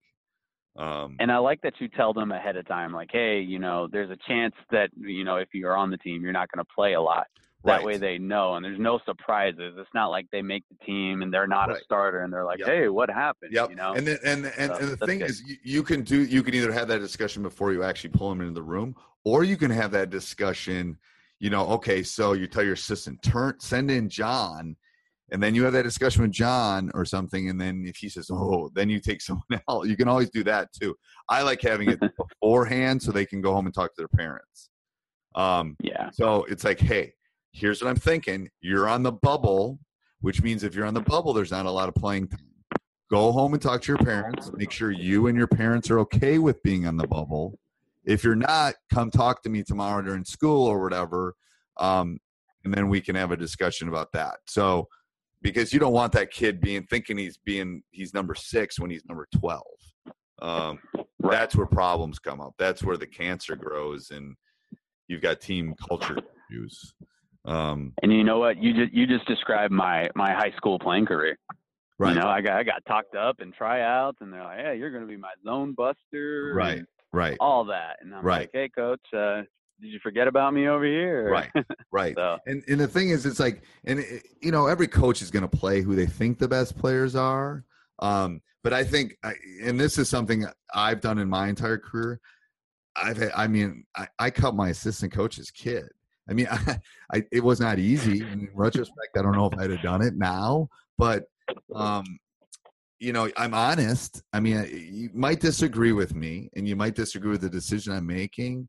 um 0.79 1.17
and 1.19 1.31
i 1.33 1.39
like 1.39 1.61
that 1.63 1.75
you 1.79 1.89
tell 1.89 2.13
them 2.13 2.33
ahead 2.33 2.57
of 2.57 2.67
time 2.67 2.93
like 2.93 3.11
hey 3.13 3.41
you 3.41 3.59
know 3.59 3.89
there's 3.91 4.11
a 4.11 4.17
chance 4.29 4.55
that 4.71 4.91
you 4.97 5.25
know 5.25 5.37
if 5.37 5.49
you're 5.53 5.77
on 5.77 5.91
the 5.91 5.97
team 5.99 6.23
you're 6.23 6.33
not 6.33 6.51
going 6.53 6.65
to 6.65 6.73
play 6.75 6.95
a 6.95 7.01
lot 7.01 7.27
that 7.65 7.83
way 7.83 7.99
they 7.99 8.17
know 8.17 8.55
and 8.55 8.65
there's 8.65 8.79
no 8.79 9.01
surprises 9.05 9.75
it's 9.77 9.91
not 9.93 10.07
like 10.09 10.27
they 10.31 10.41
make 10.43 10.63
the 10.71 10.85
team 10.85 11.23
and 11.23 11.33
they're 11.35 11.49
not 11.49 11.69
Right. 11.69 11.81
a 11.81 11.85
starter 11.85 12.21
and 12.21 12.33
they're 12.33 12.45
like 12.45 12.61
Yep. 12.61 12.69
hey 12.69 12.89
what 12.89 13.11
happened 13.11 13.53
Yep. 13.53 13.71
you 13.71 13.77
know 13.77 13.95
And 13.97 14.07
then 14.07 14.19
and 14.25 14.47
and, 14.57 14.73
So, 14.73 14.79
and 14.79 14.89
the 14.93 14.97
thing 14.97 15.19
good. 15.21 15.31
is 15.31 15.43
you, 15.43 15.57
you 15.65 15.83
can 15.83 16.03
do 16.03 16.23
you 16.25 16.43
can 16.45 16.55
either 16.55 16.71
have 16.73 16.87
that 16.89 17.01
discussion 17.01 17.43
before 17.43 17.73
you 17.73 17.83
actually 17.83 18.11
pull 18.11 18.29
them 18.29 18.41
into 18.41 18.53
the 18.53 18.63
room 18.63 18.95
or 19.25 19.43
you 19.43 19.57
can 19.57 19.71
have 19.73 19.91
that 19.93 20.11
discussion, 20.11 20.97
you 21.41 21.51
know, 21.51 21.67
okay, 21.71 22.05
so 22.05 22.35
you 22.35 22.47
tell 22.47 22.63
your 22.63 22.75
assistant, 22.75 23.21
turn 23.23 23.55
send 23.59 23.91
in 23.91 24.09
John 24.09 24.77
and 25.33 25.43
then 25.43 25.55
you 25.55 25.65
have 25.65 25.73
that 25.73 25.83
discussion 25.83 26.23
with 26.23 26.31
John 26.31 26.91
or 26.95 27.05
something 27.05 27.49
and 27.51 27.61
then 27.61 27.85
if 27.87 27.97
he 27.97 28.09
says, 28.09 28.31
"Oh," 28.31 28.71
then 28.75 28.89
you 28.89 29.01
take 29.01 29.21
someone 29.23 29.61
else. 29.69 29.87
You 29.87 29.97
can 29.97 30.09
always 30.09 30.31
do 30.31 30.45
that 30.45 30.73
too. 30.73 30.95
I 31.29 31.43
like 31.43 31.61
having 31.61 31.91
it 31.91 32.01
beforehand 32.41 33.03
so 33.03 33.13
they 33.13 33.27
can 33.27 33.41
go 33.41 33.53
home 33.53 33.67
and 33.67 33.75
talk 33.75 33.95
to 33.95 34.01
their 34.01 34.09
parents. 34.09 34.71
Um 35.35 35.77
yeah 35.83 36.11
so 36.13 36.45
it's 36.45 36.65
like, 36.65 36.81
hey, 36.81 37.13
here's 37.53 37.83
what 37.83 37.91
I'm 37.91 37.97
thinking. 37.97 38.49
You're 38.61 38.89
on 38.89 39.03
the 39.03 39.13
bubble, 39.13 39.79
which 40.21 40.43
means 40.43 40.63
if 40.63 40.75
you're 40.75 40.87
on 40.87 40.95
the 40.95 41.01
bubble, 41.01 41.33
there's 41.33 41.51
not 41.51 41.67
a 41.67 41.71
lot 41.71 41.89
of 41.89 41.95
playing 41.95 42.29
time. 42.29 42.41
Go 43.11 43.31
home 43.31 43.53
and 43.53 43.63
talk 43.63 43.83
to 43.83 43.93
your 43.93 43.99
parents. 43.99 44.51
Make 44.55 44.73
sure 44.73 44.91
you 44.91 45.29
and 45.29 45.39
your 45.39 45.47
parents 45.47 45.91
are 45.91 46.01
okay 46.01 46.39
with 46.39 46.61
being 46.63 46.87
on 46.87 46.97
the 46.97 47.07
bubble. 47.07 47.57
If 48.05 48.25
you're 48.25 48.35
not, 48.35 48.75
come 48.93 49.11
talk 49.11 49.43
to 49.43 49.49
me 49.49 49.63
tomorrow 49.63 50.03
during 50.03 50.25
school 50.25 50.67
or 50.67 50.83
whatever. 50.83 51.35
Um, 51.77 52.19
and 52.65 52.75
then 52.75 52.89
we 52.89 53.01
can 53.01 53.15
have 53.15 53.31
a 53.31 53.37
discussion 53.37 53.89
about 53.89 54.11
that. 54.13 54.39
So, 54.47 54.89
because 55.43 55.73
you 55.73 55.79
don't 55.79 55.93
want 55.93 56.13
that 56.13 56.31
kid 56.31 56.61
being 56.61 56.85
thinking 56.85 57.17
he's 57.17 57.37
being 57.39 57.83
he's 57.91 58.15
number 58.15 58.35
six 58.35 58.79
when 58.79 58.91
he's 58.91 59.05
number 59.07 59.27
twelve. 59.39 59.65
Um, 60.41 60.79
Right. 61.19 61.33
That's 61.33 61.57
where 61.57 61.67
problems 61.67 62.19
come 62.19 62.41
up. 62.43 62.53
That's 62.59 62.85
where 62.85 62.99
the 62.99 63.07
cancer 63.07 63.57
grows, 63.57 64.11
and 64.11 64.37
you've 65.09 65.23
got 65.23 65.41
team 65.41 65.75
culture 65.89 66.19
issues. 66.51 66.95
Um, 67.47 67.95
and 68.03 68.13
you 68.13 68.23
know 68.23 68.39
what 68.39 68.63
you 68.63 68.75
just 68.75 68.93
you 68.93 69.07
just 69.07 69.27
described 69.27 69.73
my 69.73 70.09
my 70.15 70.33
high 70.33 70.53
school 70.57 70.79
playing 70.79 71.07
career 71.07 71.39
right, 71.99 72.15
you 72.15 72.21
know 72.21 72.29
i 72.29 72.41
got 72.41 72.57
i 72.57 72.63
got 72.65 72.85
talked 72.87 73.15
up 73.15 73.37
in 73.41 73.53
tryouts 73.53 74.19
and 74.21 74.33
they're 74.33 74.43
like 74.43 74.59
hey 74.59 74.77
you're 74.77 74.91
going 74.91 75.03
to 75.03 75.09
be 75.09 75.17
my 75.17 75.33
zone 75.45 75.73
buster 75.75 76.53
right, 76.55 76.83
right, 77.13 77.37
all 77.41 77.65
that 77.65 77.97
and 78.01 78.15
i'm 78.15 78.25
Right. 78.25 78.41
like 78.41 78.51
hey 78.53 78.69
coach 78.69 79.01
uh 79.17 79.43
did 79.81 79.89
you 79.89 79.99
forget 79.99 80.27
about 80.27 80.55
me 80.55 80.69
over 80.69 80.85
here 80.85 81.29
right, 81.31 81.51
right. 81.91 82.15
so 82.19 82.39
And 82.47 82.63
and 82.69 82.81
the 82.81 82.89
thing 82.89 83.11
is, 83.11 83.27
it's 83.27 83.41
like, 83.41 83.63
and 83.85 84.01
it, 84.01 84.27
you 84.41 84.51
know, 84.51 84.67
every 84.67 84.89
coach 84.89 85.23
is 85.23 85.31
going 85.31 85.49
to 85.49 85.57
play 85.57 85.83
who 85.83 85.95
they 85.95 86.07
think 86.07 86.39
the 86.39 86.49
best 86.49 86.79
players 86.79 87.15
are. 87.15 87.65
Um, 87.99 88.41
but 88.63 88.73
I 88.73 88.85
think, 88.85 89.17
I, 89.23 89.35
and 89.63 89.79
this 89.79 89.99
is 89.99 90.09
something 90.09 90.45
I've 90.75 91.01
done 91.01 91.19
in 91.19 91.29
my 91.29 91.49
entire 91.49 91.79
career. 91.79 92.21
I've, 92.97 93.17
had, 93.17 93.31
I 93.37 93.47
mean, 93.47 93.85
I, 93.95 94.09
I 94.19 94.31
cut 94.31 94.55
my 94.55 94.71
assistant 94.71 95.13
coach's 95.13 95.51
kid. 95.51 95.89
I 96.29 96.33
mean, 96.33 96.49
I, 96.51 96.79
I, 97.13 97.23
it 97.31 97.45
was 97.45 97.61
not 97.61 97.79
easy. 97.79 98.23
And 98.23 98.43
in 98.43 98.51
retrospect, 98.55 99.17
I 99.17 99.23
don't 99.23 99.37
know 99.37 99.47
if 99.47 99.59
I'd 99.59 99.71
have 99.71 99.83
done 99.83 100.03
it 100.03 100.17
now, 100.17 100.69
but, 100.99 101.25
um, 101.75 102.05
you 102.99 103.13
know, 103.13 103.31
I'm 103.37 103.55
honest. 103.55 104.23
I 104.33 104.41
mean, 104.41 104.67
you 104.73 105.11
might 105.15 105.41
disagree 105.41 105.93
with 105.93 106.15
me, 106.15 106.49
and 106.57 106.67
you 106.67 106.77
might 106.77 106.95
disagree 106.95 107.31
with 107.31 107.43
the 107.43 107.51
decision 107.51 107.93
I'm 107.93 108.07
making 108.07 108.69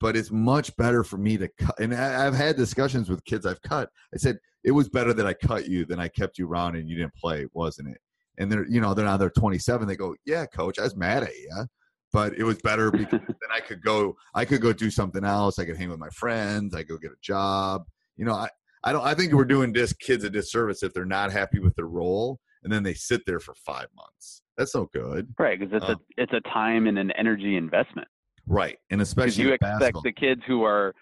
but 0.00 0.16
it's 0.16 0.30
much 0.30 0.74
better 0.76 1.04
for 1.04 1.18
me 1.18 1.36
to 1.36 1.48
cut. 1.58 1.78
And 1.78 1.94
I, 1.94 2.26
I've 2.26 2.34
had 2.34 2.56
discussions 2.56 3.08
with 3.08 3.24
kids 3.24 3.46
I've 3.46 3.60
cut. 3.62 3.90
I 4.14 4.16
said 4.18 4.38
it 4.64 4.72
was 4.72 4.88
better 4.88 5.12
that 5.12 5.26
I 5.26 5.34
cut 5.34 5.68
you 5.68 5.84
than 5.84 6.00
I 6.00 6.08
kept 6.08 6.38
you 6.38 6.46
around 6.48 6.76
and 6.76 6.88
you 6.88 6.96
didn't 6.96 7.14
play, 7.14 7.46
wasn't 7.52 7.88
it? 7.88 7.98
And 8.38 8.50
they're, 8.50 8.66
you 8.68 8.80
know, 8.80 8.94
they're 8.94 9.04
now 9.04 9.16
they're 9.16 9.30
27. 9.30 9.86
They 9.86 9.96
go, 9.96 10.14
yeah, 10.24 10.46
coach, 10.46 10.78
I 10.78 10.82
was 10.82 10.96
mad 10.96 11.22
at 11.24 11.36
you, 11.36 11.66
but 12.12 12.34
it 12.34 12.44
was 12.44 12.58
better 12.58 12.90
because 12.92 13.20
then 13.26 13.50
I 13.54 13.60
could 13.60 13.82
go, 13.82 14.16
I 14.34 14.44
could 14.44 14.60
go 14.62 14.72
do 14.72 14.90
something 14.90 15.24
else. 15.24 15.58
I 15.58 15.64
could 15.66 15.76
hang 15.76 15.90
with 15.90 15.98
my 15.98 16.10
friends. 16.10 16.74
I 16.74 16.78
could 16.78 16.88
go 16.88 16.98
get 16.98 17.12
a 17.12 17.20
job. 17.22 17.84
You 18.16 18.24
know, 18.24 18.34
I, 18.34 18.48
I 18.82 18.92
don't, 18.92 19.04
I 19.04 19.14
think 19.14 19.32
we're 19.34 19.44
doing 19.44 19.72
this 19.72 19.92
kids 19.92 20.24
a 20.24 20.30
disservice 20.30 20.82
if 20.82 20.94
they're 20.94 21.04
not 21.04 21.30
happy 21.32 21.58
with 21.58 21.74
their 21.76 21.86
role 21.86 22.40
and 22.62 22.72
then 22.72 22.82
they 22.82 22.94
sit 22.94 23.22
there 23.26 23.40
for 23.40 23.54
five 23.54 23.86
months. 23.94 24.42
That's 24.56 24.74
no 24.74 24.88
good. 24.92 25.34
right 25.38 25.58
because 25.58 25.74
it's 25.74 25.84
Um, 25.84 25.92
a 26.18 26.22
it's 26.22 26.32
a 26.32 26.40
time 26.50 26.86
and 26.86 26.98
an 26.98 27.10
energy 27.12 27.56
investment 27.56 28.08
Right. 28.46 28.78
And 28.90 29.00
especially 29.00 29.44
you 29.44 29.52
expect 29.52 29.80
basketball. 29.80 30.02
the 30.02 30.12
kids 30.12 30.42
who 30.46 30.64
are 30.64 30.94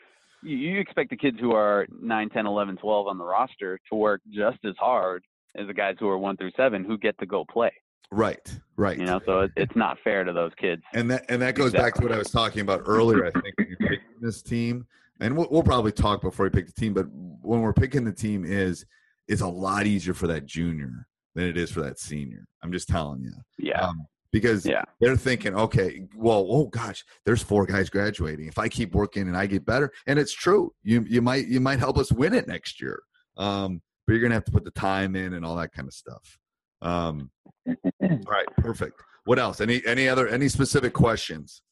you, 0.43 0.79
expect 0.79 1.11
the 1.11 1.17
kids 1.17 1.37
who 1.41 1.53
are 1.53 1.87
9 2.01 2.31
10 2.31 2.47
11 2.47 2.77
12 2.77 3.07
on 3.07 3.19
the 3.19 3.25
roster 3.25 3.79
to 3.91 3.97
work 3.97 4.21
just 4.31 4.59
as 4.65 4.75
hard 4.79 5.25
as 5.57 5.67
the 5.67 5.75
guys 5.75 5.97
who 5.99 6.09
are 6.09 6.19
1 6.19 6.37
through 6.37 6.53
7 6.57 6.85
who 6.85 6.97
get 6.97 7.19
to 7.19 7.27
go 7.27 7.45
play 7.51 7.73
right. 8.13 8.59
Right. 8.77 8.99
you 8.99 9.05
know 9.05 9.21
so 9.27 9.41
it, 9.41 9.53
it's 9.57 9.75
not 9.75 9.99
fair 10.05 10.23
to 10.25 10.33
those 10.33 10.53
kids 10.61 10.83
And 10.95 11.11
that 11.11 11.25
and 11.29 11.43
that 11.43 11.55
goes 11.57 11.73
back 11.73 11.95
to 11.95 12.03
what 12.03 12.13
I 12.13 12.19
was 12.19 12.31
talking 12.31 12.61
about 12.61 12.83
earlier. 12.87 13.27
I 13.27 13.31
think 13.33 13.55
when 13.57 13.69
you're 13.69 13.89
picking 13.89 14.21
this 14.21 14.43
team, 14.43 14.87
and 15.21 15.37
we'll, 15.37 15.49
we'll 15.51 15.63
probably 15.63 15.93
talk 15.93 16.21
before 16.23 16.45
we 16.47 16.51
pick 16.51 16.67
the 16.67 16.73
team. 16.73 16.95
But 16.95 17.07
when 17.11 17.61
we're 17.61 17.73
picking 17.73 18.05
the 18.05 18.13
team, 18.13 18.45
is 18.45 18.87
it's 19.27 19.43
a 19.43 19.49
lot 19.49 19.87
easier 19.87 20.15
for 20.15 20.27
that 20.29 20.47
junior 20.47 21.07
than 21.35 21.45
it 21.45 21.57
is 21.57 21.71
for 21.71 21.81
that 21.83 21.99
senior. 21.99 22.47
I'm 22.63 22.73
just 22.73 22.89
telling 22.89 23.23
you, 23.23 23.33
yeah 23.59 23.87
um, 23.87 24.07
because 24.33 24.67
yeah 24.67 24.83
they're 25.01 25.17
thinking, 25.17 25.55
okay, 25.55 26.07
well, 26.17 26.47
oh 26.49 26.67
gosh, 26.67 27.05
there's 27.25 27.43
four 27.43 27.67
guys 27.67 27.91
graduating. 27.91 28.47
If 28.47 28.59
I 28.59 28.69
keep 28.69 28.95
working 28.95 29.29
and 29.29 29.37
I 29.37 29.47
get 29.47 29.65
better, 29.65 29.93
and 30.07 30.19
it's 30.19 30.33
true, 30.33 30.73
you 30.83 31.05
you 31.09 31.23
might 31.23 31.47
you 31.47 31.61
might 31.61 31.79
help 31.79 31.99
us 31.99 32.13
win 32.13 32.35
it 32.35 32.49
next 32.49 32.81
year. 32.81 33.03
Um, 33.37 33.81
but 34.07 34.15
you're 34.15 34.23
gonna 34.23 34.35
have 34.35 34.45
to 34.45 34.53
put 34.53 34.65
the 34.65 34.71
time 34.71 35.17
in 35.17 35.35
and 35.35 35.45
all 35.45 35.57
that 35.57 35.73
kind 35.73 35.89
of 35.89 35.95
stuff. 35.95 36.39
Um, 36.83 37.31
all 37.67 37.77
right, 38.27 38.47
perfect. 38.59 39.01
What 39.25 39.39
else? 39.39 39.61
Any 39.61 39.83
any 39.87 40.09
other 40.09 40.29
any 40.29 40.49
specific 40.49 40.93
questions? 40.93 41.63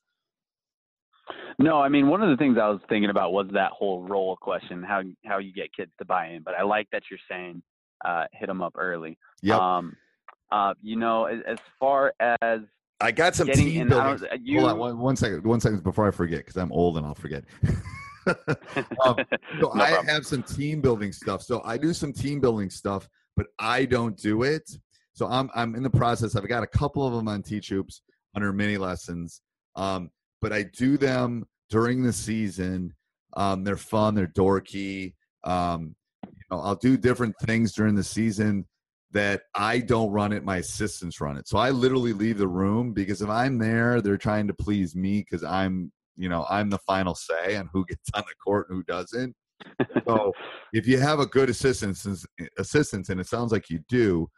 No, 1.59 1.81
I 1.81 1.89
mean 1.89 2.09
one 2.09 2.23
of 2.23 2.29
the 2.29 2.37
things 2.37 2.59
I 2.61 2.69
was 2.69 2.81
thinking 2.89 3.11
about 3.11 3.33
was 3.33 3.47
that 3.53 3.73
whole 3.73 4.03
role 4.03 4.37
question, 4.37 4.83
how 4.83 5.03
how 5.25 5.39
you 5.39 5.53
get 5.53 5.75
kids 5.75 5.91
to 5.99 6.05
buy 6.05 6.29
in. 6.29 6.43
But 6.43 6.55
I 6.55 6.63
like 6.63 6.89
that 6.93 7.05
you're 7.11 7.19
saying 7.31 7.63
uh, 8.05 8.25
hit 8.33 8.47
them 8.47 8.63
up 8.63 8.75
early. 8.77 9.19
Yep. 9.43 9.59
Um, 9.59 9.97
uh, 10.53 10.75
you 10.83 10.97
know, 10.97 11.25
as, 11.27 11.41
as 11.47 11.59
far 11.79 12.13
as 12.21 12.61
I 13.01 13.13
got 13.13 13.35
some 13.35 13.47
getting 13.47 13.67
team 13.67 13.89
building. 13.89 14.29
uh, 14.31 14.37
you, 14.43 14.61
Hold 14.61 14.73
on 14.73 14.79
one, 14.79 14.99
one 14.99 15.17
second. 15.17 15.45
One 15.45 15.61
second 15.61 15.83
before 15.83 16.09
I 16.09 16.11
forget, 16.11 16.39
because 16.41 16.57
I'm 16.57 16.73
old 16.73 16.97
and 16.97 17.07
I'll 17.07 17.15
forget. 17.15 17.45
um, 18.27 18.35
so 19.05 19.17
No 19.61 19.71
I 19.75 19.91
problem. 19.91 20.07
have 20.07 20.27
some 20.27 20.43
team 20.43 20.81
building 20.81 21.13
stuff. 21.13 21.43
So 21.43 21.63
I 21.65 21.77
do 21.77 21.93
some 21.93 22.13
team 22.13 22.41
building 22.41 22.71
stuff, 22.71 23.09
but 23.37 23.47
I 23.59 23.85
don't 23.85 24.17
do 24.17 24.43
it. 24.45 24.71
So 25.13 25.27
I'm 25.27 25.51
I'm 25.55 25.75
in 25.75 25.83
the 25.83 25.91
process. 25.91 26.37
I've 26.37 26.49
got 26.49 26.63
a 26.63 26.67
couple 26.67 27.07
of 27.07 27.15
them 27.15 27.29
on 27.29 27.43
Teach 27.43 27.69
Hoops 27.69 28.03
under 28.35 28.53
mini 28.53 28.77
lessons. 28.77 29.41
Um, 29.75 30.11
but 30.41 30.53
I 30.53 30.65
do 30.65 30.97
them 30.99 31.45
during 31.71 32.03
the 32.03 32.13
season. 32.13 32.95
Um, 33.37 33.65
they're 33.65 33.77
fun. 33.77 34.15
They're 34.15 34.27
dorky. 34.27 35.15
Um, 35.45 35.95
you 36.27 36.33
know, 36.51 36.61
I'll 36.61 36.77
do 36.77 36.97
different 36.97 37.35
things 37.43 37.73
during 37.73 37.95
the 37.95 38.05
season 38.05 38.67
that 39.13 39.43
I 39.55 39.79
don't 39.79 40.11
run 40.11 40.33
it. 40.33 40.45
My 40.45 40.59
assistants 40.59 41.21
run 41.21 41.37
it. 41.37 41.49
So 41.49 41.59
I 41.59 41.71
literally 41.71 42.13
leave 42.13 42.39
the 42.39 42.49
room 42.49 42.93
because 42.93 43.23
if 43.23 43.29
I'm 43.29 43.59
there, 43.59 44.01
they're 44.01 44.17
trying 44.17 44.47
to 44.49 44.55
please 44.55 44.95
me 44.95 45.21
because 45.21 45.45
I'm, 45.45 45.93
you 46.17 46.29
know, 46.29 46.45
I'm 46.51 46.71
the 46.71 46.79
final 46.79 47.15
say 47.15 47.57
on 47.57 47.69
who 47.73 47.85
gets 47.89 48.11
on 48.15 48.25
the 48.27 48.35
court 48.45 48.69
and 48.69 48.77
who 48.77 48.83
doesn't. 48.83 49.35
So 50.07 50.33
if 50.73 50.87
you 50.87 50.99
have 50.99 51.21
a 51.21 51.27
good 51.27 51.49
assistants, 51.49 52.07
assistants, 52.59 53.09
and 53.09 53.21
it 53.21 53.27
sounds 53.27 53.53
like 53.53 53.71
you 53.71 53.81
do, 53.89 54.29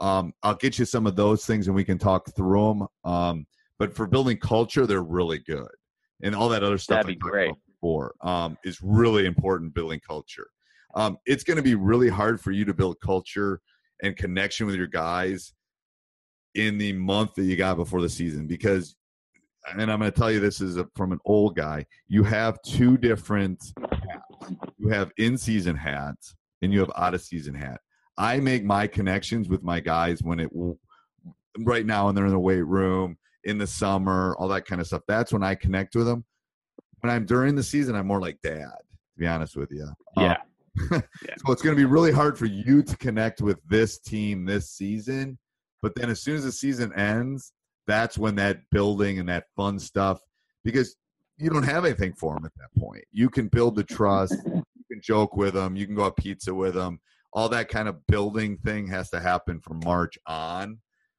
Um, 0.00 0.32
I'll 0.44 0.54
get 0.54 0.78
you 0.78 0.84
some 0.84 1.06
of 1.06 1.16
those 1.16 1.44
things 1.44 1.66
and 1.66 1.74
we 1.74 1.84
can 1.84 1.98
talk 1.98 2.26
through 2.36 2.68
them. 2.68 2.88
Um, 3.04 3.46
but 3.78 3.92
for 3.94 4.06
building 4.06 4.38
culture, 4.38 4.86
they're 4.86 5.02
really 5.02 5.40
good, 5.40 5.74
and 6.22 6.34
all 6.34 6.48
that 6.50 6.62
other 6.62 6.78
stuff 6.78 6.98
That'd 7.02 7.18
be 7.18 7.30
great. 7.30 7.52
before 7.66 8.14
um, 8.20 8.56
is 8.64 8.78
really 8.82 9.26
important. 9.26 9.74
Building 9.74 10.00
culture. 10.06 10.46
Um, 10.94 11.18
it's 11.26 11.44
going 11.44 11.56
to 11.56 11.62
be 11.62 11.74
really 11.74 12.08
hard 12.08 12.40
for 12.40 12.52
you 12.52 12.64
to 12.64 12.74
build 12.74 12.96
culture 13.00 13.60
and 14.02 14.16
connection 14.16 14.66
with 14.66 14.74
your 14.76 14.86
guys 14.86 15.52
in 16.54 16.78
the 16.78 16.92
month 16.92 17.34
that 17.34 17.44
you 17.44 17.56
got 17.56 17.76
before 17.76 18.00
the 18.00 18.08
season 18.08 18.46
because 18.46 18.96
and 19.72 19.90
i'm 19.90 19.98
going 19.98 20.10
to 20.10 20.18
tell 20.18 20.30
you 20.30 20.40
this 20.40 20.60
is 20.60 20.76
a, 20.76 20.86
from 20.96 21.12
an 21.12 21.20
old 21.24 21.54
guy 21.54 21.84
you 22.06 22.22
have 22.22 22.60
two 22.62 22.96
different 22.96 23.62
hats. 23.80 24.52
You 24.78 24.88
have 24.88 25.10
in 25.18 25.36
season 25.36 25.76
hats 25.76 26.34
and 26.62 26.72
you 26.72 26.80
have 26.80 26.90
out 26.96 27.14
of 27.14 27.20
season 27.20 27.54
hat. 27.54 27.80
I 28.16 28.40
make 28.40 28.64
my 28.64 28.86
connections 28.86 29.48
with 29.48 29.62
my 29.62 29.80
guys 29.80 30.22
when 30.22 30.40
it 30.40 30.50
right 31.58 31.86
now 31.86 32.06
when 32.06 32.14
they're 32.14 32.26
in 32.26 32.32
the 32.32 32.38
weight 32.38 32.66
room 32.66 33.16
in 33.44 33.58
the 33.58 33.66
summer 33.66 34.34
all 34.38 34.48
that 34.48 34.64
kind 34.66 34.80
of 34.80 34.86
stuff. 34.86 35.02
That's 35.06 35.32
when 35.32 35.42
i 35.42 35.54
connect 35.54 35.94
with 35.94 36.06
them 36.06 36.24
when 37.00 37.12
i'm 37.12 37.26
during 37.26 37.54
the 37.54 37.62
season 37.62 37.94
i'm 37.94 38.06
more 38.06 38.20
like 38.20 38.38
dad 38.42 38.70
to 38.70 39.18
be 39.18 39.26
honest 39.26 39.56
with 39.56 39.70
you 39.72 39.86
Um, 40.32 40.36
Yeah. 40.92 41.00
so 41.44 41.52
it's 41.52 41.62
going 41.62 41.74
to 41.76 41.80
be 41.80 41.84
really 41.84 42.12
hard 42.12 42.38
for 42.38 42.46
you 42.46 42.82
to 42.82 42.96
connect 42.96 43.40
with 43.40 43.58
this 43.68 43.98
team 43.98 44.44
this 44.44 44.70
season. 44.70 45.38
But 45.82 45.94
then 45.94 46.10
as 46.10 46.20
soon 46.20 46.36
as 46.36 46.44
the 46.44 46.52
season 46.52 46.92
ends, 46.94 47.52
that's 47.86 48.18
when 48.18 48.34
that 48.36 48.60
building 48.70 49.18
and 49.18 49.28
that 49.28 49.44
fun 49.56 49.78
stuff, 49.78 50.20
because 50.64 50.96
you 51.38 51.50
don't 51.50 51.62
have 51.62 51.84
anything 51.84 52.12
for 52.14 52.34
them 52.34 52.44
at 52.44 52.52
that 52.56 52.80
point. 52.80 53.04
You 53.12 53.30
can 53.30 53.48
build 53.48 53.76
the 53.76 53.84
trust. 53.84 54.34
You 54.90 54.94
can 54.96 55.02
joke 55.02 55.36
with 55.36 55.52
them. 55.52 55.76
You 55.76 55.84
can 55.84 55.94
go 55.94 56.04
have 56.04 56.16
pizza 56.16 56.54
with 56.54 56.72
them. 56.74 56.98
All 57.34 57.50
that 57.50 57.68
kind 57.68 57.88
of 57.88 58.06
building 58.06 58.56
thing 58.56 58.86
has 58.88 59.10
to 59.10 59.20
happen 59.20 59.60
from 59.60 59.80
March 59.84 60.18
on. 60.26 60.78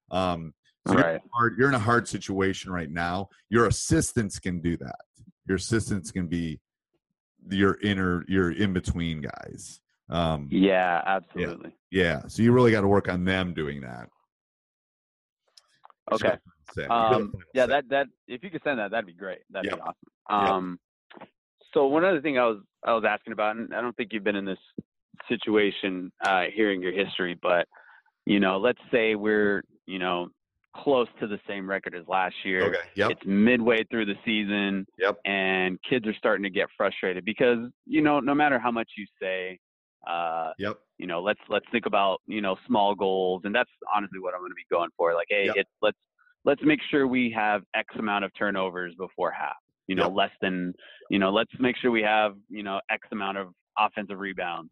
Um, 0.10 0.56
so 0.88 0.94
you're, 0.94 1.04
Right. 1.04 1.22
hard, 1.32 1.56
you're 1.60 1.70
in 1.70 1.76
a 1.76 1.80
hard 1.80 2.08
situation 2.08 2.72
right 2.72 2.90
now. 2.90 3.30
Your 3.52 3.68
assistants 3.68 4.40
can 4.40 4.60
do 4.60 4.76
that. 4.78 4.96
Your 5.48 5.58
assistants 5.58 6.10
can 6.10 6.26
be 6.26 6.60
your 7.52 7.78
inner, 7.82 8.26
your 8.28 8.52
in 8.52 8.74
between 8.74 9.22
guys. 9.22 9.80
Um, 10.10 10.48
Yeah, 10.52 11.02
absolutely. 11.06 11.72
yeah, 11.92 12.28
so 12.28 12.42
you 12.42 12.52
really 12.52 12.72
got 12.72 12.82
to 12.82 12.88
work 12.88 13.08
on 13.10 13.26
them 13.26 13.54
doing 13.54 13.82
that. 13.82 14.10
Okay. 16.12 16.30
what 16.30 16.34
I'm 16.34 16.74
saying. 16.74 16.86
You 16.86 16.90
got 16.90 17.14
Um, 17.14 17.34
yeah, 17.54 17.66
that 17.68 17.90
that 17.90 18.08
if 18.28 18.44
you 18.44 18.50
could 18.50 18.62
send 18.64 18.80
that, 18.80 18.92
that'd 18.92 19.06
be 19.06 19.14
great. 19.14 19.40
That'd 19.52 19.70
be 19.72 19.78
Yep. 19.78 19.86
awesome. 19.86 20.46
Yep. 20.46 20.50
Um, 20.50 20.80
so 21.74 21.86
one 21.88 22.04
other 22.04 22.22
thing 22.22 22.38
I 22.40 22.46
was 22.48 22.60
I 22.84 22.94
was 22.94 23.04
asking 23.08 23.34
about, 23.34 23.56
and 23.58 23.74
I 23.74 23.82
don't 23.82 23.96
think 23.96 24.14
you've 24.14 24.24
been 24.24 24.36
in 24.36 24.46
this 24.46 24.60
situation 25.28 26.12
uh, 26.26 26.46
hearing 26.54 26.82
your 26.82 26.92
history, 26.92 27.38
but 27.40 27.68
you 28.26 28.40
know, 28.40 28.58
let's 28.58 28.80
say 28.92 29.16
we're 29.16 29.64
you 29.86 30.00
know 30.00 30.30
close 30.84 31.08
to 31.20 31.28
the 31.28 31.40
same 31.48 31.70
record 31.70 31.96
as 31.96 32.08
last 32.08 32.36
year. 32.44 32.64
Okay. 32.68 32.78
Yep. 32.96 33.12
It's 33.12 33.22
midway 33.26 33.84
through 33.90 34.06
the 34.06 34.16
season, 34.26 34.86
Yep. 34.98 35.18
and 35.26 35.78
kids 35.90 36.06
are 36.08 36.14
starting 36.16 36.44
to 36.44 36.50
get 36.50 36.68
frustrated 36.78 37.26
because 37.26 37.60
you 37.86 38.02
know 38.02 38.20
no 38.20 38.34
matter 38.34 38.60
how 38.60 38.72
much 38.72 38.90
you 38.98 39.06
say. 39.22 39.60
Uh, 40.08 40.54
Yep. 40.58 40.80
you 40.98 41.08
know, 41.08 41.22
let's 41.22 41.42
let's 41.50 41.66
think 41.74 41.86
about 41.86 42.22
you 42.26 42.40
know 42.42 42.56
small 42.66 42.96
goals, 42.96 43.42
and 43.44 43.54
that's 43.54 43.70
honestly 43.94 44.20
what 44.20 44.34
I'm 44.34 44.40
going 44.40 44.52
to 44.52 44.56
be 44.56 44.64
going 44.72 44.90
for. 44.96 45.14
Like, 45.14 45.28
hey, 45.30 45.48
Yep. 45.48 45.56
it, 45.58 45.68
let's 45.82 45.98
let's 46.46 46.62
make 46.64 46.80
sure 46.90 47.06
we 47.06 47.30
have 47.36 47.64
X 47.76 47.94
amount 47.98 48.24
of 48.24 48.32
turnovers 48.34 48.96
before 48.98 49.30
half. 49.32 49.58
You 49.88 49.96
know, 49.96 50.04
Yep. 50.06 50.14
less 50.14 50.32
than 50.42 50.74
you 51.10 51.20
know, 51.20 51.32
let's 51.32 51.52
make 51.60 51.76
sure 51.78 51.92
we 51.92 52.02
have 52.02 52.36
you 52.50 52.64
know 52.64 52.80
X 52.90 53.06
amount 53.12 53.38
of 53.40 53.50
offensive 53.78 54.20
rebounds 54.20 54.72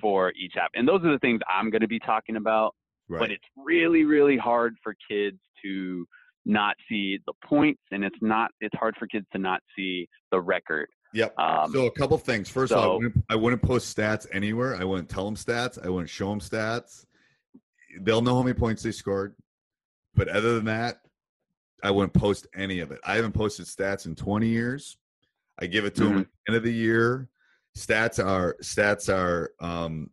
for 0.00 0.32
each 0.32 0.52
half. 0.56 0.70
And 0.74 0.88
those 0.88 1.04
are 1.04 1.12
the 1.12 1.20
things 1.20 1.40
I'm 1.48 1.70
going 1.70 1.80
to 1.82 1.88
be 1.88 2.00
talking 2.00 2.34
about. 2.36 2.74
Right. 3.08 3.18
But 3.20 3.30
it's 3.30 3.44
really 3.56 4.04
really 4.04 4.36
hard 4.36 4.76
for 4.82 4.94
kids 5.10 5.38
to 5.62 6.06
not 6.46 6.76
see 6.88 7.18
the 7.26 7.32
points, 7.44 7.80
and 7.90 8.04
it's 8.04 8.16
not 8.20 8.50
it's 8.60 8.76
hard 8.76 8.94
for 8.98 9.06
kids 9.06 9.26
to 9.32 9.38
not 9.38 9.60
see 9.76 10.08
the 10.30 10.40
record. 10.40 10.88
Yep. 11.12 11.38
Um, 11.38 11.72
so 11.72 11.86
a 11.86 11.90
couple 11.92 12.18
things. 12.18 12.48
First 12.48 12.72
of 12.72 12.78
all, 12.78 12.92
I 12.92 12.94
wouldn't, 12.94 13.24
I 13.30 13.36
wouldn't 13.36 13.62
post 13.62 13.96
stats 13.96 14.26
anywhere. 14.32 14.76
I 14.76 14.84
wouldn't 14.84 15.08
tell 15.08 15.24
them 15.24 15.36
stats. 15.36 15.84
I 15.84 15.88
wouldn't 15.88 16.10
show 16.10 16.28
them 16.28 16.40
stats. 16.40 17.04
They'll 18.00 18.20
know 18.20 18.34
how 18.34 18.42
many 18.42 18.54
points 18.54 18.82
they 18.82 18.90
scored, 18.90 19.36
but 20.16 20.28
other 20.28 20.56
than 20.56 20.64
that, 20.64 20.98
I 21.84 21.92
wouldn't 21.92 22.14
post 22.14 22.48
any 22.56 22.80
of 22.80 22.90
it. 22.90 22.98
I 23.04 23.14
haven't 23.14 23.32
posted 23.32 23.66
stats 23.66 24.06
in 24.06 24.16
20 24.16 24.48
years. 24.48 24.96
I 25.60 25.66
give 25.66 25.84
it 25.84 25.94
to 25.96 26.04
them 26.04 26.18
at 26.18 26.26
the 26.26 26.52
end 26.52 26.56
of 26.56 26.62
the 26.64 26.72
year. 26.72 27.28
Stats 27.78 28.24
are 28.24 28.56
stats 28.62 29.12
are 29.12 29.52
um, 29.60 30.10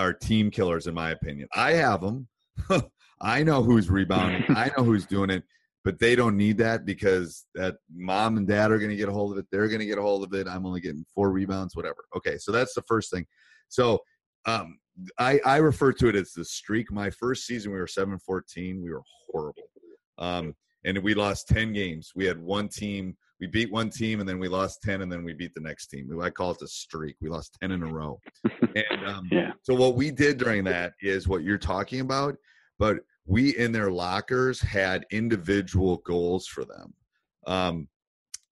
are 0.00 0.12
team 0.12 0.50
killers 0.50 0.86
in 0.86 0.94
my 0.94 1.10
opinion. 1.10 1.48
I 1.54 1.72
have 1.72 2.00
them. 2.00 2.28
I 3.20 3.42
know 3.42 3.62
who's 3.62 3.90
rebounding. 3.90 4.44
I 4.56 4.70
know 4.76 4.84
who's 4.84 5.06
doing 5.06 5.30
it 5.30 5.44
but 5.84 5.98
they 5.98 6.14
don't 6.14 6.36
need 6.36 6.58
that 6.58 6.84
because 6.84 7.46
that 7.54 7.76
mom 7.94 8.36
and 8.36 8.46
dad 8.46 8.70
are 8.70 8.78
going 8.78 8.90
to 8.90 8.96
get 8.96 9.08
a 9.08 9.12
hold 9.12 9.32
of 9.32 9.38
it. 9.38 9.46
They're 9.50 9.68
going 9.68 9.80
to 9.80 9.86
get 9.86 9.98
a 9.98 10.02
hold 10.02 10.24
of 10.24 10.34
it. 10.34 10.46
I'm 10.46 10.66
only 10.66 10.80
getting 10.80 11.04
four 11.14 11.30
rebounds, 11.30 11.74
whatever. 11.74 12.04
Okay, 12.14 12.36
so 12.36 12.52
that's 12.52 12.74
the 12.74 12.82
first 12.82 13.10
thing. 13.10 13.26
So 13.68 13.98
um, 14.46 14.78
I 15.18 15.40
I 15.44 15.56
refer 15.56 15.92
to 15.94 16.08
it 16.08 16.16
as 16.16 16.32
the 16.32 16.44
streak. 16.44 16.92
My 16.92 17.08
first 17.10 17.46
season, 17.46 17.72
we 17.72 17.78
were 17.78 17.86
seven 17.86 18.18
fourteen. 18.18 18.82
We 18.82 18.90
were 18.90 19.02
horrible, 19.30 19.70
um, 20.18 20.54
and 20.84 20.98
we 20.98 21.14
lost 21.14 21.48
ten 21.48 21.72
games. 21.72 22.12
We 22.14 22.26
had 22.26 22.38
one 22.38 22.68
team. 22.68 23.16
We 23.40 23.46
beat 23.46 23.72
one 23.72 23.90
team, 23.90 24.20
and 24.20 24.28
then 24.28 24.38
we 24.38 24.48
lost 24.48 24.82
ten, 24.82 25.02
and 25.02 25.10
then 25.10 25.24
we 25.24 25.32
beat 25.32 25.54
the 25.54 25.60
next 25.60 25.86
team. 25.86 26.10
I 26.20 26.30
call 26.30 26.50
it 26.52 26.62
a 26.62 26.68
streak. 26.68 27.16
We 27.20 27.28
lost 27.30 27.56
ten 27.60 27.72
in 27.72 27.82
a 27.82 27.86
row. 27.92 28.20
And 28.74 29.06
um, 29.06 29.28
Yeah. 29.32 29.52
so 29.62 29.74
what 29.74 29.94
we 29.96 30.10
did 30.10 30.38
during 30.38 30.64
that 30.64 30.92
is 31.00 31.26
what 31.26 31.42
you're 31.42 31.58
talking 31.58 32.00
about, 32.00 32.36
but 32.78 32.98
we 33.26 33.56
in 33.56 33.72
their 33.72 33.90
lockers 33.90 34.60
had 34.60 35.06
individual 35.10 35.98
goals 35.98 36.46
for 36.46 36.64
them. 36.64 36.92
Um, 37.46 37.88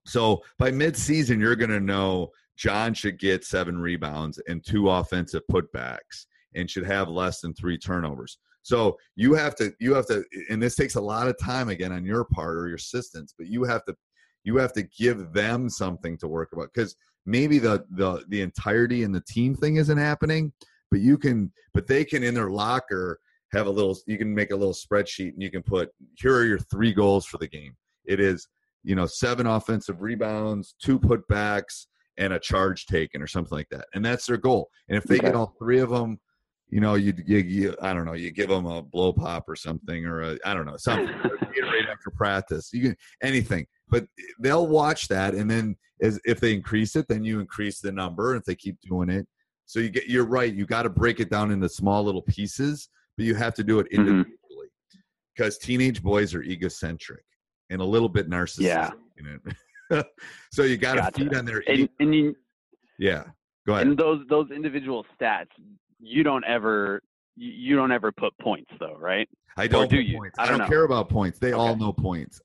so 0.07 0.43
by 0.59 0.71
mid-season, 0.71 1.39
you're 1.41 1.57
going 1.57 1.71
to 1.71 1.81
know 1.81 2.31
John 2.57 2.95
should 2.95 3.19
get 3.19 3.45
seven 3.45 3.79
rebounds 3.79 4.41
and 4.49 4.65
two 4.65 4.89
offensive 4.89 5.43
putbacks 5.51 6.27
and 6.55 6.71
should 6.71 6.87
have 6.87 7.09
less 7.09 7.41
than 7.41 7.53
three 7.55 7.77
turnovers. 7.77 8.39
So 8.63 8.99
you 9.17 9.35
have 9.35 9.55
to 9.57 9.73
you 9.81 9.95
have 9.95 10.07
to 10.07 10.25
and 10.51 10.63
this 10.63 10.75
takes 10.77 10.97
a 10.97 11.01
lot 11.01 11.29
of 11.29 11.39
time 11.39 11.69
again 11.69 11.93
on 11.93 12.05
your 12.05 12.25
part 12.25 12.57
or 12.57 12.67
your 12.67 12.77
assistants, 12.77 13.35
but 13.37 13.47
you 13.47 13.65
have 13.65 13.85
to 13.87 13.97
you 14.45 14.57
have 14.57 14.73
to 14.75 14.83
give 14.83 15.33
them 15.33 15.69
something 15.69 16.17
to 16.19 16.29
work 16.29 16.51
about 16.53 16.71
because 16.73 16.97
maybe 17.27 17.59
the 17.59 17.85
the 17.91 18.25
the 18.29 18.41
entirety 18.41 19.03
and 19.05 19.15
the 19.15 19.23
team 19.29 19.55
thing 19.55 19.77
isn't 19.77 19.99
happening, 19.99 20.53
but 20.91 21.01
you 21.01 21.19
can 21.19 21.53
but 21.75 21.87
they 21.87 22.05
can 22.05 22.23
in 22.23 22.35
their 22.35 22.51
locker 22.51 23.19
have 23.53 23.67
a 23.67 23.71
little 23.71 23.97
you 24.07 24.19
can 24.19 24.35
make 24.35 24.51
a 24.51 24.57
little 24.57 24.75
spreadsheet 24.75 25.33
and 25.33 25.43
you 25.43 25.51
can 25.51 25.63
put 25.63 25.91
here 26.17 26.37
are 26.37 26.45
your 26.45 26.59
three 26.59 26.93
goals 26.93 27.27
for 27.27 27.39
the 27.39 27.49
game. 27.49 27.77
It 28.05 28.21
is 28.21 28.47
you 28.85 28.95
know 28.95 29.07
seven 29.07 29.47
offensive 29.47 30.01
rebounds, 30.01 30.75
two 30.83 30.99
putbacks, 30.99 31.87
and 32.17 32.33
a 32.33 32.39
charge 32.39 32.87
taken 32.87 33.23
or 33.23 33.27
something 33.27 33.57
like 33.57 33.69
that, 33.71 33.87
and 33.95 34.05
that's 34.05 34.27
their 34.27 34.37
goal. 34.37 34.69
And 34.89 34.97
if 34.97 35.05
they 35.05 35.19
get 35.19 35.35
all 35.35 35.55
three 35.59 35.81
of 35.81 35.91
them, 35.91 36.19
you 36.71 36.81
know, 36.81 36.95
you, 36.95 37.15
you, 37.25 37.39
you 37.39 37.77
I 37.83 37.93
don't 37.95 38.05
know, 38.05 38.13
you 38.13 38.31
give 38.31 38.49
them 38.49 38.67
a 38.67 38.83
blow 38.83 39.13
pop 39.13 39.49
or 39.49 39.57
something, 39.57 40.05
or 40.05 40.37
I 40.45 40.55
don't 40.55 40.67
know 40.67 40.77
something. 40.77 41.09
Gatorade 41.59 41.91
after 41.91 42.11
practice, 42.11 42.71
you 42.73 42.83
can 42.83 42.97
anything, 43.23 43.67
but 43.89 44.07
they'll 44.41 44.67
watch 44.67 45.09
that, 45.09 45.35
and 45.35 45.51
then 45.51 45.77
as 46.03 46.21
if 46.25 46.41
they 46.41 46.53
increase 46.53 46.95
it, 46.95 47.07
then 47.09 47.25
you 47.25 47.41
increase 47.41 47.81
the 47.81 47.91
number. 47.91 48.37
If 48.37 48.45
they 48.45 48.55
keep 48.55 48.77
doing 48.83 49.09
it, 49.09 49.27
so 49.67 49.81
you 49.81 49.89
get 49.89 50.07
you're 50.09 50.27
right. 50.27 50.53
You 50.53 50.67
got 50.67 50.83
to 50.83 50.91
break 50.91 51.21
it 51.21 51.31
down 51.31 51.51
into 51.51 51.69
small 51.69 52.05
little 52.05 52.23
pieces, 52.23 52.89
but 53.17 53.25
you 53.27 53.35
have 53.35 53.55
to 53.55 53.65
do 53.65 53.81
it 53.81 53.87
Mhm. 53.91 53.99
individually 53.99 54.69
because 55.35 55.59
teenage 55.59 56.03
boys 56.03 56.35
are 56.35 56.43
egocentric 56.43 57.25
and 57.71 57.81
a 57.81 57.85
little 57.85 58.09
bit 58.09 58.29
narcissistic. 58.29 58.63
Yeah. 58.65 58.91
You 59.17 59.41
know? 59.91 60.03
so 60.53 60.63
you 60.65 60.77
got 60.77 60.95
to 60.95 61.01
Gotcha. 61.01 61.19
feed 61.25 61.35
on 61.35 61.45
their 61.45 61.63
and, 61.67 61.79
ego. 61.81 61.93
and 62.01 62.15
you, 62.15 62.37
Yeah, 62.99 63.25
go 63.67 63.75
ahead. 63.75 63.87
and 63.87 63.99
those 63.99 64.21
those 64.29 64.51
individual 64.51 65.05
stats 65.19 65.47
you 66.01 66.23
don't 66.23 66.45
ever 66.45 67.03
you 67.37 67.77
don't 67.77 67.93
ever 67.93 68.11
put 68.13 68.37
points 68.39 68.71
though 68.81 68.97
right 68.99 69.29
I 69.57 69.67
don't 69.67 69.91
do 69.91 70.01
you? 70.01 70.17
points. 70.19 70.39
I 70.39 70.45
I 70.45 70.49
don't 70.49 70.59
don't, 70.61 70.69
care 70.69 70.85
about 70.85 71.09
points. 71.09 71.41
They 71.41 71.51
all 71.51 71.75
know 71.75 71.93
points. 71.93 72.41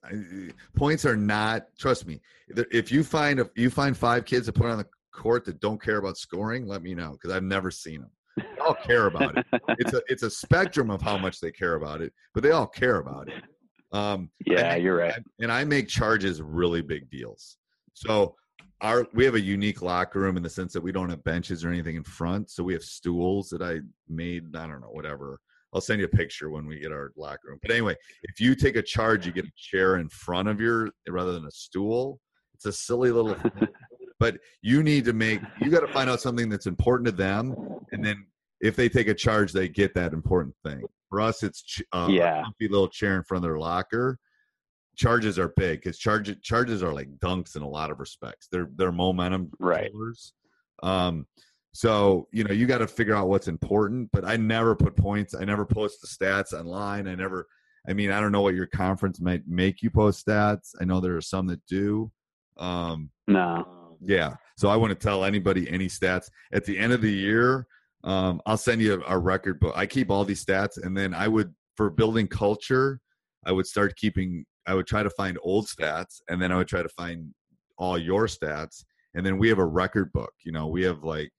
Points 0.76 1.06
are 1.06 1.16
not. 1.16 1.68
Trust 1.78 2.08
me. 2.08 2.20
If 2.50 2.92
you 2.92 3.04
find 3.04 3.40
if 3.40 3.50
you 3.56 3.70
find 3.70 3.96
five 3.96 4.26
kids 4.26 4.48
that 4.48 4.54
put 4.54 4.66
on 4.66 4.80
the 4.80 4.88
court 5.12 5.46
that 5.46 5.60
don't 5.60 5.80
care 5.80 5.98
about 5.98 6.18
scoring, 6.18 6.66
let 6.66 6.82
me 6.82 6.96
know 6.96 7.12
because 7.12 7.30
I've 7.32 7.44
never 7.44 7.70
seen 7.70 8.02
them. 8.02 8.10
They 8.38 8.44
all 8.66 8.74
care 8.74 9.06
about 9.06 9.38
it. 9.38 9.46
It's 9.78 9.94
a 9.94 10.02
it's 10.08 10.24
a 10.24 10.30
spectrum 10.32 10.90
of 10.90 11.04
how 11.04 11.20
much 11.20 11.40
they 11.40 11.52
care 11.52 11.76
about 11.76 12.02
it, 12.02 12.14
but 12.34 12.42
they 12.42 12.50
all 12.50 12.66
care 12.66 12.98
about 12.98 13.28
it. 13.28 13.44
Um, 13.96 14.32
yeah 14.48 14.74
make- 14.74 14.84
you're 14.84 14.98
right 14.98 15.14
I- 15.14 15.24
and 15.44 15.52
I 15.52 15.66
make 15.66 15.88
charges 15.90 16.42
really 16.42 16.82
big 16.82 17.12
deals. 17.12 17.58
So 17.94 18.36
our 18.84 19.08
we 19.14 19.26
have 19.26 19.36
a 19.36 19.42
unique 19.42 19.82
locker 19.82 20.20
room 20.20 20.38
in 20.38 20.44
the 20.44 20.50
sense 20.50 20.74
that 20.74 20.82
we 20.84 20.92
don't 20.92 21.10
have 21.10 21.24
benches 21.24 21.64
or 21.66 21.70
anything 21.70 21.96
in 21.96 22.04
front. 22.04 22.50
So 22.52 22.64
we 22.64 22.74
have 22.74 22.84
stools 22.84 23.50
that 23.50 23.62
I 23.62 23.80
made. 24.08 24.56
I 24.56 24.68
don't 24.68 24.82
know, 24.82 24.88
whatever. 24.88 25.40
I'll 25.74 25.82
send 25.82 26.00
you 26.00 26.06
a 26.06 26.10
picture 26.10 26.52
when 26.52 26.68
we 26.68 26.80
get 26.80 26.92
our 26.92 27.12
locker 27.16 27.48
room. 27.48 27.58
But 27.62 27.72
anyway, 27.72 27.96
if 28.24 28.40
you 28.40 28.54
take 28.54 28.76
a 28.76 28.84
charge, 28.84 29.26
you 29.26 29.32
get 29.32 29.46
a 29.46 29.52
chair 29.58 29.96
in 29.98 30.08
front 30.10 30.48
of 30.48 30.62
your 30.62 30.92
rather 31.10 31.32
than 31.32 31.46
a 31.46 31.52
stool. 31.52 32.20
It's 32.54 32.66
a 32.66 32.72
silly 32.74 33.10
little 33.10 33.34
thing. 33.34 33.68
but 34.20 34.38
you 34.62 34.84
need 34.84 35.06
to 35.06 35.14
make 35.14 35.42
you 35.62 35.72
got 35.72 35.80
to 35.80 35.88
find 35.88 36.10
out 36.10 36.22
something 36.22 36.48
that's 36.50 36.68
important 36.68 37.08
to 37.08 37.12
them 37.12 37.56
and 37.92 38.06
then 38.06 38.26
if 38.62 38.78
they 38.78 38.88
take 38.88 39.10
a 39.10 39.14
charge, 39.14 39.52
they 39.52 39.68
get 39.68 39.94
that 39.94 40.14
important 40.14 40.56
thing. 40.64 40.84
For 41.10 41.20
us, 41.20 41.44
it's 41.44 41.62
ch- 41.62 41.84
uh, 41.92 42.08
Yeah. 42.10 42.40
a 42.40 42.44
comfy 42.46 42.70
little 42.70 42.88
chair 42.88 43.18
in 43.18 43.24
front 43.24 43.44
of 43.44 43.50
their 43.50 43.60
locker. 43.60 44.18
Charges 44.96 45.40
are 45.40 45.54
big 45.56 45.80
because 45.82 45.98
charge, 45.98 46.40
charges 46.42 46.84
are 46.84 46.94
like 46.94 47.10
dunks 47.18 47.56
in 47.56 47.62
a 47.62 47.68
lot 47.68 47.90
of 47.92 48.00
respects. 48.00 48.48
They're 48.52 48.70
they're 48.76 48.92
momentum 48.92 49.50
Right. 49.60 49.92
killers. 49.92 50.34
Um, 50.84 51.26
so 51.74 52.28
you 52.32 52.44
know 52.44 52.52
you 52.54 52.68
got 52.68 52.78
to 52.80 52.88
figure 52.88 53.16
out 53.16 53.28
what's 53.30 53.48
important. 53.48 54.10
But 54.14 54.26
I 54.26 54.38
never 54.38 54.76
put 54.76 54.96
points. 54.96 55.34
I 55.34 55.44
never 55.46 55.66
post 55.66 56.02
the 56.02 56.08
stats 56.08 56.54
online. 56.54 57.08
I 57.08 57.16
never. 57.16 57.48
I 57.88 57.94
mean, 57.94 58.12
I 58.12 58.22
don't 58.22 58.32
know 58.32 58.42
what 58.42 58.56
your 58.56 58.68
conference 58.68 59.20
might 59.20 59.42
make 59.48 59.82
you 59.82 59.90
post 59.90 60.26
stats. 60.26 60.70
I 60.80 60.86
know 60.86 61.02
there 61.02 61.18
are 61.18 61.22
some 61.22 61.48
that 61.48 61.66
do. 61.68 62.12
Um, 62.58 63.10
No. 63.28 63.98
yeah. 64.00 64.36
So 64.56 64.70
I 64.70 64.76
wouldn't 64.78 65.00
tell 65.02 65.26
anybody 65.26 65.70
any 65.70 65.88
stats. 65.88 66.30
At 66.54 66.64
the 66.64 66.78
end 66.78 66.94
of 66.94 67.02
the 67.02 67.12
year, 67.12 67.68
um, 68.06 68.40
I'll 68.46 68.56
send 68.56 68.82
you 68.82 69.02
a, 69.08 69.16
a 69.16 69.20
record 69.20 69.60
book. 69.60 69.74
I 69.76 69.86
keep 69.86 70.10
all 70.12 70.24
these 70.24 70.46
stats, 70.46 70.82
and 70.82 70.96
then 70.96 71.14
I 71.14 71.28
would 71.28 71.54
for 71.76 71.90
building 71.90 72.28
culture, 72.28 73.00
I 73.46 73.52
would 73.52 73.66
start 73.66 73.96
keeping. 73.98 74.46
I 74.66 74.74
would 74.74 74.88
try 74.88 75.04
to 75.04 75.10
find 75.10 75.38
old 75.42 75.68
stats, 75.68 76.22
and 76.30 76.42
then 76.42 76.52
I 76.52 76.58
would 76.58 76.68
try 76.68 76.82
to 76.84 76.90
find 76.90 77.34
all 77.78 77.98
your 77.98 78.28
stats, 78.28 78.86
and 79.14 79.26
then 79.26 79.38
we 79.38 79.50
have 79.50 79.60
a 79.60 79.66
record 79.66 80.12
book. 80.14 80.34
You 80.46 80.52
know, 80.52 80.68
we 80.68 80.84
have 80.84 81.04
like, 81.04 81.32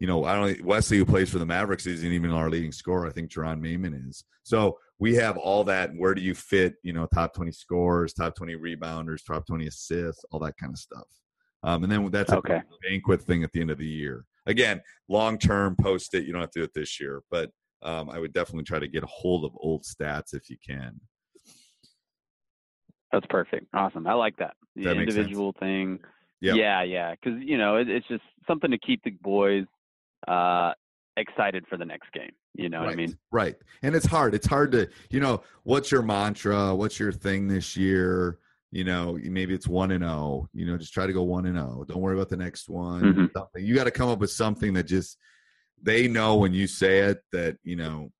you 0.00 0.06
know, 0.06 0.24
I 0.24 0.34
don't 0.34 0.64
Wesley 0.64 0.98
who 0.98 1.06
plays 1.06 1.30
for 1.30 1.38
the 1.38 1.46
Mavericks 1.46 1.86
isn't 1.86 2.12
even 2.12 2.30
our 2.30 2.50
leading 2.50 2.72
scorer. 2.72 3.06
I 3.06 3.10
think 3.10 3.30
Jerron 3.30 3.60
Mayman 3.60 4.08
is. 4.08 4.24
So 4.42 4.78
we 4.98 5.14
have 5.14 5.36
all 5.36 5.64
that. 5.64 5.90
and 5.90 5.98
Where 6.00 6.14
do 6.14 6.20
you 6.20 6.34
fit? 6.34 6.74
You 6.82 6.92
know, 6.92 7.06
top 7.14 7.34
twenty 7.34 7.52
scores, 7.52 8.12
top 8.12 8.34
twenty 8.34 8.56
rebounders, 8.56 9.24
top 9.24 9.46
twenty 9.46 9.66
assists, 9.66 10.24
all 10.30 10.40
that 10.40 10.56
kind 10.58 10.72
of 10.72 10.78
stuff. 10.78 11.06
Um, 11.62 11.82
and 11.84 11.90
then 11.90 12.10
that's 12.10 12.32
a 12.32 12.38
Okay. 12.38 12.60
banquet 12.88 13.22
thing 13.22 13.42
at 13.44 13.52
the 13.52 13.60
end 13.60 13.70
of 13.70 13.78
the 13.78 13.86
year. 13.86 14.26
Again, 14.46 14.82
long 15.08 15.38
term, 15.38 15.76
post 15.80 16.12
it. 16.14 16.24
You 16.26 16.32
don't 16.32 16.42
have 16.42 16.50
to 16.50 16.60
do 16.60 16.64
it 16.64 16.74
this 16.74 17.00
year, 17.00 17.22
but 17.30 17.50
um, 17.82 18.10
I 18.10 18.18
would 18.18 18.34
definitely 18.34 18.64
try 18.64 18.78
to 18.78 18.88
get 18.88 19.02
a 19.02 19.06
hold 19.06 19.44
of 19.46 19.52
old 19.56 19.84
stats 19.84 20.34
if 20.34 20.50
you 20.50 20.56
can. 20.66 21.00
That's 23.14 23.26
perfect. 23.30 23.66
Awesome. 23.72 24.06
I 24.08 24.14
like 24.14 24.36
that. 24.38 24.54
The 24.74 24.84
That 24.84 24.96
individual 24.96 25.54
thing. 25.60 26.00
Yep. 26.40 26.56
Yeah, 26.56 26.82
yeah. 26.82 27.14
Because 27.14 27.40
you 27.40 27.56
know, 27.56 27.76
it, 27.76 27.88
it's 27.88 28.06
just 28.08 28.24
something 28.46 28.70
to 28.72 28.78
keep 28.78 29.02
the 29.04 29.12
boys 29.22 29.64
uh, 30.26 30.72
excited 31.16 31.64
for 31.70 31.76
the 31.76 31.84
next 31.84 32.12
game. 32.12 32.32
You 32.54 32.68
know 32.68 32.80
what 32.80 32.90
I 32.90 32.96
mean? 32.96 33.16
Right. 33.30 33.54
And 33.82 33.94
it's 33.94 34.06
hard. 34.06 34.34
It's 34.34 34.48
hard 34.48 34.72
to, 34.72 34.88
you 35.10 35.20
know, 35.20 35.42
what's 35.62 35.92
your 35.92 36.02
mantra? 36.02 36.74
What's 36.74 36.98
your 36.98 37.12
thing 37.12 37.46
this 37.46 37.76
year? 37.76 38.38
You 38.72 38.82
know, 38.82 39.16
maybe 39.22 39.54
it's 39.54 39.68
one 39.68 39.92
and 39.92 40.02
oh. 40.02 40.48
You 40.52 40.66
know, 40.66 40.76
just 40.76 40.92
try 40.92 41.06
to 41.06 41.12
go 41.12 41.22
one 41.22 41.46
and 41.46 41.56
oh. 41.56 41.84
Don't 41.86 42.00
worry 42.00 42.16
about 42.16 42.30
the 42.30 42.36
next 42.36 42.68
one. 42.68 43.02
Mhm. 43.02 43.32
Something. 43.32 43.64
You 43.64 43.76
got 43.76 43.84
to 43.84 43.92
come 43.92 44.08
up 44.08 44.18
with 44.18 44.32
something 44.32 44.74
that 44.74 44.88
just 44.88 45.18
they 45.80 46.08
know 46.08 46.36
when 46.36 46.52
you 46.52 46.66
say 46.66 46.98
it 47.00 47.18
that 47.30 47.58
you 47.62 47.76
know 47.76 48.10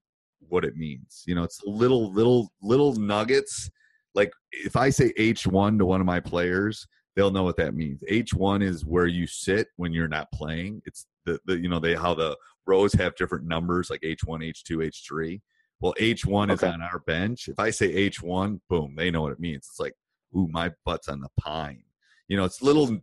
what 0.49 0.65
it 0.65 0.77
means. 0.77 1.25
You 1.27 1.35
know, 1.35 1.43
it's 1.43 1.61
little 1.65 2.13
little 2.13 2.53
little 2.63 2.95
nuggets. 2.95 3.69
Like 4.15 4.33
if 4.53 4.77
I 4.77 4.91
say 4.91 5.13
H 5.17 5.47
one 5.47 5.79
to 5.79 5.87
one 5.87 6.01
of 6.01 6.07
my 6.07 6.21
players, 6.21 6.87
they'll 7.17 7.31
know 7.31 7.43
what 7.43 7.57
that 7.57 7.75
means. 7.75 8.03
H 8.09 8.35
one 8.35 8.63
is 8.63 8.85
where 8.85 9.07
you 9.07 9.27
sit 9.27 9.69
when 9.77 9.93
you're 9.93 10.09
not 10.09 10.31
playing. 10.33 10.83
It's 10.87 11.07
the, 11.27 11.41
the 11.47 11.59
you 11.59 11.69
know 11.69 11.81
they 11.81 11.95
how 11.95 12.15
the 12.15 12.37
rows 12.67 12.93
have 12.95 13.17
different 13.17 13.47
numbers 13.47 13.91
like 13.91 14.01
H 14.03 14.25
one, 14.25 14.43
H 14.43 14.65
two, 14.65 14.83
H 14.83 15.05
three. 15.07 15.41
Well, 15.81 15.95
H 15.99 16.25
one 16.25 16.51
is 16.51 16.63
on 16.63 16.81
our 16.81 17.01
bench. 17.01 17.49
If 17.49 17.59
I 17.59 17.71
say 17.71 17.93
H 17.93 18.23
one, 18.23 18.61
boom, 18.71 18.95
they 18.97 19.11
know 19.11 19.23
what 19.23 19.33
it 19.33 19.41
means. 19.41 19.67
It's 19.71 19.81
like, 19.81 19.95
ooh, 20.37 20.49
my 20.51 20.73
butt's 20.85 21.09
on 21.09 21.21
the 21.21 21.29
pine. 21.39 21.83
You 22.29 22.37
know, 22.39 22.45
it's 22.45 22.63
little 22.63 22.97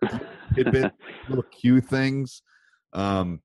tidbit, 0.55 0.91
little 1.29 1.43
cue 1.43 1.79
things 1.79 2.41
um, 2.93 3.41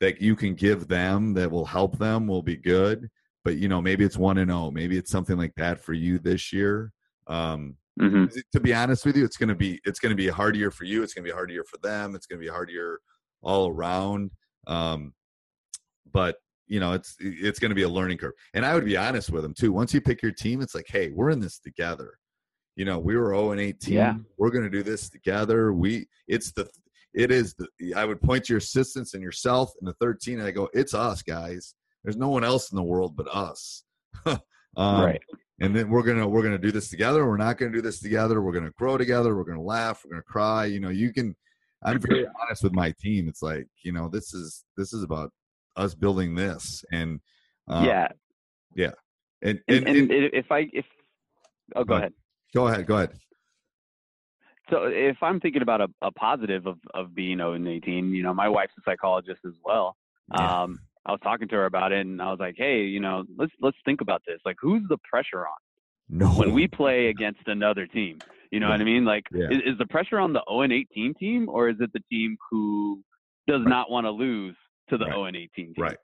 that 0.00 0.20
you 0.20 0.36
can 0.36 0.54
give 0.54 0.86
them 0.86 1.32
that 1.34 1.50
will 1.50 1.64
help 1.64 1.98
them 1.98 2.26
will 2.26 2.42
be 2.42 2.56
good. 2.56 3.08
But 3.42 3.56
you 3.56 3.68
know, 3.68 3.80
maybe 3.80 4.04
it's 4.04 4.16
one 4.16 4.38
and 4.38 4.50
zero. 4.50 4.70
Maybe 4.70 4.98
it's 4.98 5.10
something 5.10 5.36
like 5.36 5.54
that 5.56 5.80
for 5.80 5.92
you 5.92 6.18
this 6.18 6.52
year. 6.52 6.92
Um, 7.26 7.76
hmm 7.98 8.24
to 8.52 8.60
be 8.60 8.74
honest 8.74 9.06
with 9.06 9.16
you, 9.16 9.24
it's 9.24 9.36
gonna 9.36 9.54
be 9.54 9.80
it's 9.84 10.00
gonna 10.00 10.14
be 10.14 10.28
a 10.28 10.32
hard 10.32 10.56
year 10.56 10.70
for 10.70 10.84
you. 10.84 11.02
It's 11.02 11.14
gonna 11.14 11.24
be 11.24 11.30
a 11.30 11.34
hard 11.34 11.50
year 11.50 11.64
for 11.64 11.78
them. 11.78 12.14
It's 12.14 12.26
gonna 12.26 12.40
be 12.40 12.48
a 12.48 12.52
hard 12.52 12.70
year 12.70 13.00
all 13.42 13.68
around. 13.68 14.32
Um, 14.66 15.14
but 16.12 16.36
you 16.66 16.80
know, 16.80 16.92
it's 16.92 17.16
it's 17.20 17.58
gonna 17.58 17.74
be 17.74 17.82
a 17.82 17.88
learning 17.88 18.18
curve. 18.18 18.32
And 18.54 18.66
I 18.66 18.74
would 18.74 18.84
be 18.84 18.96
honest 18.96 19.30
with 19.30 19.42
them 19.42 19.54
too. 19.54 19.72
Once 19.72 19.94
you 19.94 20.00
pick 20.00 20.22
your 20.22 20.32
team, 20.32 20.60
it's 20.60 20.74
like, 20.74 20.86
hey, 20.88 21.10
we're 21.10 21.30
in 21.30 21.40
this 21.40 21.58
together. 21.58 22.18
You 22.76 22.84
know, 22.84 22.98
we 22.98 23.16
were 23.16 23.32
0 23.32 23.52
and 23.52 23.60
18. 23.60 23.94
Yeah. 23.94 24.14
We're 24.36 24.50
gonna 24.50 24.70
do 24.70 24.82
this 24.82 25.08
together. 25.08 25.72
We 25.72 26.08
it's 26.26 26.52
the 26.52 26.68
it 27.14 27.30
is 27.30 27.54
the 27.54 27.94
I 27.94 28.04
would 28.04 28.20
point 28.20 28.44
to 28.46 28.54
your 28.54 28.58
assistants 28.58 29.14
and 29.14 29.22
yourself 29.22 29.72
and 29.80 29.88
the 29.88 29.94
13, 30.00 30.38
and 30.38 30.48
I 30.48 30.50
go, 30.50 30.68
it's 30.72 30.94
us, 30.94 31.22
guys. 31.22 31.74
There's 32.02 32.16
no 32.16 32.28
one 32.28 32.44
else 32.44 32.70
in 32.72 32.76
the 32.76 32.82
world 32.82 33.16
but 33.16 33.28
us. 33.32 33.84
um, 34.26 34.40
right. 34.76 35.22
And 35.64 35.74
then 35.74 35.88
we're 35.90 36.02
gonna 36.02 36.26
we're 36.28 36.42
gonna 36.42 36.58
do 36.58 36.70
this 36.72 36.88
together. 36.90 37.26
We're 37.26 37.36
not 37.36 37.58
gonna 37.58 37.72
do 37.72 37.82
this 37.82 38.00
together. 38.00 38.42
We're 38.42 38.52
gonna 38.52 38.72
grow 38.76 38.96
together. 38.98 39.34
We're 39.36 39.44
gonna 39.44 39.62
laugh. 39.62 40.02
We're 40.04 40.10
gonna 40.12 40.22
cry. 40.22 40.66
You 40.66 40.80
know 40.80 40.90
you 40.90 41.12
can 41.12 41.34
i'm 41.82 41.98
very 42.00 42.26
honest 42.42 42.62
with 42.62 42.72
my 42.74 42.92
team. 42.98 43.28
It's 43.28 43.42
like 43.42 43.66
you 43.82 43.92
know 43.92 44.08
this 44.08 44.34
is 44.34 44.64
this 44.76 44.92
is 44.92 45.02
about 45.02 45.30
us 45.76 45.94
building 45.94 46.34
this. 46.34 46.84
And 46.92 47.20
um, 47.68 47.84
yeah. 47.84 48.08
and, 48.76 48.92
And, 49.42 49.60
and, 49.68 49.88
and, 49.88 50.10
and- 50.10 50.30
if 50.34 50.50
I 50.50 50.68
if 50.72 50.84
oh 51.76 51.84
go 51.84 51.94
Go 51.94 51.96
ahead. 51.96 52.12
go 52.54 52.66
ahead. 52.68 52.86
Go 52.86 52.96
ahead. 52.96 53.10
So 54.70 54.84
if 54.84 55.22
I'm 55.22 55.40
thinking 55.40 55.60
about 55.62 55.82
a, 55.82 55.88
a 56.00 56.10
positive 56.10 56.66
of, 56.66 56.78
of 56.94 57.14
being 57.14 57.36
0 57.38 57.52
and 57.52 57.68
18, 57.68 58.14
you 58.14 58.22
know, 58.22 58.32
my 58.32 58.48
wife's 58.48 58.72
a 58.78 58.82
psychologist 58.90 59.40
as 59.46 59.52
well. 59.62 59.94
Yeah. 60.34 60.62
Um, 60.62 60.78
I 61.06 61.12
was 61.12 61.20
talking 61.22 61.48
to 61.48 61.54
her 61.56 61.66
about 61.66 61.92
it, 61.92 62.00
and 62.06 62.20
I 62.22 62.30
was 62.30 62.38
like, 62.40 62.54
"Hey, 62.56 62.82
you 62.84 63.00
know, 63.00 63.24
let's 63.36 63.52
let's 63.60 63.76
think 63.84 64.00
about 64.00 64.22
this. 64.26 64.38
Like, 64.44 64.56
who's 64.60 64.82
the 64.88 64.98
pressure 65.10 65.46
on 65.46 65.54
no 66.08 66.28
when 66.28 66.52
we 66.52 66.66
play 66.68 67.06
against 67.14 67.46
another 67.46 67.86
team? 67.86 68.22
You 68.50 68.60
know 68.60 68.68
what 68.68 68.80
I 68.80 68.84
mean? 68.84 69.04
Like, 69.04 69.24
Yeah. 69.32 69.48
is, 69.50 69.58
is 69.72 69.78
the 69.78 69.86
pressure 69.86 70.18
on 70.18 70.32
the 70.32 70.42
0 70.48 70.62
and 70.62 70.72
18 70.72 71.14
team, 71.14 71.48
or 71.48 71.68
is 71.68 71.76
it 71.80 71.92
the 71.92 72.00
team 72.10 72.36
who 72.50 73.02
does 73.48 73.60
Right. 73.60 73.68
not 73.68 73.90
want 73.90 74.06
to 74.06 74.10
lose 74.10 74.56
to 74.90 74.96
the 74.96 75.04
Right. 75.06 75.12
0 75.12 75.24
and 75.24 75.36
18 75.36 75.74
team? 75.74 75.82
right 75.82 75.96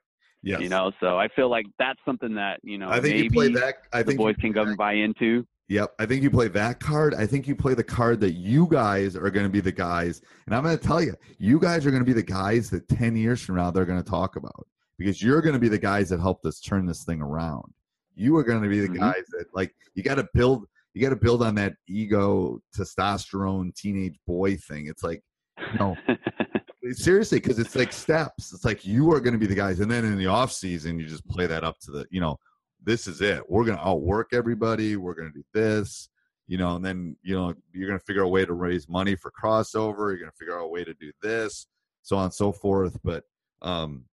Yeah. 0.43 0.59
You 0.59 0.69
know, 0.69 0.91
so 0.99 1.17
I 1.17 1.27
feel 1.29 1.49
like 1.49 1.65
that's 1.79 1.99
something 2.05 2.33
that 2.35 2.59
you 2.63 2.77
know 2.77 2.89
i 2.89 2.99
think 2.99 3.15
you 3.23 3.29
play 3.29 3.49
that 3.49 3.75
i 3.93 3.99
the 4.03 4.07
think 4.07 4.19
you 4.19 4.25
boys 4.25 4.35
can 4.39 4.51
go 4.51 4.63
and 4.63 4.75
buy 4.77 4.93
into. 4.93 5.45
Yep. 5.69 5.93
I 5.99 6.05
think 6.05 6.21
you 6.21 6.29
play 6.29 6.49
that 6.49 6.81
card. 6.81 7.13
I 7.15 7.25
think 7.25 7.47
you 7.47 7.55
play 7.55 7.73
the 7.75 7.83
card 7.83 8.19
that 8.19 8.33
you 8.33 8.67
guys 8.67 9.15
are 9.15 9.29
going 9.29 9.45
to 9.45 9.49
be 9.49 9.61
the 9.61 9.71
guys. 9.71 10.21
And 10.45 10.53
I'm 10.53 10.63
going 10.63 10.77
to 10.77 10.83
tell 10.85 11.01
you, 11.01 11.15
you 11.39 11.59
guys 11.59 11.85
are 11.85 11.91
going 11.91 12.01
to 12.03 12.05
be 12.05 12.11
the 12.11 12.21
guys 12.21 12.69
that 12.71 12.89
10 12.89 13.15
years 13.15 13.39
from 13.41 13.55
now 13.55 13.71
they're 13.71 13.85
going 13.85 14.03
to 14.03 14.09
talk 14.09 14.35
about 14.35 14.67
because 15.01 15.21
you're 15.21 15.41
going 15.41 15.53
to 15.53 15.59
be 15.59 15.67
the 15.69 15.77
guys 15.79 16.09
that 16.09 16.19
helped 16.19 16.45
us 16.45 16.59
turn 16.59 16.85
this 16.85 17.03
thing 17.03 17.21
around. 17.21 17.73
You 18.15 18.37
are 18.37 18.43
going 18.43 18.61
to 18.61 18.69
be 18.69 18.79
the 18.81 18.87
Mhm. 18.89 18.99
guys 18.99 19.23
that, 19.31 19.45
like, 19.53 19.73
you 19.95 20.03
got 20.03 20.15
to 20.15 20.27
build. 20.33 20.65
You 20.93 21.01
got 21.01 21.09
to 21.09 21.15
build 21.15 21.41
on 21.41 21.55
that 21.55 21.73
ego, 21.87 22.61
testosterone, 22.77 23.73
teenage 23.73 24.19
boy 24.27 24.57
thing. 24.57 24.87
It's 24.87 25.03
like, 25.03 25.23
no, 25.79 25.95
seriously, 26.91 27.39
because 27.39 27.59
it's 27.59 27.75
like 27.75 27.93
steps. 27.93 28.53
It's 28.53 28.65
like 28.65 28.85
you 28.85 29.11
are 29.13 29.21
going 29.21 29.33
to 29.33 29.39
be 29.39 29.47
the 29.47 29.55
guys, 29.55 29.79
and 29.79 29.89
then 29.89 30.03
in 30.05 30.17
the 30.17 30.27
off 30.27 30.51
season, 30.51 30.99
you 30.99 31.07
just 31.07 31.25
play 31.27 31.47
that 31.47 31.63
up 31.63 31.79
to 31.81 31.91
the, 31.91 32.05
you 32.11 32.19
know, 32.19 32.37
this 32.83 33.07
is 33.07 33.21
it. 33.21 33.41
We're 33.49 33.63
going 33.65 33.77
to 33.77 33.87
outwork 33.87 34.33
everybody. 34.33 34.97
We're 34.97 35.13
going 35.13 35.31
to 35.31 35.33
do 35.33 35.45
this, 35.53 36.09
you 36.47 36.57
know, 36.57 36.75
and 36.75 36.83
then 36.85 37.15
you 37.23 37.35
know 37.35 37.53
you're 37.71 37.87
going 37.87 37.99
to 37.99 38.05
figure 38.05 38.23
out 38.23 38.25
a 38.25 38.29
way 38.29 38.45
to 38.45 38.53
raise 38.53 38.89
money 38.89 39.15
for 39.15 39.31
Krossover. 39.31 40.09
You're 40.09 40.17
going 40.17 40.31
to 40.31 40.37
figure 40.37 40.57
out 40.59 40.65
a 40.65 40.67
way 40.67 40.83
to 40.83 40.93
do 40.95 41.11
this, 41.21 41.67
so 42.01 42.17
on 42.17 42.25
and 42.25 42.33
so 42.33 42.51
forth. 42.51 42.97
But 43.03 43.23
um, 43.61 44.03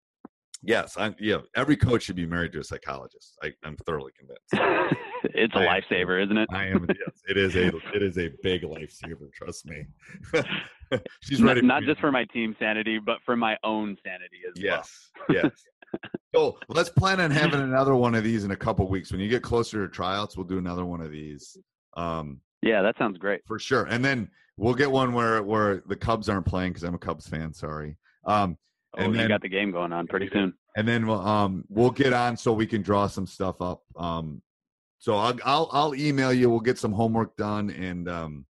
yes, 0.63 0.97
I'm 0.97 1.15
yeah. 1.19 1.39
Every 1.57 1.77
coach 1.77 2.03
should 2.05 2.17
be 2.17 2.27
married 2.27 2.53
to 2.53 2.61
a 2.61 2.65
psychologist. 2.65 3.37
I, 3.43 3.53
I'm 3.65 3.77
thoroughly 3.87 4.13
convinced. 4.19 4.97
it's 5.35 5.55
a 5.55 5.59
I 5.59 5.77
am 5.77 5.83
lifesaver, 5.83 6.23
isn't 6.25 6.37
it? 6.39 6.49
I 6.53 6.67
am. 6.67 6.87
Yes, 6.89 7.23
it 7.29 7.37
is 7.37 7.57
a 7.57 7.69
it 7.95 8.03
is 8.03 8.19
a 8.19 8.31
big 8.43 8.63
lifesaver. 8.63 9.33
Trust 9.33 9.67
me. 9.67 9.85
She's 11.23 11.41
Not- 11.41 11.49
ready. 11.57 11.67
not 11.67 11.83
me. 11.83 11.87
just 11.89 12.01
for 12.01 12.11
my 12.11 12.25
team 12.27 12.57
sanity, 12.59 12.99
but 12.99 13.19
for 13.25 13.37
my 13.37 13.57
own 13.63 13.97
sanity 14.05 14.39
as 14.49 14.55
well. 14.63 14.65
Yes, 14.65 15.11
yes. 15.29 15.65
So 16.35 16.59
let's 16.69 16.91
plan 16.91 17.21
on 17.21 17.31
having 17.31 17.61
another 17.61 17.95
one 17.95 18.15
of 18.15 18.23
these 18.25 18.45
in 18.45 18.51
a 18.51 18.57
couple 18.57 18.87
weeks. 18.89 19.11
When 19.11 19.21
you 19.21 19.29
get 19.29 19.43
closer 19.43 19.87
to 19.87 19.93
tryouts, 19.93 20.37
we'll 20.37 20.47
do 20.47 20.59
another 20.59 20.85
one 20.85 21.01
of 21.01 21.11
these 21.11 21.57
um. 21.97 22.41
Yeah, 22.63 22.83
that 22.83 22.97
sounds 22.99 23.19
great. 23.19 23.41
for 23.47 23.59
sure. 23.59 23.85
And 23.85 24.05
then 24.05 24.29
we'll 24.57 24.75
get 24.75 24.91
one 24.91 25.13
where 25.13 25.43
where 25.43 25.83
the 25.87 25.97
Cubs 25.97 26.29
aren't 26.29 26.45
playing 26.47 26.73
because 26.73 26.83
I'm 26.85 26.95
a 26.95 26.99
Cubs 26.99 27.27
fan. 27.29 27.53
Sorry. 27.55 27.97
Um, 28.27 28.59
Oh, 28.97 29.03
And 29.05 29.13
you 29.13 29.19
then- 29.21 29.29
got 29.29 29.43
the 29.43 29.49
game 29.49 29.71
going 29.71 29.93
on 29.93 30.07
pretty 30.07 30.29
soon. 30.33 30.55
and 30.77 30.87
then 30.89 31.07
we'll 31.07 31.21
um, 31.27 31.65
we'll 31.69 31.91
get 31.91 32.13
on 32.13 32.37
so 32.37 32.53
we 32.53 32.67
can 32.67 32.83
draw 32.83 33.07
some 33.07 33.27
stuff 33.27 33.61
up. 33.61 33.83
Um, 33.97 34.41
so 34.99 35.15
I'll, 35.17 35.37
I'll 35.45 35.69
I'll 35.73 35.95
email 35.95 36.33
you. 36.33 36.49
We'll 36.51 36.61
get 36.61 36.79
some 36.79 36.93
homework 36.93 37.37
done, 37.37 37.71
and 37.71 38.09
um, 38.09 38.47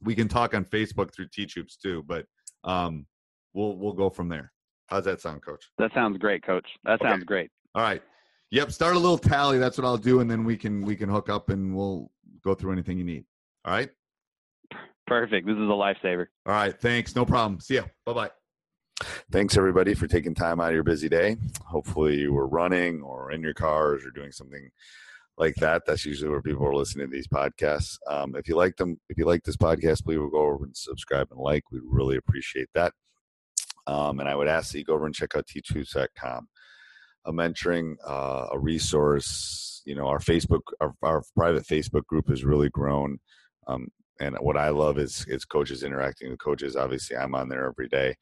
we 0.00 0.14
can 0.14 0.28
talk 0.28 0.54
on 0.54 0.64
Facebook 0.64 1.12
through 1.14 1.28
Teach 1.32 1.54
Hoops 1.54 1.76
too. 1.76 2.02
But 2.06 2.26
um, 2.62 3.06
we'll 3.52 3.76
we'll 3.76 3.92
go 3.92 4.08
from 4.10 4.28
there. 4.28 4.52
How's 4.86 5.04
that 5.04 5.20
sound, 5.20 5.42
Coach? 5.44 5.64
That 5.78 5.92
sounds 5.92 6.16
great, 6.18 6.44
Coach. 6.44 6.66
That 6.84 7.00
Okay. 7.00 7.08
sounds 7.10 7.24
great. 7.24 7.50
All 7.74 7.82
right. 7.82 8.02
Yep. 8.50 8.70
Start 8.70 8.94
a 8.94 8.98
little 8.98 9.18
tally. 9.18 9.58
That's 9.58 9.76
what 9.76 9.84
I'll 9.86 9.96
do, 9.98 10.20
and 10.20 10.30
then 10.30 10.44
we 10.44 10.56
can 10.56 10.82
we 10.82 10.94
can 10.96 11.08
hook 11.08 11.28
up 11.28 11.50
and 11.50 11.74
we'll 11.74 12.10
go 12.44 12.54
through 12.54 12.72
anything 12.72 12.96
you 12.98 13.04
need. 13.04 13.24
All 13.64 13.72
right. 13.72 13.90
Perfect. 15.06 15.46
This 15.46 15.54
is 15.56 15.60
a 15.62 15.64
lifesaver. 15.64 16.26
All 16.46 16.52
right. 16.54 16.78
Thanks. 16.80 17.14
No 17.16 17.26
problem. 17.26 17.60
See 17.60 17.74
ya. 17.74 17.82
Bye 18.06 18.12
bye. 18.14 18.30
Thanks 19.30 19.56
everybody 19.56 19.94
for 19.94 20.06
taking 20.06 20.34
time 20.34 20.60
out 20.60 20.68
of 20.68 20.74
your 20.74 20.84
busy 20.84 21.08
day. 21.08 21.36
Hopefully 21.66 22.20
you 22.20 22.32
were 22.32 22.46
running 22.46 23.02
or 23.02 23.32
in 23.32 23.42
your 23.42 23.54
cars 23.54 24.04
or 24.04 24.10
doing 24.10 24.30
something 24.30 24.70
like 25.36 25.56
that. 25.56 25.82
That's 25.86 26.04
usually 26.04 26.30
where 26.30 26.42
people 26.42 26.66
are 26.66 26.74
listening 26.74 27.08
to 27.08 27.12
these 27.12 27.26
podcasts. 27.26 27.98
Um, 28.08 28.36
if 28.36 28.48
you 28.48 28.56
like 28.56 28.76
them, 28.76 29.00
if 29.08 29.18
you 29.18 29.24
like 29.24 29.42
this 29.42 29.56
podcast, 29.56 30.04
please 30.04 30.16
go 30.16 30.30
over 30.34 30.64
and 30.64 30.76
subscribe 30.76 31.28
and 31.30 31.40
like. 31.40 31.64
We'd 31.72 31.82
really 31.84 32.16
appreciate 32.16 32.68
that. 32.74 32.92
Um, 33.86 34.20
and 34.20 34.28
I 34.28 34.36
would 34.36 34.48
ask 34.48 34.72
that 34.72 34.78
you 34.78 34.84
go 34.84 34.94
over 34.94 35.06
and 35.06 35.14
check 35.14 35.36
out 35.36 35.46
teachhoops.com. 35.46 36.48
A 37.26 37.32
mentoring, 37.32 37.96
uh, 38.06 38.48
a 38.52 38.58
resource. 38.58 39.82
You 39.84 39.94
know, 39.94 40.06
our 40.06 40.18
Facebook, 40.18 40.60
our, 40.80 40.94
our 41.02 41.22
private 41.34 41.64
Facebook 41.64 42.06
group 42.06 42.28
has 42.28 42.44
really 42.44 42.70
grown. 42.70 43.18
Um, 43.66 43.88
and 44.20 44.36
what 44.38 44.56
I 44.56 44.68
love 44.68 44.98
is 44.98 45.26
is 45.28 45.44
coaches 45.44 45.82
interacting 45.82 46.30
with 46.30 46.38
coaches. 46.38 46.76
Obviously, 46.76 47.16
I'm 47.16 47.34
on 47.34 47.48
there 47.48 47.66
every 47.66 47.88
day, 47.88 48.14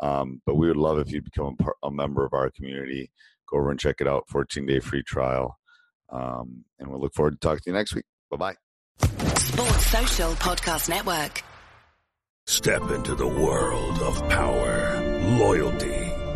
um, 0.00 0.40
but 0.46 0.56
we 0.56 0.68
would 0.68 0.76
love 0.76 0.98
if 0.98 1.12
you 1.12 1.20
become 1.20 1.56
a, 1.58 1.62
par- 1.62 1.76
a, 1.82 1.90
member 1.90 2.24
of 2.24 2.32
our 2.32 2.50
community. 2.50 3.10
Go 3.50 3.58
over 3.58 3.70
and 3.70 3.80
check 3.80 3.96
it 4.00 4.06
out. 4.06 4.28
14 4.28 4.66
day 4.66 4.80
free 4.80 5.02
trial, 5.02 5.58
um, 6.10 6.64
and 6.78 6.88
we'll 6.88 7.00
look 7.00 7.14
forward 7.14 7.32
to 7.32 7.38
talking 7.38 7.60
to 7.64 7.70
you 7.70 7.76
next 7.76 7.94
week. 7.94 8.04
Bye 8.30 8.36
bye. 8.36 8.54
Sports 9.36 9.86
Social 9.86 10.32
Podcast 10.32 10.88
Network. 10.88 11.42
Step 12.46 12.90
into 12.90 13.14
the 13.14 13.26
world 13.26 13.98
of 13.98 14.26
power, 14.28 15.18
loyalty, 15.38 15.97